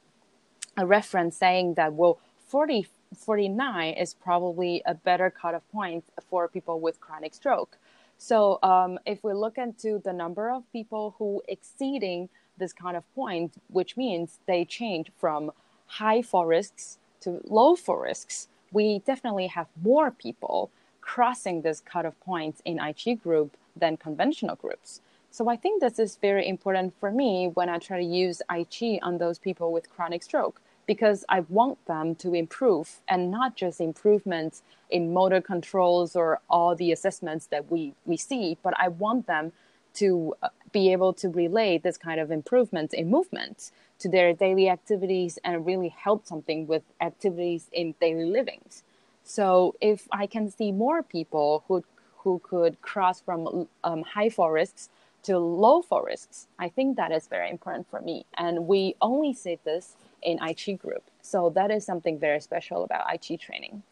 a 0.77 0.85
reference 0.85 1.37
saying 1.37 1.75
that, 1.75 1.93
well, 1.93 2.19
40, 2.49 2.87
49 3.17 3.95
is 3.95 4.15
probably 4.15 4.83
a 4.85 4.95
better 4.95 5.31
cutoff 5.31 5.63
point 5.71 6.05
for 6.29 6.49
people 6.49 6.81
with 6.81 7.01
chronic 7.01 7.35
stroke. 7.35 7.79
So 8.19 8.59
um, 8.65 8.99
if 9.07 9.23
we 9.23 9.33
look 9.33 9.59
into 9.59 10.01
the 10.05 10.13
number 10.13 10.51
of 10.51 10.65
people 10.73 11.15
who 11.19 11.41
exceeding 11.47 12.29
this 12.57 12.73
kind 12.73 12.97
of 12.97 13.05
point, 13.15 13.53
which 13.69 13.97
means 13.97 14.41
they 14.47 14.65
change 14.65 15.13
from 15.17 15.53
high 15.89 16.23
fall 16.23 16.47
risks 16.47 16.99
to 17.21 17.41
low 17.45 17.75
fall 17.75 17.97
risks, 17.97 18.49
we 18.73 19.01
definitely 19.01 19.49
have 19.49 19.67
more 19.83 20.11
people 20.11 20.71
crossing 21.01 21.63
this 21.63 21.81
cutoff 21.81 22.19
points 22.21 22.63
in 22.65 22.79
Ai 22.79 22.93
Chi 22.93 23.15
group 23.15 23.57
than 23.75 23.97
conventional 23.97 24.57
groups. 24.57 25.01
So 25.31 25.49
I 25.49 25.57
think 25.57 25.81
this 25.81 25.99
is 25.99 26.17
very 26.17 26.47
important 26.47 26.95
for 26.99 27.11
me 27.11 27.51
when 27.55 27.69
I 27.69 27.79
try 27.79 27.99
to 27.99 28.05
use 28.05 28.43
Ai 28.51 28.65
Chi 28.65 28.99
on 29.03 29.19
those 29.19 29.39
people 29.39 29.73
with 29.73 29.91
chronic 29.91 30.23
stroke 30.23 30.61
because 30.87 31.25
I 31.29 31.41
want 31.41 31.85
them 31.87 32.15
to 32.17 32.35
improve 32.35 33.01
and 33.09 33.31
not 33.31 33.55
just 33.55 33.81
improvements 33.81 34.63
in 34.91 35.13
motor 35.13 35.41
controls 35.41 36.17
or 36.17 36.41
all 36.49 36.75
the 36.75 36.93
assessments 36.93 37.47
that 37.47 37.71
we, 37.71 37.95
we 38.07 38.17
see, 38.17 38.57
but 38.63 38.75
I 38.79 38.89
want 38.89 39.27
them 39.27 39.53
to 39.95 40.35
uh, 40.43 40.49
be 40.73 40.93
able 40.93 41.13
to 41.15 41.29
relay 41.29 41.79
this 41.79 41.97
kind 41.97 42.21
of 42.21 42.31
improvement 42.31 42.95
in 42.95 43.11
movement 43.11 43.71
to 43.99 44.09
their 44.09 44.33
daily 44.33 44.69
activities 44.69 45.39
and 45.45 45.67
really 45.67 45.89
help 45.89 46.27
something 46.27 46.67
with 46.67 46.83
activities 47.01 47.69
in 47.73 47.95
daily 48.01 48.25
livings. 48.25 48.83
So 49.25 49.75
if 49.81 50.09
I 50.11 50.27
can 50.27 50.51
see 50.51 50.73
more 50.73 51.03
people 51.03 51.65
who 51.69 51.85
who 52.23 52.41
could 52.43 52.81
cross 52.83 53.21
from 53.21 53.69
um, 53.85 54.03
high 54.03 54.29
forests 54.29 54.89
to 55.23 55.39
low 55.39 55.83
forests, 55.83 56.47
I 56.59 56.69
think 56.69 56.97
that 56.97 57.13
is 57.13 57.27
very 57.27 57.51
important 57.51 57.89
for 57.89 58.01
me. 58.01 58.27
And 58.37 58.67
we 58.67 58.97
only 59.01 59.33
see 59.33 59.59
this 59.65 59.95
in 60.23 60.39
Ai 60.41 60.55
Chi 60.55 60.73
group. 60.73 61.05
So 61.23 61.51
that 61.51 61.71
is 61.71 61.85
something 61.85 62.19
very 62.19 62.41
special 62.41 62.85
about 62.85 63.07
Ai 63.07 63.19
Chi 63.19 63.37
training. 63.37 63.83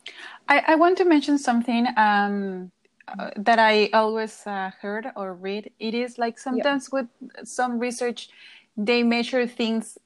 I, 0.49 0.63
I 0.69 0.75
want 0.75 0.99
to 0.99 1.05
mention 1.05 1.39
something 1.39 1.87
um, 1.97 2.73
uh, 3.09 3.31
that 3.37 3.59
I 3.59 3.91
always 3.93 4.47
uh, 4.47 4.71
heard 4.81 5.09
or 5.17 5.35
read. 5.35 5.71
It 5.79 5.95
is 5.95 6.19
like 6.19 6.39
sometimes 6.39 6.91
with 6.91 7.07
some 7.45 7.79
research, 7.79 8.29
they 8.77 9.03
measure 9.03 9.47
things, 9.47 9.99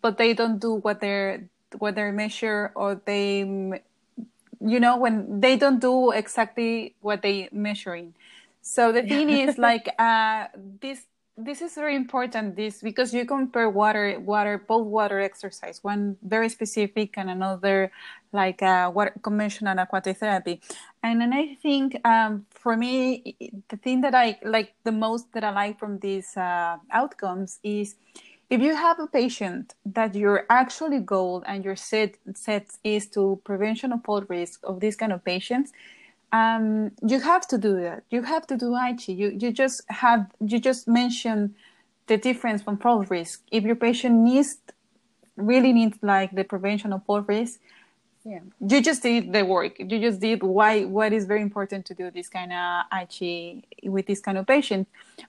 but 0.00 0.18
they 0.18 0.34
don't 0.34 0.58
do 0.58 0.74
what 0.74 1.00
they're 1.00 1.48
what 1.78 1.94
they 1.94 2.10
measure, 2.10 2.72
or 2.74 3.00
they, 3.06 3.38
you 4.60 4.80
know, 4.80 4.96
when 4.96 5.40
they 5.40 5.56
don't 5.56 5.80
do 5.80 6.10
exactly 6.12 6.94
what 7.00 7.22
they 7.22 7.48
measuring. 7.52 8.14
So 8.60 8.92
the 8.92 9.02
thing 9.02 9.30
is 9.30 9.58
like 9.58 9.88
uh, 9.98 10.46
this 10.80 11.06
this 11.36 11.62
is 11.62 11.74
very 11.74 11.96
important 11.96 12.56
this 12.56 12.82
because 12.82 13.14
you 13.14 13.24
compare 13.24 13.68
water 13.70 14.20
water 14.20 14.58
both 14.58 14.86
water 14.86 15.18
exercise 15.18 15.82
one 15.82 16.16
very 16.22 16.48
specific 16.50 17.14
and 17.16 17.30
another 17.30 17.90
like 18.32 18.62
uh, 18.62 18.90
water 18.94 19.12
conventional 19.22 19.78
aquatic 19.78 20.16
therapy 20.18 20.60
and 21.02 21.20
then 21.20 21.32
i 21.32 21.54
think 21.62 21.96
um, 22.06 22.46
for 22.50 22.76
me 22.76 23.36
the 23.68 23.76
thing 23.76 24.00
that 24.00 24.14
i 24.14 24.38
like 24.44 24.74
the 24.84 24.92
most 24.92 25.32
that 25.32 25.44
i 25.44 25.50
like 25.50 25.78
from 25.78 25.98
these 26.00 26.36
uh, 26.36 26.76
outcomes 26.90 27.58
is 27.62 27.96
if 28.50 28.60
you 28.60 28.74
have 28.74 28.98
a 29.00 29.06
patient 29.06 29.74
that 29.86 30.14
your 30.14 30.44
actually 30.50 30.98
goal 30.98 31.42
and 31.46 31.64
your 31.64 31.76
set 31.76 32.16
set 32.34 32.66
is 32.84 33.06
to 33.08 33.40
prevention 33.44 33.92
of 33.92 34.02
fall 34.04 34.22
risk 34.28 34.60
of 34.64 34.80
these 34.80 34.96
kind 34.96 35.12
of 35.12 35.24
patients 35.24 35.72
um, 36.32 36.90
you 37.06 37.20
have 37.20 37.46
to 37.48 37.58
do 37.58 37.80
that. 37.80 38.04
You 38.10 38.22
have 38.22 38.46
to 38.46 38.56
do 38.56 38.74
Ai 38.74 38.94
Chi. 38.94 39.12
You 39.12 39.36
you 39.38 39.52
just 39.52 39.82
have 39.88 40.26
you 40.40 40.58
just 40.58 40.88
mention 40.88 41.54
the 42.06 42.16
difference 42.16 42.62
from 42.62 42.78
fall 42.78 43.02
risk. 43.04 43.42
If 43.50 43.64
your 43.64 43.76
patient 43.76 44.14
needs 44.14 44.58
really 45.36 45.72
needs 45.72 45.98
like 46.02 46.32
the 46.34 46.44
prevention 46.44 46.92
of 46.92 47.04
fall 47.04 47.20
risk, 47.22 47.60
Yeah. 48.24 48.38
you 48.60 48.80
just 48.80 49.02
did 49.02 49.32
the 49.32 49.44
work. 49.44 49.80
You 49.80 49.98
just 49.98 50.20
did 50.20 50.42
why 50.44 50.84
what 50.84 51.12
is 51.12 51.24
very 51.24 51.42
important 51.42 51.86
to 51.86 51.94
do 51.94 52.10
this 52.10 52.28
kind 52.28 52.52
of 52.52 52.84
Ai 52.92 53.06
Chi 53.06 53.62
with 53.82 54.06
this 54.06 54.20
kind 54.20 54.38
of 54.38 54.46
patient. 54.46 54.86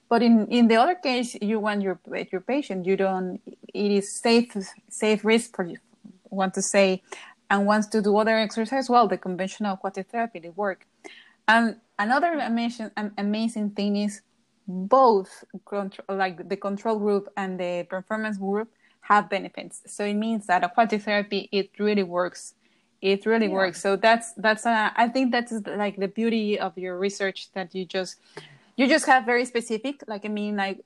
But 0.08 0.22
in 0.22 0.46
in 0.46 0.68
the 0.68 0.76
other 0.76 0.94
case, 0.94 1.34
you 1.40 1.58
want 1.58 1.82
your 1.82 1.98
your 2.30 2.40
patient. 2.40 2.86
You 2.86 2.96
don't. 2.96 3.40
It 3.72 3.90
is 3.90 4.12
safe 4.12 4.56
safe 4.88 5.24
risk 5.24 5.56
for 5.56 5.64
you. 5.64 5.78
Want 6.30 6.54
to 6.54 6.62
say 6.62 7.02
and 7.50 7.66
wants 7.66 7.86
to 7.88 8.02
do 8.02 8.16
other 8.16 8.36
exercise, 8.36 8.88
well, 8.88 9.06
the 9.06 9.18
conventional 9.18 9.74
aquatic 9.74 10.08
therapy, 10.08 10.38
they 10.38 10.50
work. 10.50 10.86
And 11.46 11.76
another 11.98 12.32
amazing, 12.32 12.90
amazing 13.18 13.70
thing 13.70 13.96
is 13.96 14.22
both 14.66 15.44
like 16.08 16.48
the 16.48 16.56
control 16.56 16.98
group 16.98 17.28
and 17.36 17.60
the 17.60 17.86
performance 17.88 18.38
group 18.38 18.72
have 19.02 19.28
benefits. 19.28 19.82
So 19.86 20.04
it 20.04 20.14
means 20.14 20.46
that 20.46 20.64
aquatic 20.64 21.02
therapy, 21.02 21.48
it 21.52 21.70
really 21.78 22.02
works. 22.02 22.54
It 23.04 23.26
really 23.26 23.48
Yeah. 23.48 23.60
works. 23.60 23.80
So 23.82 23.96
that's, 23.96 24.32
that's, 24.44 24.64
uh, 24.66 24.90
I 24.96 25.08
think 25.08 25.30
that's 25.30 25.52
like 25.84 25.96
the 26.04 26.08
beauty 26.08 26.58
of 26.58 26.72
your 26.78 26.98
research 26.98 27.52
that 27.52 27.74
you 27.76 27.84
just, 27.84 28.16
you 28.78 28.88
just 28.88 29.06
have 29.06 29.24
very 29.26 29.44
specific, 29.44 30.02
like, 30.08 30.24
I 30.24 30.28
mean, 30.28 30.56
like, 30.56 30.78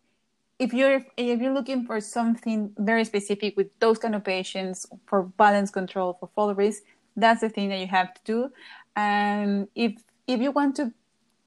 if 0.59 0.75
you're 0.75 1.01
if 1.17 1.41
you're 1.41 1.55
looking 1.55 1.87
for 1.87 2.01
something 2.01 2.73
very 2.77 3.05
specific 3.05 3.57
with 3.57 3.69
those 3.79 3.99
kind 3.99 4.15
of 4.17 4.25
patients 4.25 4.87
for 5.07 5.23
balance 5.23 5.71
control 5.71 6.17
for 6.19 6.29
fall 6.35 6.53
risk, 6.55 6.83
that's 7.17 7.41
the 7.43 7.49
thing 7.49 7.69
that 7.69 7.79
you 7.79 7.87
have 7.87 8.13
to 8.15 8.21
do. 8.25 8.51
And 8.97 9.69
if 9.77 9.93
if 10.27 10.41
you 10.41 10.51
want 10.51 10.75
to 10.77 10.93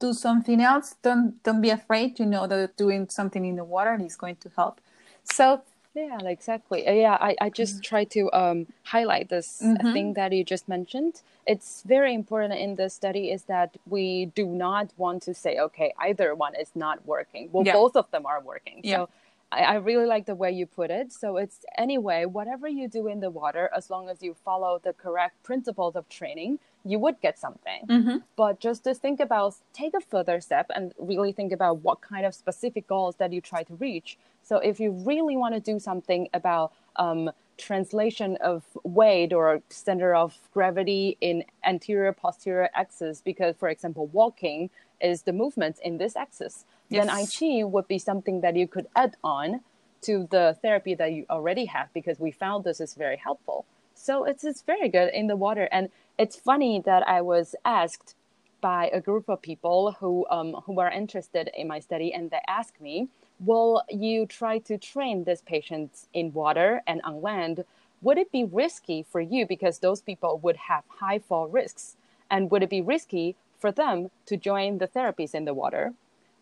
do 0.00 0.14
something 0.14 0.60
else, 0.62 0.94
don't 1.02 1.42
don't 1.42 1.60
be 1.60 1.70
afraid 1.70 2.16
to 2.16 2.24
know 2.24 2.46
that 2.46 2.76
doing 2.78 3.08
something 3.10 3.44
in 3.44 3.56
the 3.56 3.64
water 3.64 3.98
is 4.00 4.16
going 4.16 4.36
to 4.36 4.50
help. 4.56 4.80
So 5.24 5.60
Yeah, 5.94 6.18
exactly. 6.24 6.86
Uh, 6.88 6.92
Yeah, 6.92 7.18
I, 7.20 7.36
I 7.40 7.50
just 7.50 7.82
try 7.82 8.04
to 8.04 8.30
um, 8.32 8.66
highlight 8.84 9.28
this 9.28 9.60
Mhm. 9.62 9.92
thing 9.92 10.14
that 10.14 10.32
you 10.32 10.42
just 10.44 10.66
mentioned. 10.68 11.22
It's 11.46 11.82
very 11.82 12.14
important 12.14 12.54
in 12.54 12.76
the 12.76 12.88
study 12.88 13.30
is 13.30 13.44
that 13.44 13.76
we 13.86 14.26
do 14.34 14.46
not 14.46 14.86
want 14.96 15.22
to 15.24 15.34
say, 15.34 15.58
okay, 15.58 15.92
either 15.98 16.34
one 16.34 16.54
is 16.54 16.70
not 16.74 17.04
working. 17.06 17.50
Well, 17.52 17.66
Yeah. 17.66 17.74
both 17.74 17.94
of 17.96 18.10
them 18.10 18.24
are 18.26 18.40
working. 18.40 18.80
Yeah. 18.82 18.96
So 18.96 19.08
I, 19.50 19.60
I 19.64 19.74
really 19.74 20.06
like 20.06 20.24
the 20.24 20.34
way 20.34 20.50
you 20.50 20.66
put 20.66 20.90
it. 20.90 21.12
So 21.12 21.36
it's 21.36 21.58
anyway, 21.76 22.24
whatever 22.24 22.66
you 22.68 22.88
do 22.88 23.06
in 23.06 23.20
the 23.20 23.28
water, 23.30 23.68
as 23.76 23.90
long 23.90 24.08
as 24.08 24.22
you 24.22 24.32
follow 24.32 24.78
the 24.78 24.94
correct 24.94 25.42
principles 25.42 25.94
of 25.94 26.08
training, 26.08 26.58
you 26.84 26.98
would 26.98 27.20
get 27.20 27.38
something. 27.38 27.86
Mm-hmm. 27.86 28.16
But 28.34 28.60
just 28.60 28.82
to 28.84 28.94
think 28.94 29.20
about, 29.20 29.54
take 29.74 29.92
a 29.94 30.00
further 30.00 30.40
step 30.40 30.66
and 30.74 30.94
really 30.98 31.32
think 31.32 31.52
about 31.52 31.74
what 31.86 32.00
kind 32.00 32.24
of 32.24 32.34
specific 32.34 32.86
goals 32.86 33.16
that 33.16 33.30
you 33.32 33.40
try 33.42 33.62
to 33.64 33.74
reach. 33.74 34.16
So 34.42 34.58
if 34.58 34.80
you 34.80 34.90
really 34.90 35.36
want 35.36 35.54
to 35.54 35.60
do 35.60 35.78
something 35.78 36.28
about 36.34 36.72
um, 36.96 37.30
translation 37.58 38.36
of 38.40 38.64
weight 38.82 39.32
or 39.32 39.62
center 39.68 40.14
of 40.14 40.36
gravity 40.52 41.16
in 41.20 41.44
anterior 41.64 42.12
posterior 42.12 42.68
axis, 42.74 43.20
because 43.20 43.56
for 43.56 43.68
example, 43.68 44.06
walking 44.08 44.70
is 45.00 45.22
the 45.22 45.32
movement 45.32 45.78
in 45.82 45.98
this 45.98 46.16
axis, 46.16 46.64
Yes. 46.88 47.06
then 47.06 47.10
Ai 47.16 47.24
Chi 47.24 47.64
would 47.64 47.88
be 47.88 47.98
something 47.98 48.42
that 48.42 48.54
you 48.54 48.68
could 48.68 48.86
add 48.94 49.16
on 49.24 49.60
to 50.02 50.28
the 50.30 50.56
therapy 50.60 50.94
that 50.94 51.12
you 51.12 51.24
already 51.30 51.64
have 51.66 51.88
because 51.94 52.18
we 52.20 52.30
found 52.30 52.64
this 52.64 52.80
is 52.80 52.94
very 52.94 53.16
helpful. 53.16 53.64
So 53.94 54.24
it's 54.24 54.44
it's 54.44 54.62
very 54.62 54.88
good 54.88 55.10
in 55.14 55.26
the 55.28 55.36
water, 55.36 55.68
and 55.70 55.88
it's 56.18 56.36
funny 56.36 56.82
that 56.84 57.06
I 57.08 57.20
was 57.22 57.54
asked 57.64 58.14
by 58.60 58.90
a 58.92 59.00
group 59.00 59.28
of 59.28 59.40
people 59.40 59.92
who 60.00 60.26
um, 60.28 60.54
who 60.66 60.80
are 60.80 60.90
interested 60.90 61.50
in 61.56 61.68
my 61.68 61.78
study, 61.78 62.12
and 62.12 62.30
they 62.30 62.40
asked 62.48 62.80
me, 62.80 63.08
"Will 63.40 63.82
you 63.88 64.26
try 64.26 64.58
to 64.58 64.76
train 64.78 65.24
these 65.24 65.42
patients 65.42 66.08
in 66.12 66.32
water 66.32 66.82
and 66.86 67.00
on 67.02 67.22
land? 67.22 67.64
Would 68.02 68.18
it 68.18 68.32
be 68.32 68.44
risky 68.44 69.02
for 69.02 69.20
you 69.20 69.46
because 69.46 69.78
those 69.78 70.02
people 70.02 70.38
would 70.38 70.56
have 70.68 70.84
high 70.88 71.18
fall 71.18 71.48
risks, 71.48 71.96
and 72.30 72.50
would 72.50 72.62
it 72.62 72.70
be 72.70 72.80
risky 72.80 73.36
for 73.58 73.72
them 73.72 74.10
to 74.26 74.36
join 74.36 74.78
the 74.78 74.88
therapies 74.88 75.34
in 75.34 75.44
the 75.44 75.54
water?" 75.54 75.94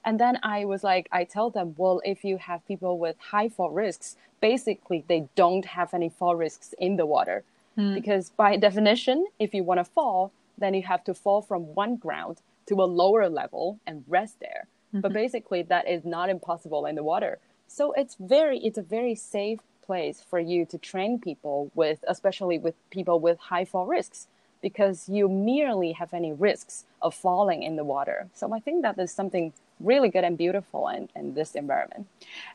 And 0.04 0.18
then 0.18 0.38
I 0.42 0.64
was 0.64 0.82
like, 0.82 1.08
I 1.12 1.24
tell 1.24 1.50
them, 1.50 1.74
well, 1.76 2.00
if 2.04 2.24
you 2.24 2.38
have 2.38 2.66
people 2.66 2.98
with 2.98 3.16
high 3.18 3.48
fall 3.48 3.70
risks, 3.70 4.16
basically 4.40 5.04
they 5.08 5.28
don't 5.34 5.66
have 5.66 5.92
any 5.92 6.08
fall 6.08 6.36
risks 6.36 6.74
in 6.78 6.96
the 6.96 7.06
water. 7.06 7.44
Hmm. 7.76 7.94
Because 7.94 8.30
by 8.30 8.56
definition, 8.56 9.26
if 9.38 9.54
you 9.54 9.62
want 9.62 9.78
to 9.78 9.84
fall, 9.84 10.32
then 10.58 10.74
you 10.74 10.82
have 10.82 11.04
to 11.04 11.14
fall 11.14 11.42
from 11.42 11.74
one 11.74 11.96
ground 11.96 12.38
to 12.66 12.74
a 12.82 12.84
lower 12.84 13.28
level 13.28 13.78
and 13.86 14.04
rest 14.08 14.40
there. 14.40 14.66
But 14.92 15.02
mm-hmm. 15.02 15.12
basically, 15.14 15.62
that 15.62 15.88
is 15.88 16.04
not 16.04 16.28
impossible 16.28 16.86
in 16.86 16.94
the 16.96 17.02
water. 17.02 17.38
So 17.68 17.92
it's 17.92 18.16
very, 18.18 18.58
it's 18.58 18.78
a 18.78 18.82
very 18.82 19.14
safe 19.14 19.60
place 19.82 20.20
for 20.28 20.40
you 20.40 20.64
to 20.66 20.78
train 20.78 21.18
people 21.18 21.70
with, 21.74 22.04
especially 22.08 22.58
with 22.58 22.74
people 22.90 23.20
with 23.20 23.38
high 23.38 23.64
fall 23.64 23.86
risks, 23.86 24.26
because 24.62 25.08
you 25.08 25.28
merely 25.28 25.92
have 25.92 26.12
any 26.12 26.32
risks 26.32 26.84
of 27.00 27.14
falling 27.14 27.62
in 27.62 27.76
the 27.76 27.84
water. 27.84 28.28
So 28.34 28.52
I 28.52 28.60
think 28.60 28.82
that 28.82 28.98
is 28.98 29.12
something 29.12 29.52
really 29.78 30.10
good 30.10 30.24
and 30.24 30.36
beautiful 30.36 30.88
in, 30.88 31.08
in 31.16 31.32
this 31.34 31.54
environment. 31.54 32.06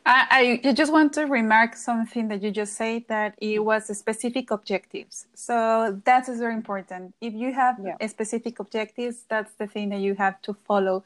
I, 0.04 0.60
I 0.64 0.72
just 0.72 0.92
want 0.92 1.12
to 1.14 1.24
remark 1.24 1.74
something 1.74 2.28
that 2.28 2.42
you 2.42 2.52
just 2.52 2.74
said 2.74 3.04
that 3.08 3.34
it 3.40 3.64
was 3.64 3.86
specific 3.98 4.50
objectives. 4.52 5.26
So 5.34 6.00
that 6.04 6.28
is 6.28 6.38
very 6.38 6.54
important. 6.54 7.14
If 7.20 7.34
you 7.34 7.52
have 7.52 7.80
Yeah. 7.82 7.96
a 8.00 8.08
specific 8.08 8.60
objectives, 8.60 9.24
that's 9.28 9.52
the 9.54 9.66
thing 9.66 9.88
that 9.88 10.00
you 10.00 10.14
have 10.14 10.40
to 10.42 10.54
follow. 10.54 11.02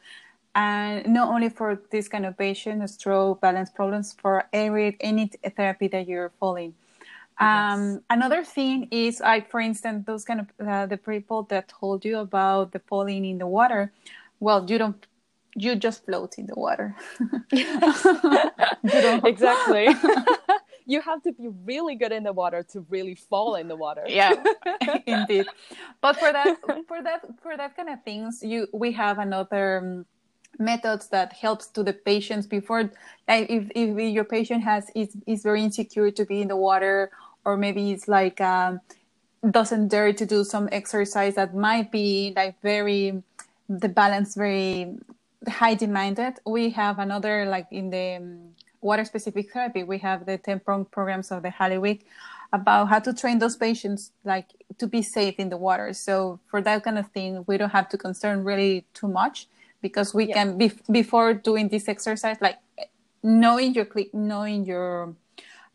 And 0.54 1.06
not 1.12 1.28
only 1.28 1.48
for 1.48 1.80
this 1.90 2.08
kind 2.08 2.26
of 2.26 2.36
patient, 2.36 2.88
stroke, 2.90 3.40
balance 3.40 3.70
problems, 3.70 4.12
for 4.12 4.44
every 4.52 4.96
any 5.00 5.30
therapy 5.56 5.88
that 5.88 6.08
you're 6.08 6.32
following. 6.40 6.74
Um, 7.38 8.02
Another 8.10 8.44
thing 8.44 8.88
is, 8.90 9.20
like 9.20 9.50
for 9.50 9.60
instance, 9.60 10.04
those 10.06 10.24
kind 10.24 10.40
of 10.40 10.66
uh, 10.66 10.86
the 10.86 10.96
people 10.96 11.44
that 11.44 11.68
told 11.68 12.04
you 12.04 12.18
about 12.18 12.72
the 12.72 12.80
falling 12.80 13.24
in 13.24 13.38
the 13.38 13.46
water. 13.46 13.92
Well, 14.40 14.66
you 14.68 14.78
don't, 14.78 15.06
you 15.54 15.76
just 15.76 16.04
float 16.04 16.38
in 16.38 16.46
the 16.46 16.54
water. 16.54 16.96
exactly. 19.24 19.88
you 20.90 21.00
have 21.00 21.22
to 21.22 21.32
be 21.32 21.48
really 21.64 21.94
good 21.94 22.10
in 22.10 22.24
the 22.24 22.32
water 22.32 22.64
to 22.72 22.84
really 22.90 23.14
fall 23.14 23.54
in 23.54 23.68
the 23.68 23.76
water. 23.76 24.02
yeah 24.08 24.34
indeed 25.06 25.46
but 26.00 26.16
for 26.16 26.32
that 26.32 26.56
for 26.88 27.02
that 27.02 27.20
for 27.42 27.56
that 27.56 27.76
kind 27.76 27.88
of 27.88 28.02
things 28.02 28.42
you 28.42 28.66
we 28.72 28.90
have 28.90 29.18
another 29.18 29.78
um, 29.78 30.06
methods 30.58 31.08
that 31.08 31.32
helps 31.32 31.66
to 31.68 31.82
the 31.82 31.92
patients 31.92 32.46
before 32.46 32.90
like 33.28 33.48
if, 33.48 33.70
if 33.74 33.98
your 33.98 34.24
patient 34.24 34.62
has 34.62 34.90
is, 34.94 35.16
is 35.26 35.42
very 35.42 35.62
insecure 35.62 36.10
to 36.10 36.24
be 36.24 36.42
in 36.42 36.48
the 36.48 36.56
water 36.56 37.10
or 37.44 37.56
maybe 37.56 37.92
it's 37.92 38.08
like 38.08 38.40
um, 38.40 38.80
doesn't 39.50 39.88
dare 39.88 40.12
to 40.12 40.26
do 40.26 40.44
some 40.44 40.68
exercise 40.70 41.34
that 41.34 41.54
might 41.54 41.90
be 41.90 42.32
like 42.36 42.60
very 42.60 43.22
the 43.68 43.88
balance 43.88 44.34
very 44.34 44.94
high 45.48 45.74
demanded 45.74 46.34
we 46.44 46.70
have 46.70 46.98
another 46.98 47.46
like 47.46 47.66
in 47.70 47.88
the 47.90 48.16
um, 48.16 48.50
water 48.80 49.04
specific 49.04 49.52
therapy. 49.52 49.82
We 49.82 49.98
have 49.98 50.26
the 50.26 50.38
10 50.38 50.60
prong 50.60 50.84
programs 50.86 51.30
of 51.30 51.42
the 51.42 51.50
Halliwick 51.50 52.00
about 52.52 52.88
how 52.88 52.98
to 52.98 53.12
train 53.12 53.38
those 53.38 53.56
patients 53.56 54.10
like 54.24 54.46
to 54.78 54.86
be 54.86 55.02
safe 55.02 55.36
in 55.38 55.50
the 55.50 55.56
water. 55.56 55.92
So 55.92 56.40
for 56.50 56.60
that 56.62 56.82
kind 56.82 56.98
of 56.98 57.08
thing 57.08 57.44
we 57.46 57.56
don't 57.58 57.70
have 57.70 57.88
to 57.90 57.98
concern 57.98 58.44
really 58.44 58.84
too 58.94 59.08
much 59.08 59.46
because 59.80 60.14
we 60.14 60.26
Yeah. 60.28 60.34
can 60.34 60.58
be, 60.58 60.72
before 60.90 61.34
doing 61.34 61.68
this 61.68 61.88
exercise 61.88 62.36
like 62.40 62.58
knowing 63.22 63.74
your 63.74 63.84
cli- 63.84 64.10
knowing 64.12 64.64
your 64.64 65.14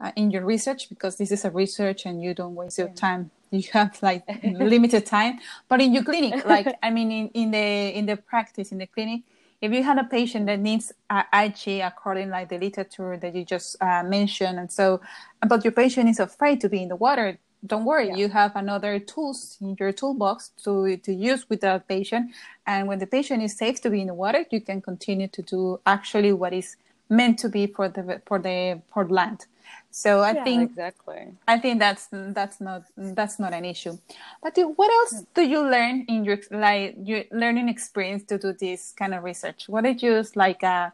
uh, 0.02 0.12
in 0.16 0.30
your 0.32 0.44
research 0.44 0.90
because 0.90 1.16
this 1.18 1.32
is 1.32 1.46
a 1.46 1.52
research 1.52 2.06
and 2.06 2.22
you 2.22 2.34
don't 2.34 2.56
waste 2.56 2.78
your 2.78 2.90
time. 2.90 3.32
You 3.52 3.64
have 3.72 3.98
like 4.02 4.24
limited 4.44 5.06
time. 5.06 5.40
But 5.70 5.80
in 5.80 5.94
your 5.94 6.04
clinic 6.04 6.44
like 6.54 6.68
i 6.84 6.90
mean 6.90 7.12
in, 7.12 7.28
in 7.42 7.52
the 7.52 7.98
in 7.98 8.06
the 8.06 8.18
practice 8.18 8.72
in 8.72 8.80
the 8.80 8.88
clinic 8.88 9.22
if 9.62 9.72
you 9.72 9.82
had 9.84 9.98
a 9.98 10.04
patient 10.04 10.46
that 10.48 10.60
needs 10.60 10.92
uh, 11.10 11.24
Ai 11.32 11.50
Chi 11.50 11.72
according 11.92 12.30
like 12.30 12.50
the 12.50 12.58
literature 12.58 13.16
that 13.18 13.34
you 13.34 13.46
just 13.46 13.78
uh, 13.82 14.04
mentioned 14.04 14.60
and 14.60 14.70
so 14.72 15.00
but 15.48 15.64
your 15.64 15.72
patient 15.72 16.10
is 16.10 16.20
afraid 16.20 16.60
to 16.62 16.68
be 16.68 16.82
in 16.82 16.90
the 16.90 16.96
water 16.98 17.38
don't 17.66 17.86
worry 17.86 18.10
Yeah. 18.10 18.16
you 18.16 18.30
have 18.30 18.56
another 18.56 19.00
tools 19.00 19.58
in 19.62 19.76
your 19.80 19.92
toolbox 19.92 20.50
to 20.64 20.98
to 20.98 21.14
use 21.14 21.50
with 21.50 21.62
the 21.62 21.84
patient 21.88 22.32
and 22.68 22.88
when 22.88 23.00
the 23.00 23.08
patient 23.08 23.44
is 23.44 23.58
safe 23.58 23.82
to 23.82 23.90
be 23.90 24.02
in 24.02 24.08
the 24.08 24.14
water 24.14 24.46
you 24.52 24.62
can 24.62 24.82
continue 24.82 25.28
to 25.28 25.42
do 25.42 25.80
actually 25.86 26.34
what 26.34 26.54
is 26.54 26.78
meant 27.10 27.40
to 27.40 27.50
be 27.50 27.68
for 27.68 27.90
the 27.90 28.22
for 28.26 28.40
the 28.40 28.82
for 28.94 29.08
land 29.08 29.46
so 29.92 30.22
i 30.22 30.34
Yeah, 30.34 30.44
think 30.44 30.72
exactly. 30.72 31.34
I 31.48 31.60
think 31.60 31.80
that's 31.80 32.08
that's 32.12 32.60
not 32.60 32.84
that's 32.98 33.40
not 33.40 33.54
an 33.54 33.66
issue. 33.66 33.98
But 34.42 34.58
what 34.78 34.92
else 34.92 35.26
do 35.36 35.44
you 35.44 35.62
learn 35.62 36.06
in 36.08 36.26
your 36.26 36.40
like 36.52 36.96
your 37.04 37.24
learning 37.32 37.70
experience 37.70 38.24
to 38.26 38.38
do 38.38 38.54
this 38.54 38.94
kind 38.98 39.14
of 39.14 39.24
research? 39.24 39.70
What 39.70 39.84
did 39.84 40.02
you 40.02 40.24
like? 40.36 40.64
Uh, 40.64 40.90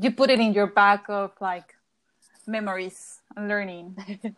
you 0.00 0.10
put 0.10 0.30
it 0.30 0.40
in 0.40 0.52
your 0.52 0.66
back 0.66 1.04
of 1.08 1.32
like 1.40 1.76
memories 2.46 3.20
and 3.36 3.48
learning. 3.48 3.96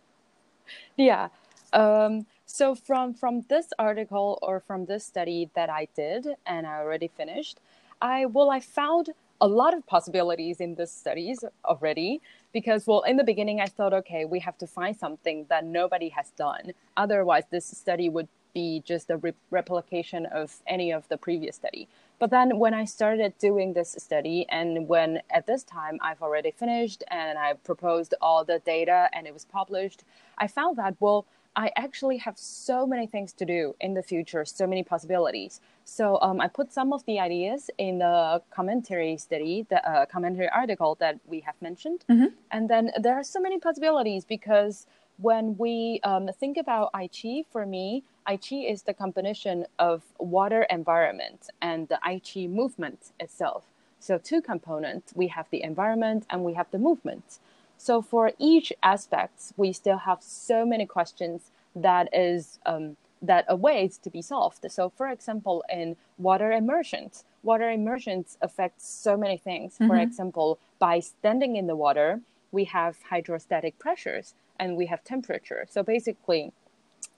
Yeah. 0.96 1.28
Um, 1.72 2.26
so 2.46 2.74
from 2.74 3.14
from 3.14 3.44
this 3.48 3.68
article 3.78 4.38
or 4.42 4.60
from 4.60 4.86
this 4.86 5.04
study 5.04 5.50
that 5.54 5.70
I 5.70 5.88
did 5.96 6.26
and 6.46 6.66
I 6.66 6.78
already 6.78 7.08
finished, 7.08 7.60
I 8.02 8.26
well 8.26 8.50
I 8.50 8.60
found 8.60 9.10
a 9.40 9.48
lot 9.48 9.74
of 9.74 9.86
possibilities 9.86 10.60
in 10.60 10.74
this 10.76 10.92
studies 10.92 11.44
already 11.64 12.20
because 12.52 12.86
well 12.86 13.02
in 13.02 13.16
the 13.16 13.24
beginning 13.24 13.60
I 13.60 13.66
thought 13.66 13.94
okay 13.94 14.24
we 14.24 14.40
have 14.40 14.58
to 14.58 14.66
find 14.66 14.96
something 14.96 15.46
that 15.48 15.64
nobody 15.64 16.08
has 16.10 16.30
done 16.30 16.72
otherwise 16.96 17.44
this 17.50 17.66
study 17.66 18.08
would 18.08 18.28
be 18.54 18.82
just 18.84 19.10
a 19.10 19.16
re- 19.18 19.34
replication 19.50 20.26
of 20.26 20.56
any 20.66 20.90
of 20.92 21.08
the 21.08 21.16
previous 21.16 21.56
study. 21.56 21.88
But 22.18 22.30
then 22.30 22.58
when 22.58 22.74
I 22.74 22.84
started 22.84 23.38
doing 23.38 23.72
this 23.74 23.94
study, 23.98 24.46
and 24.48 24.88
when 24.88 25.20
at 25.30 25.46
this 25.46 25.62
time 25.62 25.98
I've 26.02 26.22
already 26.22 26.50
finished 26.50 27.04
and 27.08 27.38
I 27.38 27.54
proposed 27.54 28.14
all 28.20 28.44
the 28.44 28.58
data 28.60 29.08
and 29.12 29.26
it 29.26 29.34
was 29.34 29.44
published, 29.44 30.04
I 30.38 30.48
found 30.48 30.78
that, 30.78 30.96
well, 31.00 31.26
I 31.58 31.72
actually 31.74 32.18
have 32.18 32.38
so 32.38 32.86
many 32.86 33.08
things 33.08 33.32
to 33.32 33.44
do 33.44 33.74
in 33.80 33.94
the 33.94 34.02
future, 34.02 34.44
so 34.44 34.64
many 34.64 34.84
possibilities. 34.84 35.60
So 35.84 36.20
um, 36.22 36.40
I 36.40 36.46
put 36.46 36.72
some 36.72 36.92
of 36.92 37.04
the 37.04 37.18
ideas 37.18 37.68
in 37.78 37.98
the 37.98 38.40
commentary 38.50 39.16
study, 39.16 39.66
the 39.68 39.80
uh, 39.84 40.06
commentary 40.06 40.48
article 40.50 40.96
that 41.00 41.18
we 41.26 41.40
have 41.40 41.56
mentioned. 41.60 42.04
And 42.52 42.70
then 42.70 42.92
there 43.04 43.16
are 43.16 43.24
so 43.24 43.40
many 43.40 43.58
possibilities 43.58 44.24
because 44.24 44.86
when 45.16 45.56
we 45.58 45.98
um, 46.04 46.30
think 46.38 46.58
about 46.58 46.90
Ai 46.94 47.08
Chi, 47.08 47.42
for 47.50 47.66
me, 47.66 48.04
Ai 48.28 48.36
Chi 48.36 48.58
is 48.72 48.82
the 48.82 48.94
combination 48.94 49.66
of 49.80 50.04
water 50.20 50.62
environment 50.70 51.50
and 51.60 51.88
the 51.88 51.98
Ai 52.06 52.20
Chi 52.20 52.46
movement 52.46 53.10
itself. 53.18 53.64
So 53.98 54.16
two 54.16 54.40
components, 54.40 55.12
we 55.16 55.26
have 55.26 55.46
the 55.50 55.64
environment 55.64 56.24
and 56.30 56.44
we 56.44 56.54
have 56.54 56.70
the 56.70 56.78
movement. 56.78 57.40
So 57.78 58.02
for 58.02 58.32
each 58.38 58.72
aspect, 58.82 59.52
we 59.56 59.72
still 59.72 59.98
have 59.98 60.22
so 60.22 60.66
many 60.66 60.84
questions 60.86 61.50
that 61.74 62.08
is 62.12 62.58
um, 62.66 62.96
that 63.22 63.44
awaits 63.48 63.98
to 63.98 64.10
be 64.10 64.22
solved. 64.22 64.64
So 64.70 64.90
for 64.90 65.08
example, 65.08 65.64
in 65.72 65.96
water 66.18 66.52
immersions, 66.52 67.24
water 67.42 67.70
immersions 67.70 68.36
affects 68.40 68.88
so 68.88 69.16
many 69.16 69.38
things. 69.38 69.76
For 69.88 69.96
example, 70.02 70.58
by 70.78 71.00
standing 71.00 71.56
in 71.56 71.66
the 71.66 71.76
water, 71.76 72.20
we 72.52 72.64
have 72.64 72.96
hydrostatic 73.10 73.78
pressures 73.78 74.34
and 74.58 74.76
we 74.76 74.86
have 74.86 75.02
temperature. 75.04 75.66
So 75.68 75.82
basically, 75.82 76.52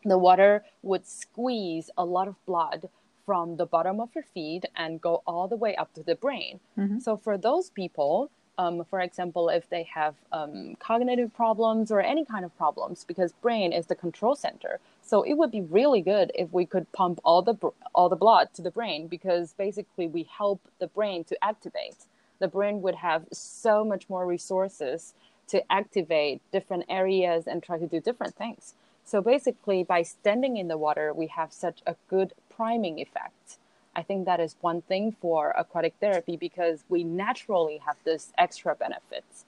the 0.04 0.18
water 0.18 0.64
would 0.82 1.06
squeeze 1.06 1.90
a 1.96 2.04
lot 2.04 2.28
of 2.28 2.36
blood 2.46 2.88
from 3.26 3.56
the 3.56 3.66
bottom 3.66 4.00
of 4.00 4.08
your 4.14 4.24
feet 4.24 4.64
and 4.74 5.00
go 5.00 5.22
all 5.26 5.48
the 5.48 5.56
way 5.56 5.76
up 5.76 5.92
to 5.94 6.02
the 6.02 6.14
brain. 6.14 6.60
So 7.00 7.16
for 7.16 7.36
those 7.38 7.70
people, 7.70 8.30
um, 8.60 8.84
for 8.90 9.00
example, 9.00 9.48
if 9.48 9.64
they 9.70 9.84
have 9.84 10.14
um, 10.32 10.76
cognitive 10.88 11.32
problems 11.34 11.90
or 11.90 12.00
any 12.02 12.24
kind 12.26 12.44
of 12.44 12.52
problems, 12.58 13.04
because 13.04 13.32
brain 13.46 13.72
is 13.72 13.86
the 13.86 13.94
control 13.94 14.34
center. 14.36 14.80
So 15.10 15.22
it 15.22 15.34
would 15.38 15.50
be 15.50 15.62
really 15.62 16.02
good 16.02 16.30
if 16.34 16.52
we 16.52 16.66
could 16.66 16.86
pump 16.92 17.20
all 17.24 17.40
the 17.40 17.56
all 17.94 18.08
the 18.10 18.22
blood 18.24 18.46
to 18.56 18.62
the 18.62 18.70
brain, 18.78 19.08
because 19.16 19.54
basically 19.66 20.06
we 20.06 20.22
help 20.40 20.60
the 20.78 20.88
brain 20.98 21.24
to 21.30 21.44
activate. 21.50 22.00
The 22.38 22.48
brain 22.48 22.82
would 22.82 22.96
have 22.96 23.22
so 23.32 23.74
much 23.92 24.04
more 24.12 24.26
resources 24.26 25.14
to 25.52 25.58
activate 25.80 26.36
different 26.52 26.84
areas 26.88 27.46
and 27.46 27.62
try 27.62 27.78
to 27.78 27.86
do 27.94 27.98
different 27.98 28.34
things. 28.42 28.74
So 29.04 29.22
basically, 29.22 29.80
by 29.94 30.02
standing 30.02 30.58
in 30.58 30.68
the 30.68 30.82
water, 30.86 31.06
we 31.14 31.28
have 31.28 31.50
such 31.52 31.78
a 31.86 31.94
good 32.08 32.34
priming 32.56 32.98
effect. 32.98 33.56
I 33.94 34.02
think 34.02 34.24
that 34.26 34.40
is 34.40 34.56
one 34.60 34.82
thing 34.82 35.16
for 35.20 35.50
aquatic 35.50 35.94
therapy 36.00 36.36
because 36.36 36.84
we 36.88 37.02
naturally 37.04 37.78
have 37.78 37.96
this 38.04 38.32
extra 38.38 38.74
benefits. 38.74 39.44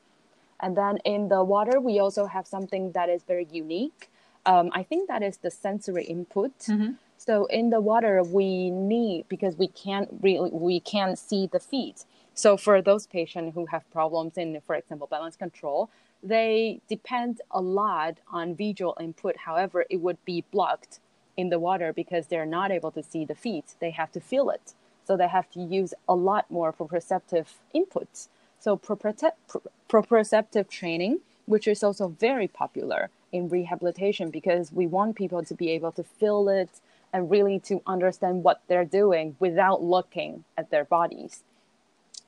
And 0.60 0.76
then 0.76 0.98
in 1.04 1.28
the 1.28 1.42
water, 1.42 1.80
we 1.80 1.98
also 1.98 2.26
have 2.26 2.46
something 2.46 2.92
that 2.92 3.08
is 3.08 3.22
very 3.22 3.48
unique. 3.50 4.10
Um, 4.46 4.70
I 4.72 4.82
think 4.82 5.08
that 5.08 5.22
is 5.22 5.38
the 5.38 5.50
sensory 5.50 6.04
input. 6.04 6.56
Mm-hmm. 6.60 6.92
So 7.16 7.46
in 7.46 7.70
the 7.70 7.80
water, 7.80 8.22
we 8.22 8.70
need 8.70 9.26
because 9.28 9.56
we 9.56 9.68
can't 9.68 10.08
really 10.20 10.50
we 10.50 10.80
can't 10.80 11.18
see 11.18 11.46
the 11.46 11.60
feet. 11.60 12.04
So 12.34 12.56
for 12.56 12.82
those 12.82 13.06
patients 13.06 13.54
who 13.54 13.66
have 13.66 13.88
problems 13.92 14.36
in, 14.36 14.60
for 14.66 14.74
example, 14.74 15.06
balance 15.06 15.36
control, 15.36 15.88
they 16.22 16.80
depend 16.88 17.40
a 17.50 17.60
lot 17.60 18.18
on 18.32 18.54
visual 18.54 18.96
input. 19.00 19.36
However, 19.36 19.84
it 19.90 19.98
would 19.98 20.24
be 20.24 20.44
blocked 20.50 20.98
in 21.36 21.48
the 21.48 21.58
water 21.58 21.92
because 21.92 22.26
they're 22.26 22.46
not 22.46 22.70
able 22.70 22.90
to 22.92 23.02
see 23.02 23.24
the 23.24 23.34
feet. 23.34 23.74
They 23.80 23.90
have 23.90 24.12
to 24.12 24.20
feel 24.20 24.50
it. 24.50 24.74
So 25.04 25.16
they 25.16 25.28
have 25.28 25.50
to 25.52 25.60
use 25.60 25.94
a 26.08 26.14
lot 26.14 26.50
more 26.50 26.72
proprioceptive 26.72 27.46
inputs. 27.74 28.28
So 28.60 28.76
proprioceptive 28.76 30.68
training, 30.68 31.20
which 31.46 31.66
is 31.66 31.82
also 31.82 32.08
very 32.08 32.46
popular 32.48 33.10
in 33.32 33.48
rehabilitation 33.48 34.30
because 34.30 34.72
we 34.72 34.86
want 34.86 35.16
people 35.16 35.42
to 35.42 35.54
be 35.54 35.70
able 35.70 35.90
to 35.92 36.04
feel 36.04 36.48
it 36.48 36.80
and 37.12 37.30
really 37.30 37.58
to 37.58 37.82
understand 37.86 38.44
what 38.44 38.62
they're 38.68 38.84
doing 38.84 39.36
without 39.40 39.82
looking 39.82 40.44
at 40.56 40.70
their 40.70 40.84
bodies. 40.84 41.42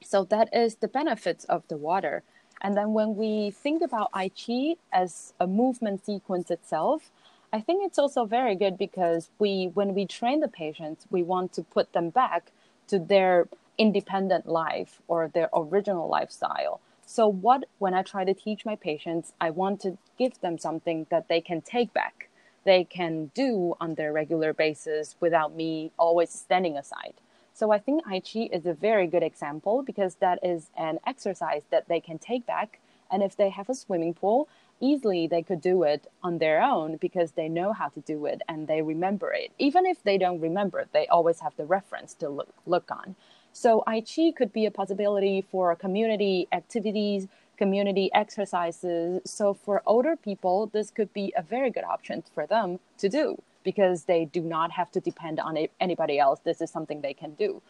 So 0.03 0.25
that 0.25 0.53
is 0.53 0.77
the 0.77 0.89
benefits 0.89 1.45
of 1.45 1.63
the 1.69 1.77
water. 1.77 2.23
And 2.61 2.77
then 2.77 2.93
when 2.93 3.17
we 3.17 3.51
think 3.51 3.83
about 3.83 4.11
Ai 4.15 4.29
Chi 4.31 4.77
as 4.93 5.35
a 5.39 5.47
movement 5.47 6.05
sequence 6.05 6.51
itself, 6.51 7.11
I 7.55 7.61
think 7.61 7.85
it's 7.85 8.01
also 8.01 8.25
very 8.25 8.57
good 8.57 8.77
because 8.77 9.31
we, 9.39 9.71
when 9.75 9.95
we 9.95 10.07
train 10.07 10.41
the 10.41 10.49
patients, 10.49 11.07
we 11.09 11.23
want 11.23 11.53
to 11.53 11.63
put 11.63 11.93
them 11.93 12.11
back 12.11 12.51
to 12.89 12.99
their 12.99 13.47
independent 13.79 14.49
life 14.49 15.01
or 15.07 15.29
their 15.29 15.51
original 15.55 16.09
lifestyle. 16.09 16.81
So, 17.07 17.29
what 17.29 17.67
when 17.79 17.95
I 17.95 18.03
try 18.03 18.25
to 18.25 18.35
teach 18.35 18.67
my 18.67 18.75
patients, 18.75 19.35
I 19.41 19.51
want 19.51 19.81
to 19.83 19.99
give 20.19 20.41
them 20.41 20.59
something 20.59 21.07
that 21.11 21.29
they 21.29 21.41
can 21.41 21.61
take 21.61 21.93
back, 21.93 22.29
they 22.65 22.83
can 22.83 23.31
do 23.35 23.77
on 23.81 23.95
their 23.95 24.13
regular 24.13 24.53
basis 24.53 25.15
without 25.21 25.55
me 25.55 25.93
always 25.97 26.31
standing 26.31 26.77
aside. 26.77 27.15
So 27.53 27.71
I 27.71 27.79
think 27.79 28.03
Ai 28.05 28.19
Chi 28.19 28.49
is 28.53 28.67
a 28.67 28.75
very 28.75 29.07
good 29.07 29.23
example 29.23 29.85
because 29.85 30.17
that 30.17 30.41
is 30.43 30.71
an 30.77 30.99
exercise 31.07 31.63
that 31.71 31.87
they 31.87 32.01
can 32.01 32.19
take 32.19 32.47
back. 32.47 32.81
And 33.13 33.23
if 33.23 33.37
they 33.37 33.51
have 33.51 33.69
a 33.69 33.77
swimming 33.77 34.13
pool, 34.13 34.49
easily 34.81 35.27
they 35.27 35.43
could 35.43 35.61
do 35.61 35.83
it 35.85 36.07
on 36.23 36.39
their 36.39 36.63
own 36.63 36.97
because 36.97 37.33
they 37.33 37.49
know 37.49 37.73
how 37.73 37.89
to 37.89 38.01
do 38.01 38.27
it 38.27 38.43
and 38.49 38.69
they 38.69 38.83
remember 38.83 39.33
it. 39.33 39.53
Even 39.59 39.87
if 39.87 40.03
they 40.03 40.19
don't 40.19 40.41
remember, 40.41 40.87
they 40.93 41.07
always 41.09 41.41
have 41.41 41.57
the 41.57 41.65
reference 41.65 42.15
to 42.15 42.29
look, 42.29 42.49
look 42.67 42.91
on. 42.91 43.17
So 43.53 43.85
Ai 43.87 44.01
Chi 44.03 44.33
could 44.37 44.53
be 44.53 44.67
a 44.67 44.71
possibility 44.71 45.43
for 45.43 45.75
community 45.77 46.49
activities, 46.53 47.29
community 47.57 48.11
exercises. 48.15 49.23
So 49.25 49.55
for 49.55 49.83
older 49.87 50.17
people, 50.17 50.67
this 50.67 50.91
could 50.91 51.13
be 51.13 51.33
a 51.37 51.43
very 51.43 51.71
good 51.71 51.85
option 51.85 52.25
for 52.35 52.47
them 52.47 52.81
to 52.99 53.09
do 53.09 53.41
because 53.65 54.05
they 54.05 54.25
do 54.27 54.41
not 54.43 54.73
have 54.73 54.91
to 54.93 55.01
depend 55.01 55.41
on 55.41 55.57
anybody 55.81 56.19
else. 56.19 56.41
This 56.45 56.61
is 56.61 56.71
something 56.71 57.01
they 57.01 57.15
can 57.15 57.35
do. 57.35 57.63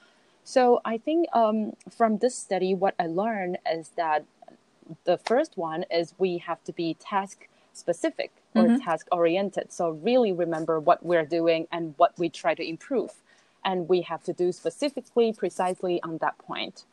So 0.45 0.81
I 0.85 0.99
think 0.99 1.29
um, 1.35 1.73
from 1.91 2.19
this 2.19 2.37
study, 2.37 2.75
what 2.75 2.95
I 2.99 3.07
learned 3.07 3.59
is 3.71 3.91
that 3.97 4.25
the 5.05 5.19
first 5.19 5.57
one 5.57 5.85
is 5.91 6.15
we 6.19 6.39
have 6.39 6.63
to 6.65 6.73
be 6.73 6.95
task 6.95 7.49
specific 7.73 8.31
or 8.55 8.65
mm-hmm. 8.65 8.85
task 8.85 9.09
oriented. 9.11 9.73
So 9.73 9.91
really 9.91 10.33
remember 10.33 10.79
what 10.79 11.05
we're 11.05 11.25
doing 11.25 11.67
and 11.73 11.95
what 11.97 12.19
we 12.19 12.29
try 12.29 12.55
to 12.55 12.67
improve. 12.67 13.13
And 13.65 13.89
we 13.89 14.03
have 14.03 14.23
to 14.25 14.33
do 14.33 14.53
specifically, 14.53 15.33
precisely 15.33 16.01
on 16.03 16.19
that 16.19 16.39
point. 16.39 16.85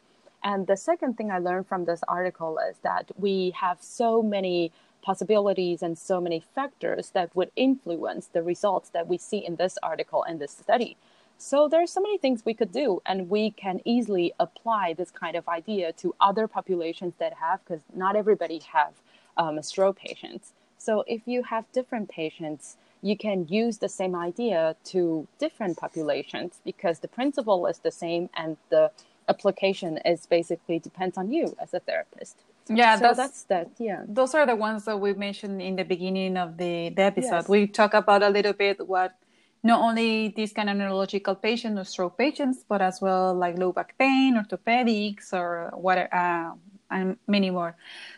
And 0.43 0.65
the 0.65 0.77
second 0.77 1.17
thing 1.17 1.29
I 1.31 1.37
learned 1.37 1.67
from 1.67 1.85
this 1.85 2.01
article 2.07 2.57
is 2.69 2.77
that 2.83 3.11
we 3.15 3.53
have 3.59 3.77
so 3.81 4.23
many 4.23 4.71
possibilities 5.01 5.81
and 5.81 5.97
so 5.97 6.21
many 6.21 6.43
factors 6.55 7.11
that 7.11 7.35
would 7.35 7.51
influence 7.55 8.27
the 8.27 8.41
results 8.41 8.89
that 8.89 9.07
we 9.07 9.17
see 9.17 9.39
in 9.45 9.55
this 9.55 9.77
article 9.83 10.23
and 10.23 10.39
this 10.39 10.51
study. 10.51 10.97
So 11.41 11.67
there's 11.67 11.91
so 11.91 12.01
many 12.01 12.19
things 12.19 12.43
we 12.45 12.53
could 12.53 12.71
do, 12.71 13.01
and 13.03 13.27
we 13.27 13.49
can 13.49 13.81
easily 13.83 14.31
apply 14.39 14.93
this 14.93 15.09
kind 15.09 15.35
of 15.35 15.49
idea 15.49 15.91
to 15.93 16.13
other 16.21 16.47
populations 16.47 17.15
that 17.17 17.33
have, 17.33 17.65
because 17.65 17.81
not 17.95 18.15
everybody 18.15 18.59
have 18.71 18.93
um, 19.37 19.59
stroke 19.63 19.97
patients. 19.97 20.53
So 20.77 21.03
if 21.07 21.23
you 21.25 21.41
have 21.41 21.65
different 21.71 22.09
patients, 22.09 22.77
you 23.01 23.17
can 23.17 23.47
use 23.47 23.79
the 23.79 23.89
same 23.89 24.15
idea 24.15 24.75
to 24.85 25.27
different 25.39 25.77
populations 25.77 26.59
because 26.63 26.99
the 26.99 27.07
principle 27.07 27.65
is 27.65 27.79
the 27.79 27.91
same 27.91 28.29
and 28.35 28.55
the 28.69 28.91
application 29.27 29.97
is 30.05 30.27
basically 30.27 30.77
depends 30.77 31.17
on 31.17 31.31
you 31.31 31.55
as 31.59 31.73
a 31.73 31.79
therapist. 31.79 32.37
Yeah, 32.69 32.95
so 32.97 33.01
that's, 33.01 33.17
that's 33.17 33.43
that. 33.45 33.69
Yeah, 33.79 34.03
those 34.07 34.35
are 34.35 34.45
the 34.45 34.55
ones 34.55 34.85
that 34.85 34.99
we 34.99 35.13
mentioned 35.13 35.59
in 35.59 35.75
the 35.75 35.85
beginning 35.85 36.37
of 36.37 36.57
the, 36.57 36.89
the 36.89 37.01
episode. 37.01 37.31
Yes. 37.31 37.49
We 37.49 37.65
talk 37.65 37.95
about 37.95 38.21
a 38.21 38.29
little 38.29 38.53
bit 38.53 38.87
what 38.87 39.15
not 39.63 39.81
only 39.81 40.29
these 40.29 40.53
kind 40.53 40.69
of 40.69 40.77
neurological 40.77 41.35
patients 41.35 41.79
or 41.79 41.83
stroke 41.83 42.17
patients, 42.17 42.65
but 42.67 42.81
as 42.81 43.01
well 43.01 43.33
like 43.33 43.57
low 43.57 43.71
back 43.71 43.97
pain, 43.97 44.35
orthopedics, 44.35 45.33
or 45.33 45.71
what, 45.75 46.11
uh, 46.11 46.51
and 46.89 47.17
many 47.27 47.49
more. 47.51 47.75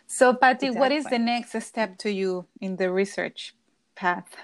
So, 0.07 0.33
Patty, 0.33 0.67
exactly. 0.67 0.79
what 0.79 0.91
is 0.91 1.05
the 1.05 1.19
next 1.19 1.59
step 1.61 1.97
to 1.99 2.11
you 2.11 2.45
in 2.61 2.77
the 2.77 2.91
research 2.91 3.53
path? 3.95 4.35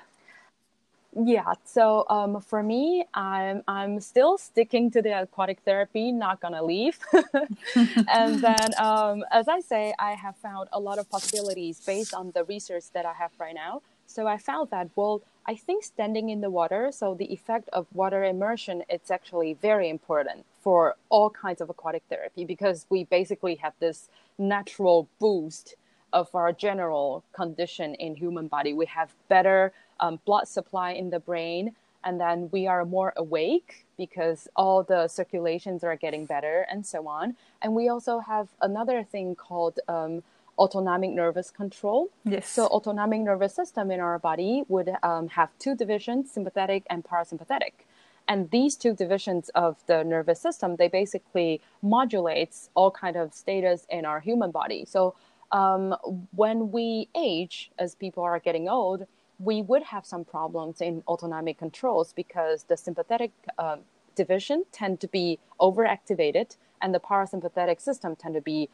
Yeah, 1.16 1.54
so 1.66 2.06
um, 2.08 2.40
for 2.40 2.62
me, 2.62 3.06
I'm 3.16 3.64
I'm 3.68 4.00
still 4.00 4.38
sticking 4.38 4.92
to 4.92 5.02
the 5.02 5.24
aquatic 5.24 5.60
therapy, 5.66 6.12
not 6.12 6.40
gonna 6.40 6.64
leave. 6.64 7.00
and 8.08 8.40
then, 8.40 8.68
um, 8.78 9.24
as 9.32 9.48
I 9.48 9.62
say, 9.62 9.94
I 9.98 10.12
have 10.12 10.36
found 10.38 10.70
a 10.72 10.80
lot 10.80 11.00
of 11.00 11.10
possibilities 11.10 11.82
based 11.84 12.14
on 12.14 12.32
the 12.32 12.44
research 12.44 12.92
that 12.94 13.08
I 13.08 13.14
have 13.14 13.32
right 13.40 13.56
now. 13.56 13.82
So 14.06 14.28
I 14.28 14.38
found 14.38 14.70
that 14.70 14.90
well, 14.96 15.22
I 15.50 15.56
think 15.56 15.84
standing 15.84 16.30
in 16.30 16.42
the 16.42 16.50
water, 16.52 16.92
so 16.92 17.16
the 17.16 17.34
effect 17.34 17.70
of 17.74 17.88
water 17.92 18.24
immersion, 18.24 18.84
it's 18.88 19.10
actually 19.10 19.54
very 19.56 19.90
important 19.90 20.46
for 20.62 20.96
all 21.10 21.32
kinds 21.32 21.60
of 21.60 21.72
aquatic 21.72 22.04
therapy 22.08 22.46
because 22.46 22.86
we 22.88 23.06
basically 23.06 23.56
have 23.56 23.74
this 23.80 24.10
natural 24.38 25.08
boost 25.18 25.74
of 26.14 26.36
our 26.36 26.54
general 26.54 27.24
condition 27.34 27.96
in 27.96 28.16
human 28.16 28.48
body. 28.48 28.74
We 28.74 28.86
have 28.86 29.10
better 29.28 29.74
um, 30.00 30.20
blood 30.24 30.48
supply 30.48 30.92
in 30.92 31.10
the 31.10 31.20
brain, 31.20 31.74
and 32.04 32.22
then 32.22 32.50
we 32.52 32.68
are 32.68 32.86
more 32.86 33.14
awake 33.18 33.88
because 33.98 34.48
all 34.56 34.84
the 34.84 35.08
circulations 35.08 35.84
are 35.84 35.96
getting 35.96 36.28
better 36.28 36.68
and 36.70 36.86
so 36.86 37.08
on. 37.08 37.36
And 37.60 37.74
we 37.74 37.90
also 37.90 38.20
have 38.20 38.50
another 38.62 39.04
thing 39.04 39.34
called 39.34 39.80
um, 39.88 40.22
autonomic 40.60 41.12
nervous 41.12 41.50
control. 41.50 42.10
Yes. 42.26 42.48
So 42.50 42.68
autonomic 42.68 43.22
nervous 43.22 43.56
system 43.56 43.90
in 43.90 44.00
our 44.00 44.20
body 44.20 44.64
would 44.68 44.92
um, 45.02 45.30
have 45.30 45.50
two 45.58 45.76
divisions, 45.76 46.32
sympathetic 46.32 46.84
and 46.90 47.04
parasympathetic. 47.04 47.74
And 48.28 48.52
these 48.52 48.76
two 48.76 48.94
divisions 48.94 49.50
of 49.56 49.78
the 49.88 50.04
nervous 50.04 50.40
system, 50.40 50.76
they 50.76 50.88
basically 50.88 51.62
modulates 51.82 52.70
all 52.76 52.92
kind 52.92 53.16
of 53.16 53.34
status 53.34 53.88
in 53.90 54.06
our 54.06 54.20
human 54.20 54.52
body. 54.52 54.86
So 54.86 55.16
um, 55.52 55.96
when 56.36 56.72
we 56.72 57.10
age, 57.16 57.72
as 57.80 57.96
people 57.96 58.24
are 58.24 58.40
getting 58.40 58.70
old, 58.70 59.08
we 59.40 59.62
would 59.64 59.84
have 59.84 60.06
some 60.06 60.26
problems 60.26 60.82
in 60.82 61.02
autonomic 61.08 61.58
controls 61.58 62.14
because 62.14 62.64
the 62.64 62.78
sympathetic 62.78 63.32
uh, 63.58 63.78
division 64.16 64.66
tend 64.72 65.00
to 65.00 65.08
be 65.08 65.40
overactivated 65.60 66.58
and 66.82 66.94
the 66.94 67.00
parasympathetic 67.00 67.82
system 67.82 68.16
tend 68.16 68.36
to 68.36 68.42
be 68.42 68.70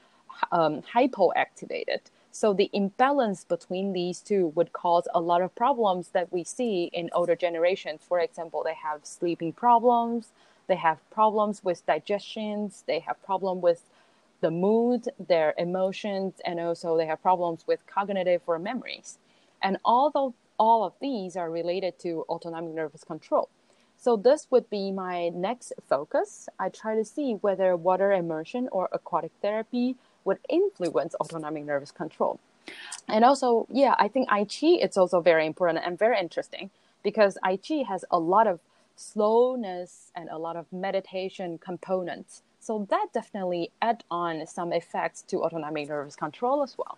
um, 0.52 0.82
hypoactivated. 0.82 2.02
So 2.32 2.54
the 2.54 2.70
imbalance 2.74 3.46
between 3.46 3.94
these 3.94 4.20
two 4.20 4.48
would 4.56 4.74
cause 4.74 5.08
a 5.14 5.22
lot 5.22 5.42
of 5.42 5.56
problems 5.56 6.10
that 6.10 6.34
we 6.34 6.44
see 6.44 6.90
in 6.92 7.10
older 7.14 7.36
generations. 7.36 8.02
For 8.04 8.20
example, 8.20 8.62
they 8.64 8.74
have 8.74 9.06
sleeping 9.06 9.54
problems, 9.54 10.28
they 10.68 10.76
have 10.76 11.10
problems 11.12 11.64
with 11.64 11.86
digestions, 11.86 12.84
they 12.88 13.00
have 13.00 13.24
problem 13.24 13.62
with 13.62 13.84
the 14.42 14.52
mood, 14.52 15.08
their 15.18 15.54
emotions, 15.58 16.34
and 16.44 16.60
also 16.60 16.98
they 16.98 17.06
have 17.06 17.22
problems 17.22 17.66
with 17.68 17.88
cognitive 17.88 18.42
or 18.48 18.60
memories. 18.60 19.18
And 19.62 19.78
although 19.86 20.34
all 20.58 20.84
of 20.84 20.94
these 21.02 21.36
are 21.36 21.50
related 21.50 21.98
to 22.00 22.26
autonomic 22.30 22.74
nervous 22.74 23.04
control. 23.04 23.50
So 23.98 24.18
this 24.18 24.48
would 24.52 24.70
be 24.70 24.92
my 24.92 25.30
next 25.30 25.74
focus. 25.88 26.48
I 26.60 26.70
try 26.70 26.96
to 26.96 27.06
see 27.06 27.34
whether 27.34 27.76
water 27.76 28.12
immersion 28.12 28.68
or 28.72 28.90
aquatic 28.92 29.32
therapy 29.42 29.96
would 30.26 30.40
influence 30.50 31.16
autonomic 31.22 31.66
nervous 31.66 31.92
control. 31.92 32.40
And 33.08 33.24
also, 33.24 33.68
yeah, 33.72 33.96
I 33.98 34.08
think 34.08 34.28
Ai 34.32 34.44
Chi 34.44 34.78
it's 34.82 34.98
also 34.98 35.22
very 35.22 35.46
important 35.46 35.86
and 35.86 35.98
very 35.98 36.20
interesting 36.20 36.72
because 37.04 37.38
Ai 37.44 37.58
Chi 37.58 37.84
has 37.88 38.04
a 38.12 38.20
lot 38.20 38.48
of 38.48 38.60
slowness 38.96 40.12
and 40.16 40.30
a 40.30 40.38
lot 40.38 40.56
of 40.56 40.66
meditation 40.74 41.58
components. 41.58 42.42
So 42.60 42.88
that 42.90 43.08
definitely 43.14 43.72
add 43.82 44.04
on 44.10 44.48
some 44.48 44.74
effects 44.74 45.22
to 45.24 45.44
autonomic 45.44 45.90
nervous 45.90 46.16
control 46.16 46.64
as 46.64 46.78
well. 46.78 46.98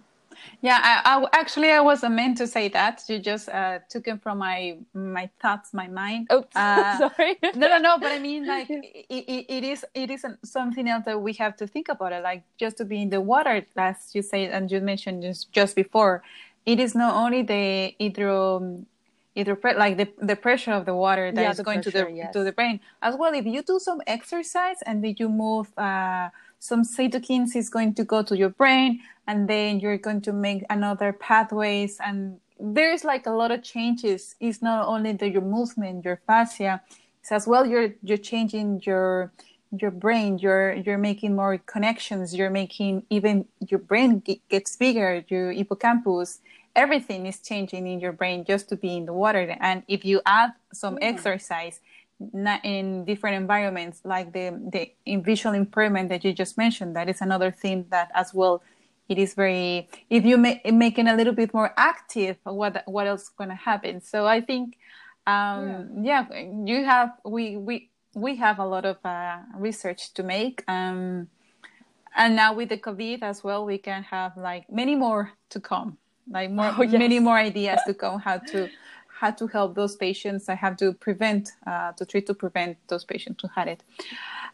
Yeah, 0.62 0.80
I, 0.82 1.18
I, 1.18 1.26
actually 1.40 1.72
I 1.72 1.82
wasn't 1.82 2.16
meant 2.16 2.38
to 2.38 2.48
say 2.48 2.68
that. 2.70 3.04
You 3.08 3.20
just 3.20 3.50
uh, 3.50 3.80
took 3.90 4.08
it 4.08 4.22
from 4.22 4.40
my 4.40 4.78
my 4.94 5.30
thoughts, 5.42 5.74
my 5.74 5.88
mind. 5.88 6.28
Oops, 6.34 6.56
uh, 6.56 6.98
sorry. 7.10 7.38
no, 7.56 7.68
no, 7.68 7.78
no. 7.78 7.98
But 8.00 8.12
I 8.12 8.20
mean, 8.20 8.46
like 8.56 8.70
it, 8.70 9.06
it, 9.10 9.46
it 9.50 9.64
is 9.64 9.86
it 9.94 10.10
is 10.10 10.26
something 10.44 10.88
else 10.88 11.06
that 11.06 11.22
we 11.22 11.34
have 11.34 11.56
to 11.58 11.68
think 11.68 11.90
about 11.90 12.12
it. 12.14 12.24
Like 12.24 12.44
just 12.58 12.78
to 12.78 12.86
be 12.86 13.02
in 13.02 13.10
the 13.10 13.22
water, 13.22 13.66
as 13.76 13.98
you 14.14 14.22
say, 14.22 14.46
and 14.46 14.72
you 14.72 14.82
mentioned 14.82 15.24
just 15.24 15.52
just 15.52 15.76
before, 15.76 16.24
it 16.66 16.80
is 16.80 16.96
not 16.96 17.16
only 17.16 17.42
the 17.44 17.96
hydro 18.00 18.86
either 19.38 19.58
like 19.78 19.98
the, 19.98 20.08
the 20.18 20.36
pressure 20.36 20.72
of 20.72 20.86
the 20.86 20.96
water 20.96 21.32
that 21.32 21.42
yeah, 21.42 21.52
is 21.52 21.60
going 21.60 21.82
pressure, 21.82 22.06
to 22.06 22.06
the 22.06 22.12
yes. 22.12 22.34
to 22.34 22.44
the 22.44 22.52
brain 22.52 22.80
as 23.04 23.16
well 23.16 23.34
if 23.34 23.46
you 23.46 23.62
do 23.62 23.78
some 23.80 24.02
exercise 24.08 24.78
and 24.88 25.04
then 25.04 25.16
you 25.20 25.30
move 25.30 25.68
uh, 25.78 26.30
some 26.60 26.84
cytokines 26.84 27.56
is 27.56 27.70
going 27.70 27.94
to 27.96 28.04
go 28.04 28.24
to 28.24 28.38
your 28.38 28.50
brain 28.50 29.00
and 29.28 29.48
then 29.48 29.80
you're 29.80 29.98
going 29.98 30.22
to 30.22 30.34
make 30.34 30.64
another 30.70 31.14
pathways 31.14 31.98
and 32.04 32.40
there's 32.60 33.04
like 33.04 33.28
a 33.28 33.32
lot 33.32 33.52
of 33.52 33.62
changes. 33.62 34.36
It's 34.40 34.62
not 34.62 34.88
only 34.88 35.12
the, 35.14 35.30
your 35.30 35.44
movement 35.44 36.06
your 36.06 36.22
fascia 36.26 36.82
it's 37.22 37.32
as 37.32 37.48
well 37.48 37.66
you're 37.66 37.94
you're 38.04 38.18
changing 38.18 38.82
your 38.86 39.32
your 39.76 39.92
brain. 39.92 40.38
You're 40.38 40.74
you're 40.74 40.98
making 40.98 41.36
more 41.36 41.58
connections. 41.58 42.36
You're 42.36 42.50
making 42.50 43.04
even 43.10 43.46
your 43.68 43.80
brain 43.80 44.24
gets 44.50 44.76
bigger 44.76 45.24
your 45.28 45.52
hippocampus. 45.52 46.40
Everything 46.76 47.26
is 47.26 47.40
changing 47.40 47.88
in 47.88 48.00
your 48.00 48.12
brain 48.12 48.46
just 48.46 48.70
to 48.70 48.76
be 48.76 48.96
in 48.96 49.06
the 49.06 49.14
water. 49.14 49.58
And 49.60 49.84
if 49.88 50.06
you 50.06 50.22
add 50.26 50.54
some 50.74 50.96
mm. 50.96 51.00
exercise 51.02 51.80
in 52.64 53.06
different 53.06 53.36
environments 53.36 54.02
like 54.04 54.34
the 54.34 54.50
the 54.74 55.18
visual 55.18 55.54
impairment 55.54 56.10
that 56.10 56.24
you 56.24 56.34
just 56.34 56.58
mentioned 56.58 56.96
that 56.96 57.08
is 57.08 57.22
another 57.22 57.52
thing 57.52 57.86
that 57.90 58.10
as 58.16 58.34
well 58.34 58.64
it 59.08 59.18
is 59.18 59.34
very 59.34 59.88
if 60.10 60.26
you 60.26 60.38
make 60.38 60.66
making 60.74 61.08
a 61.08 61.16
little 61.16 61.34
bit 61.34 61.54
more 61.54 61.74
active 61.78 62.38
what 62.44 62.84
what 62.88 63.06
else 63.08 63.24
is 63.24 63.30
going 63.30 63.50
to 63.50 63.56
happen 63.56 64.02
so 64.02 64.26
i 64.26 64.42
think 64.42 64.78
um, 65.28 65.90
yeah. 66.02 66.26
yeah. 66.32 66.46
you 66.66 66.86
have 66.86 67.12
we 67.24 67.58
we 67.58 67.90
we 68.16 68.36
have 68.38 68.60
a 68.60 68.66
lot 68.66 68.86
of 68.86 68.98
uh, 69.06 69.38
research 69.56 70.14
to 70.14 70.24
make 70.24 70.64
um, 70.68 71.28
and 72.16 72.36
now 72.36 72.54
with 72.54 72.70
the 72.70 72.78
covid 72.78 73.22
as 73.22 73.44
well 73.44 73.66
we 73.66 73.78
can 73.78 74.04
have 74.04 74.36
like 74.38 74.70
many 74.72 74.96
more 74.96 75.32
to 75.50 75.60
come 75.60 75.98
like 76.30 76.50
more 76.50 76.74
oh, 76.78 76.82
yes. 76.82 76.98
many 76.98 77.20
more 77.20 77.38
ideas 77.38 77.80
to 77.86 77.94
come 77.94 78.20
how 78.20 78.38
to 78.38 78.70
how 79.20 79.32
to 79.32 79.48
help 79.48 79.76
those 79.76 79.96
patients. 79.96 80.50
I 80.50 80.56
have 80.56 80.78
to 80.78 80.94
prevent, 80.94 81.52
uh, 81.66 81.92
to 81.94 82.06
treat 82.06 82.28
to 82.28 82.34
prevent 82.34 82.78
those 82.88 83.04
patients 83.04 83.42
who 83.42 83.50
had 83.56 83.68
it. 83.68 83.84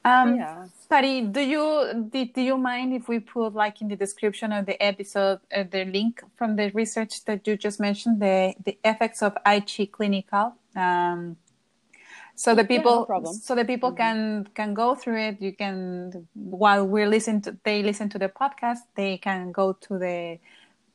Um, 0.05 0.35
yeah. 0.35 0.67
Patty, 0.89 1.21
do 1.21 1.41
you 1.41 2.07
do, 2.11 2.25
do, 2.25 2.41
you 2.41 2.57
mind 2.57 2.93
if 2.93 3.07
we 3.07 3.19
put 3.19 3.53
like 3.53 3.81
in 3.81 3.87
the 3.87 3.95
description 3.95 4.51
of 4.51 4.65
the 4.65 4.81
episode 4.81 5.39
uh, 5.55 5.63
the 5.69 5.85
link 5.85 6.21
from 6.35 6.55
the 6.55 6.71
research 6.71 7.23
that 7.25 7.47
you 7.47 7.55
just 7.57 7.79
mentioned, 7.79 8.21
the 8.21 8.53
the 8.63 8.77
effects 8.83 9.21
of 9.21 9.37
Ai 9.45 9.61
Chi 9.61 9.85
clinical? 9.91 10.55
Um, 10.75 11.37
so 12.35 12.55
the 12.55 12.63
people 12.65 13.05
yeah, 13.09 13.19
no 13.19 13.31
so 13.31 13.55
the 13.55 13.65
people 13.65 13.91
mm-hmm. 13.91 13.97
can 13.97 14.47
can 14.55 14.73
go 14.73 14.95
through 14.95 15.19
it 15.19 15.39
you 15.39 15.53
can 15.53 16.27
while 16.33 16.83
we're 16.83 17.07
listening 17.07 17.41
to 17.41 17.55
they 17.63 17.83
listen 17.83 18.09
to 18.09 18.17
the 18.17 18.27
podcast 18.27 18.79
they 18.95 19.17
can 19.17 19.51
go 19.51 19.73
to 19.73 19.99
the 19.99 20.39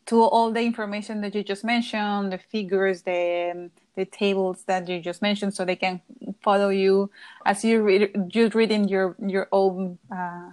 to 0.09 0.22
all 0.22 0.50
the 0.50 0.62
information 0.62 1.20
that 1.20 1.34
you 1.34 1.44
just 1.44 1.64
mentioned, 1.64 2.32
the 2.32 2.38
figures, 2.38 3.02
the 3.02 3.52
um, 3.52 3.70
the 3.94 4.04
tables 4.04 4.64
that 4.66 4.88
you 4.88 5.00
just 5.00 5.20
mentioned, 5.22 5.54
so 5.54 5.64
they 5.64 5.76
can 5.76 6.00
follow 6.42 6.70
you 6.70 7.11
as 7.44 7.64
you 7.64 7.82
read 7.82 8.30
you 8.34 8.48
reading 8.48 8.88
your 8.88 9.16
your 9.20 9.48
own 9.52 9.98
uh, 10.11 10.50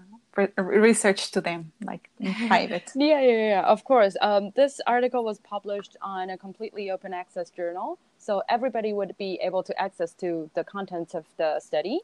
research 0.57 1.31
to 1.31 1.39
them, 1.41 1.71
like 1.83 2.09
in 2.19 2.33
private. 2.47 2.91
yeah, 2.95 3.21
yeah, 3.21 3.47
yeah. 3.53 3.61
Of 3.61 3.85
course. 3.85 4.15
Um, 4.21 4.51
this 4.55 4.81
article 4.85 5.23
was 5.23 5.39
published 5.39 5.95
on 6.01 6.29
a 6.29 6.37
completely 6.37 6.91
open 6.91 7.13
access 7.13 7.49
journal, 7.49 7.97
so 8.17 8.43
everybody 8.49 8.91
would 8.91 9.15
be 9.17 9.39
able 9.41 9.63
to 9.63 9.81
access 9.81 10.13
to 10.15 10.49
the 10.53 10.63
contents 10.63 11.13
of 11.13 11.25
the 11.37 11.59
study. 11.61 12.01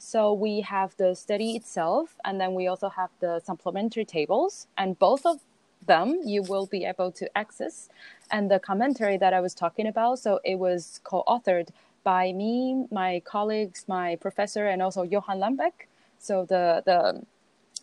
So 0.00 0.32
we 0.32 0.60
have 0.62 0.96
the 0.96 1.14
study 1.14 1.56
itself, 1.56 2.16
and 2.24 2.40
then 2.40 2.54
we 2.54 2.66
also 2.66 2.88
have 2.88 3.10
the 3.20 3.40
supplementary 3.44 4.04
tables, 4.04 4.66
and 4.76 4.98
both 4.98 5.24
of 5.26 5.40
them 5.86 6.20
you 6.24 6.42
will 6.42 6.66
be 6.66 6.84
able 6.84 7.10
to 7.12 7.38
access. 7.38 7.88
And 8.30 8.50
the 8.50 8.58
commentary 8.58 9.16
that 9.16 9.32
I 9.32 9.40
was 9.40 9.54
talking 9.54 9.86
about, 9.86 10.18
so 10.18 10.40
it 10.44 10.58
was 10.58 11.00
co-authored 11.04 11.68
by 12.04 12.32
me, 12.32 12.86
my 12.90 13.20
colleagues, 13.24 13.84
my 13.88 14.16
professor, 14.16 14.66
and 14.66 14.82
also 14.82 15.02
Johan 15.02 15.38
Lambeck. 15.38 15.86
So 16.18 16.44
the 16.44 16.82
the 16.84 17.22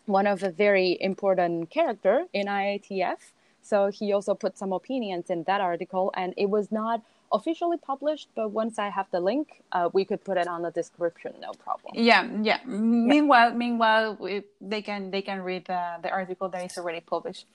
one 0.06 0.26
of 0.26 0.42
a 0.42 0.50
very 0.50 0.96
important 1.00 1.70
character 1.70 2.26
in 2.32 2.46
IATF. 2.46 3.32
So 3.62 3.88
he 3.88 4.12
also 4.12 4.34
put 4.34 4.56
some 4.56 4.72
opinions 4.72 5.30
in 5.30 5.42
that 5.44 5.60
article, 5.60 6.12
and 6.14 6.32
it 6.36 6.48
was 6.48 6.70
not 6.70 7.02
officially 7.32 7.76
published, 7.76 8.28
but 8.34 8.50
once 8.50 8.78
I 8.78 8.88
have 8.88 9.06
the 9.10 9.20
link, 9.20 9.62
uh, 9.72 9.88
we 9.92 10.04
could 10.04 10.24
put 10.24 10.36
it 10.38 10.46
on 10.46 10.62
the 10.62 10.70
description, 10.70 11.34
no 11.40 11.52
problem. 11.52 11.94
Yeah, 11.94 12.28
yeah. 12.42 12.60
Meanwhile, 12.64 13.54
meanwhile, 13.54 14.16
we, 14.20 14.42
they 14.60 14.82
can 14.82 15.10
they 15.10 15.22
can 15.22 15.42
read 15.42 15.68
uh, 15.68 15.98
the 16.02 16.10
article 16.10 16.48
that 16.48 16.64
is 16.64 16.78
already 16.78 17.00
published. 17.00 17.46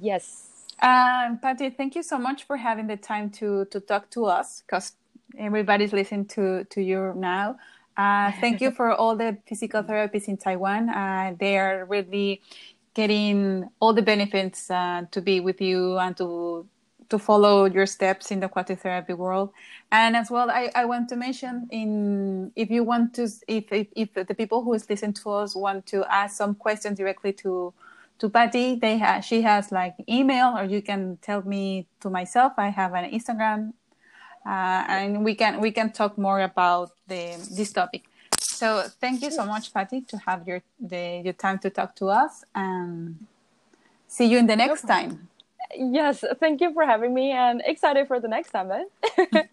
Yes. 0.00 0.48
Um, 0.82 1.38
Patty, 1.38 1.70
thank 1.70 1.94
you 1.94 2.02
so 2.02 2.18
much 2.18 2.44
for 2.44 2.56
having 2.56 2.86
the 2.86 2.96
time 2.96 3.30
to 3.38 3.64
to 3.66 3.80
talk 3.80 4.10
to 4.10 4.26
us, 4.26 4.62
because 4.66 4.92
everybody's 5.38 5.92
listening 5.92 6.26
to 6.26 6.64
to 6.64 6.80
you 6.82 7.12
now. 7.16 7.56
Uh, 7.96 8.32
thank 8.40 8.60
you 8.60 8.70
for 8.78 8.92
all 8.92 9.16
the 9.16 9.36
physical 9.46 9.82
therapists 9.82 10.28
in 10.28 10.36
Taiwan. 10.36 10.88
Uh, 10.88 11.34
they 11.38 11.58
are 11.58 11.84
really 11.84 12.40
getting 12.94 13.68
all 13.78 13.92
the 13.92 14.02
benefits 14.02 14.70
uh, 14.70 15.02
to 15.10 15.20
be 15.20 15.40
with 15.40 15.60
you 15.60 15.98
and 15.98 16.16
to 16.16 16.66
to 17.10 17.18
follow 17.18 17.66
your 17.66 17.86
steps 17.86 18.30
in 18.30 18.40
the 18.40 18.46
aquatic 18.46 18.80
therapy 18.80 19.12
world. 19.12 19.52
And 19.92 20.16
as 20.16 20.30
well, 20.30 20.50
I, 20.50 20.70
I 20.74 20.84
want 20.84 21.08
to 21.10 21.16
mention 21.16 21.68
in 21.70 22.52
if 22.56 22.70
you 22.70 22.84
want 22.84 23.14
to 23.14 23.28
if, 23.46 23.70
if, 23.72 23.88
if 23.94 24.14
the 24.14 24.34
people 24.34 24.62
who 24.62 24.72
is 24.74 24.88
listening 24.88 25.14
to 25.14 25.30
us 25.30 25.54
want 25.54 25.86
to 25.86 26.04
ask 26.10 26.36
some 26.36 26.54
questions 26.54 26.96
directly 26.96 27.32
to 27.44 27.74
to 28.20 28.28
Patty, 28.28 28.76
they 28.76 28.98
have 28.98 29.24
she 29.24 29.42
has 29.42 29.72
like 29.72 29.94
email 30.08 30.54
or 30.56 30.64
you 30.64 30.82
can 30.82 31.18
tell 31.22 31.42
me 31.42 31.86
to 32.00 32.10
myself. 32.10 32.52
I 32.56 32.68
have 32.68 32.94
an 32.94 33.10
Instagram, 33.10 33.72
uh, 34.46 34.84
and 34.88 35.24
we 35.24 35.34
can 35.34 35.60
we 35.60 35.72
can 35.72 35.90
talk 35.92 36.16
more 36.16 36.40
about 36.40 36.92
the 37.08 37.36
this 37.50 37.72
topic. 37.72 38.04
So 38.38 38.84
thank 39.00 39.22
you 39.22 39.30
so 39.30 39.44
much, 39.46 39.72
Patty, 39.72 40.02
to 40.02 40.18
have 40.18 40.46
your 40.46 40.62
the 40.78 41.22
your 41.24 41.32
time 41.32 41.58
to 41.60 41.70
talk 41.70 41.96
to 41.96 42.08
us 42.08 42.44
and 42.54 43.26
see 44.06 44.26
you 44.26 44.38
in 44.38 44.46
the 44.46 44.56
next 44.56 44.82
time. 44.82 45.29
Yes, 45.76 46.24
thank 46.40 46.60
you 46.60 46.72
for 46.72 46.84
having 46.84 47.14
me 47.14 47.32
and 47.32 47.62
excited 47.64 48.08
for 48.08 48.20
the 48.20 48.28
next 48.28 48.50
summit. 48.50 48.90
I 49.18 49.48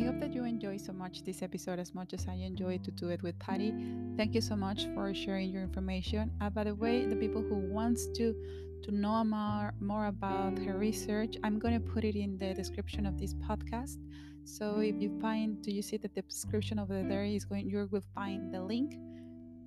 hope 0.00 0.20
that 0.20 0.32
you 0.32 0.44
enjoy 0.44 0.76
so 0.76 0.92
much 0.92 1.24
this 1.24 1.42
episode 1.42 1.78
as 1.78 1.94
much 1.94 2.12
as 2.12 2.26
I 2.28 2.34
enjoyed 2.34 2.84
to 2.84 2.90
do 2.90 3.08
it 3.08 3.22
with 3.22 3.38
Patty. 3.38 3.74
Thank 4.16 4.34
you 4.34 4.40
so 4.40 4.54
much 4.54 4.86
for 4.94 5.12
sharing 5.14 5.50
your 5.50 5.62
information. 5.62 6.30
Uh, 6.40 6.50
by 6.50 6.64
the 6.64 6.74
way, 6.74 7.06
the 7.06 7.16
people 7.16 7.42
who 7.42 7.56
wants 7.56 8.06
to 8.18 8.34
to 8.82 8.92
know 8.92 9.24
more, 9.24 9.72
more 9.80 10.06
about 10.06 10.58
her 10.60 10.78
research, 10.78 11.36
I'm 11.42 11.58
going 11.58 11.74
to 11.74 11.80
put 11.80 12.04
it 12.04 12.14
in 12.14 12.38
the 12.38 12.54
description 12.54 13.04
of 13.04 13.18
this 13.18 13.34
podcast. 13.34 13.96
So 14.44 14.78
if 14.78 15.00
you 15.00 15.18
find, 15.20 15.60
do 15.60 15.72
you 15.72 15.82
see 15.82 15.96
that 15.96 16.14
the 16.14 16.22
description 16.22 16.78
over 16.78 17.02
there 17.02 17.24
is 17.24 17.44
going, 17.44 17.68
you 17.68 17.88
will 17.90 18.04
find 18.14 18.54
the 18.54 18.62
link 18.62 18.94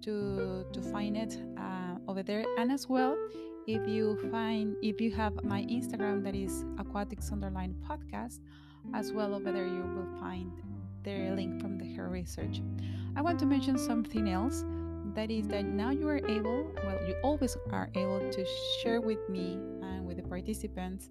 to 0.01 0.65
to 0.71 0.81
find 0.81 1.17
it 1.17 1.37
uh, 1.57 1.95
over 2.07 2.23
there. 2.23 2.45
And 2.57 2.71
as 2.71 2.87
well 2.87 3.17
if 3.69 3.87
you 3.87 4.17
find 4.31 4.75
if 4.81 4.99
you 4.99 5.11
have 5.11 5.43
my 5.43 5.61
instagram 5.63 6.23
that 6.23 6.33
is 6.33 6.65
aquatics 6.79 7.31
underline 7.31 7.75
podcast 7.87 8.39
as 8.95 9.11
well 9.11 9.35
over 9.35 9.51
there 9.51 9.67
you 9.67 9.83
will 9.95 10.19
find 10.19 10.51
the 11.03 11.29
link 11.35 11.61
from 11.61 11.77
the 11.77 11.85
her 11.93 12.09
research. 12.09 12.61
I 13.15 13.21
want 13.21 13.39
to 13.39 13.45
mention 13.45 13.77
something 13.77 14.29
else 14.29 14.65
that 15.13 15.29
is 15.31 15.47
that 15.47 15.65
now 15.65 15.91
you 15.91 16.07
are 16.07 16.21
able 16.27 16.71
well 16.83 16.99
you 17.07 17.15
always 17.23 17.55
are 17.71 17.89
able 17.95 18.27
to 18.31 18.45
share 18.81 19.01
with 19.01 19.29
me 19.29 19.53
and 19.81 20.05
with 20.05 20.17
the 20.17 20.23
participants 20.23 21.09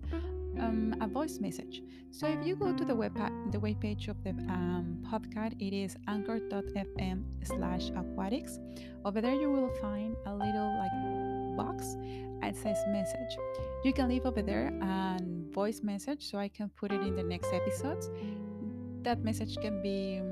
um, 0.61 0.95
a 1.01 1.07
voice 1.07 1.39
message. 1.41 1.83
So 2.11 2.27
if 2.27 2.47
you 2.47 2.57
go 2.57 2.73
to 2.73 2.85
the 2.85 2.95
web 2.95 3.17
the 3.51 3.61
web 3.61 3.81
page 3.81 4.09
of 4.09 4.23
the 4.25 4.31
um, 4.31 5.05
podcast, 5.11 5.61
it 5.61 5.75
is 5.75 5.97
anchor.fm 6.07 7.25
slash 7.43 7.91
aquatics. 7.91 8.59
Over 9.05 9.21
there, 9.21 9.35
you 9.35 9.51
will 9.51 9.71
find 9.81 10.17
a 10.27 10.35
little 10.35 10.71
like 10.79 11.57
box. 11.57 11.97
It 12.43 12.57
says 12.57 12.79
message. 12.89 13.37
You 13.85 13.93
can 13.93 14.09
leave 14.09 14.25
over 14.25 14.43
there 14.43 14.69
a 14.81 15.19
voice 15.51 15.83
message, 15.83 16.31
so 16.31 16.39
I 16.39 16.49
can 16.49 16.71
put 16.77 16.93
it 16.93 17.01
in 17.03 17.17
the 17.17 17.23
next 17.23 17.53
episodes. 17.53 18.11
That 19.03 19.25
message 19.25 19.57
can 19.59 19.83
be 19.83 20.23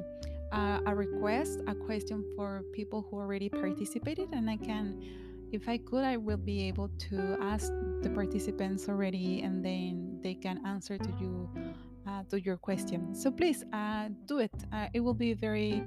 uh, 0.52 0.80
a 0.86 0.94
request, 0.94 1.60
a 1.66 1.74
question 1.74 2.24
for 2.36 2.62
people 2.72 3.06
who 3.10 3.18
already 3.18 3.48
participated, 3.48 4.28
and 4.32 4.48
I 4.48 4.56
can, 4.56 5.02
if 5.50 5.68
I 5.68 5.78
could, 5.78 6.04
I 6.04 6.16
will 6.16 6.36
be 6.36 6.68
able 6.68 6.90
to 7.10 7.38
ask 7.40 7.72
the 8.02 8.10
participants 8.10 8.88
already, 8.88 9.42
and 9.42 9.64
then 9.64 10.05
they 10.26 10.34
can 10.34 10.58
answer 10.66 10.98
to 10.98 11.10
you 11.20 11.48
uh, 12.08 12.22
to 12.30 12.40
your 12.40 12.56
question. 12.56 13.14
So 13.14 13.30
please 13.30 13.64
uh, 13.72 14.08
do 14.26 14.38
it. 14.40 14.56
Uh, 14.72 14.88
it 14.92 14.98
will 14.98 15.14
be 15.14 15.34
very, 15.34 15.84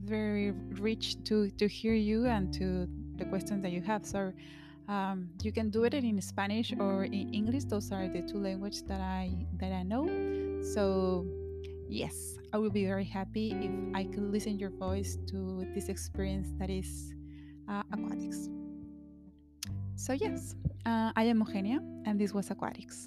very 0.00 0.52
rich 0.80 1.22
to 1.28 1.50
to 1.60 1.68
hear 1.68 1.92
you 1.92 2.24
and 2.24 2.48
to 2.54 2.88
the 3.20 3.26
questions 3.26 3.60
that 3.62 3.72
you 3.76 3.82
have. 3.82 4.02
So. 4.06 4.32
Um, 4.88 5.30
you 5.46 5.52
can 5.52 5.70
do 5.70 5.84
it 5.84 5.94
in 5.94 6.20
Spanish 6.20 6.74
or 6.76 7.04
in 7.04 7.32
English. 7.32 7.64
Those 7.70 7.92
are 7.92 8.08
the 8.10 8.20
two 8.20 8.42
languages 8.42 8.82
that 8.90 9.00
I 9.00 9.30
that 9.62 9.70
I 9.70 9.84
know. 9.86 10.10
So 10.74 11.24
yes, 11.88 12.14
I 12.52 12.58
will 12.58 12.74
be 12.74 12.84
very 12.84 13.06
happy 13.06 13.54
if 13.66 13.72
I 13.94 14.02
could 14.10 14.26
listen 14.34 14.58
your 14.58 14.74
voice 14.74 15.22
to 15.30 15.64
this 15.72 15.86
experience 15.88 16.50
that 16.58 16.68
is 16.68 17.14
uh, 17.70 17.86
aquatics. 17.94 18.50
So 19.94 20.12
yes, 20.18 20.58
uh, 20.84 21.14
I 21.14 21.30
am 21.30 21.38
Eugenia, 21.46 21.78
and 22.04 22.18
this 22.18 22.34
was 22.34 22.50
aquatics. 22.50 23.06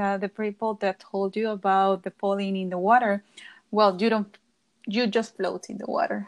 Uh, 0.00 0.16
the 0.16 0.30
people 0.30 0.74
that 0.74 0.98
told 0.98 1.36
you 1.36 1.50
about 1.50 2.04
the 2.04 2.10
falling 2.12 2.56
in 2.56 2.70
the 2.70 2.78
water, 2.78 3.22
well, 3.70 4.00
you 4.00 4.08
don't. 4.08 4.38
You 4.86 5.06
just 5.06 5.36
float 5.36 5.68
in 5.68 5.76
the 5.76 5.84
water. 5.86 6.26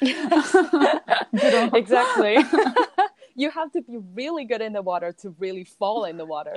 exactly. 1.74 2.38
you 3.34 3.50
have 3.50 3.72
to 3.72 3.82
be 3.82 3.98
really 4.14 4.44
good 4.44 4.62
in 4.62 4.72
the 4.72 4.82
water 4.82 5.12
to 5.20 5.34
really 5.40 5.64
fall 5.64 6.04
in 6.04 6.16
the 6.16 6.24
water. 6.24 6.54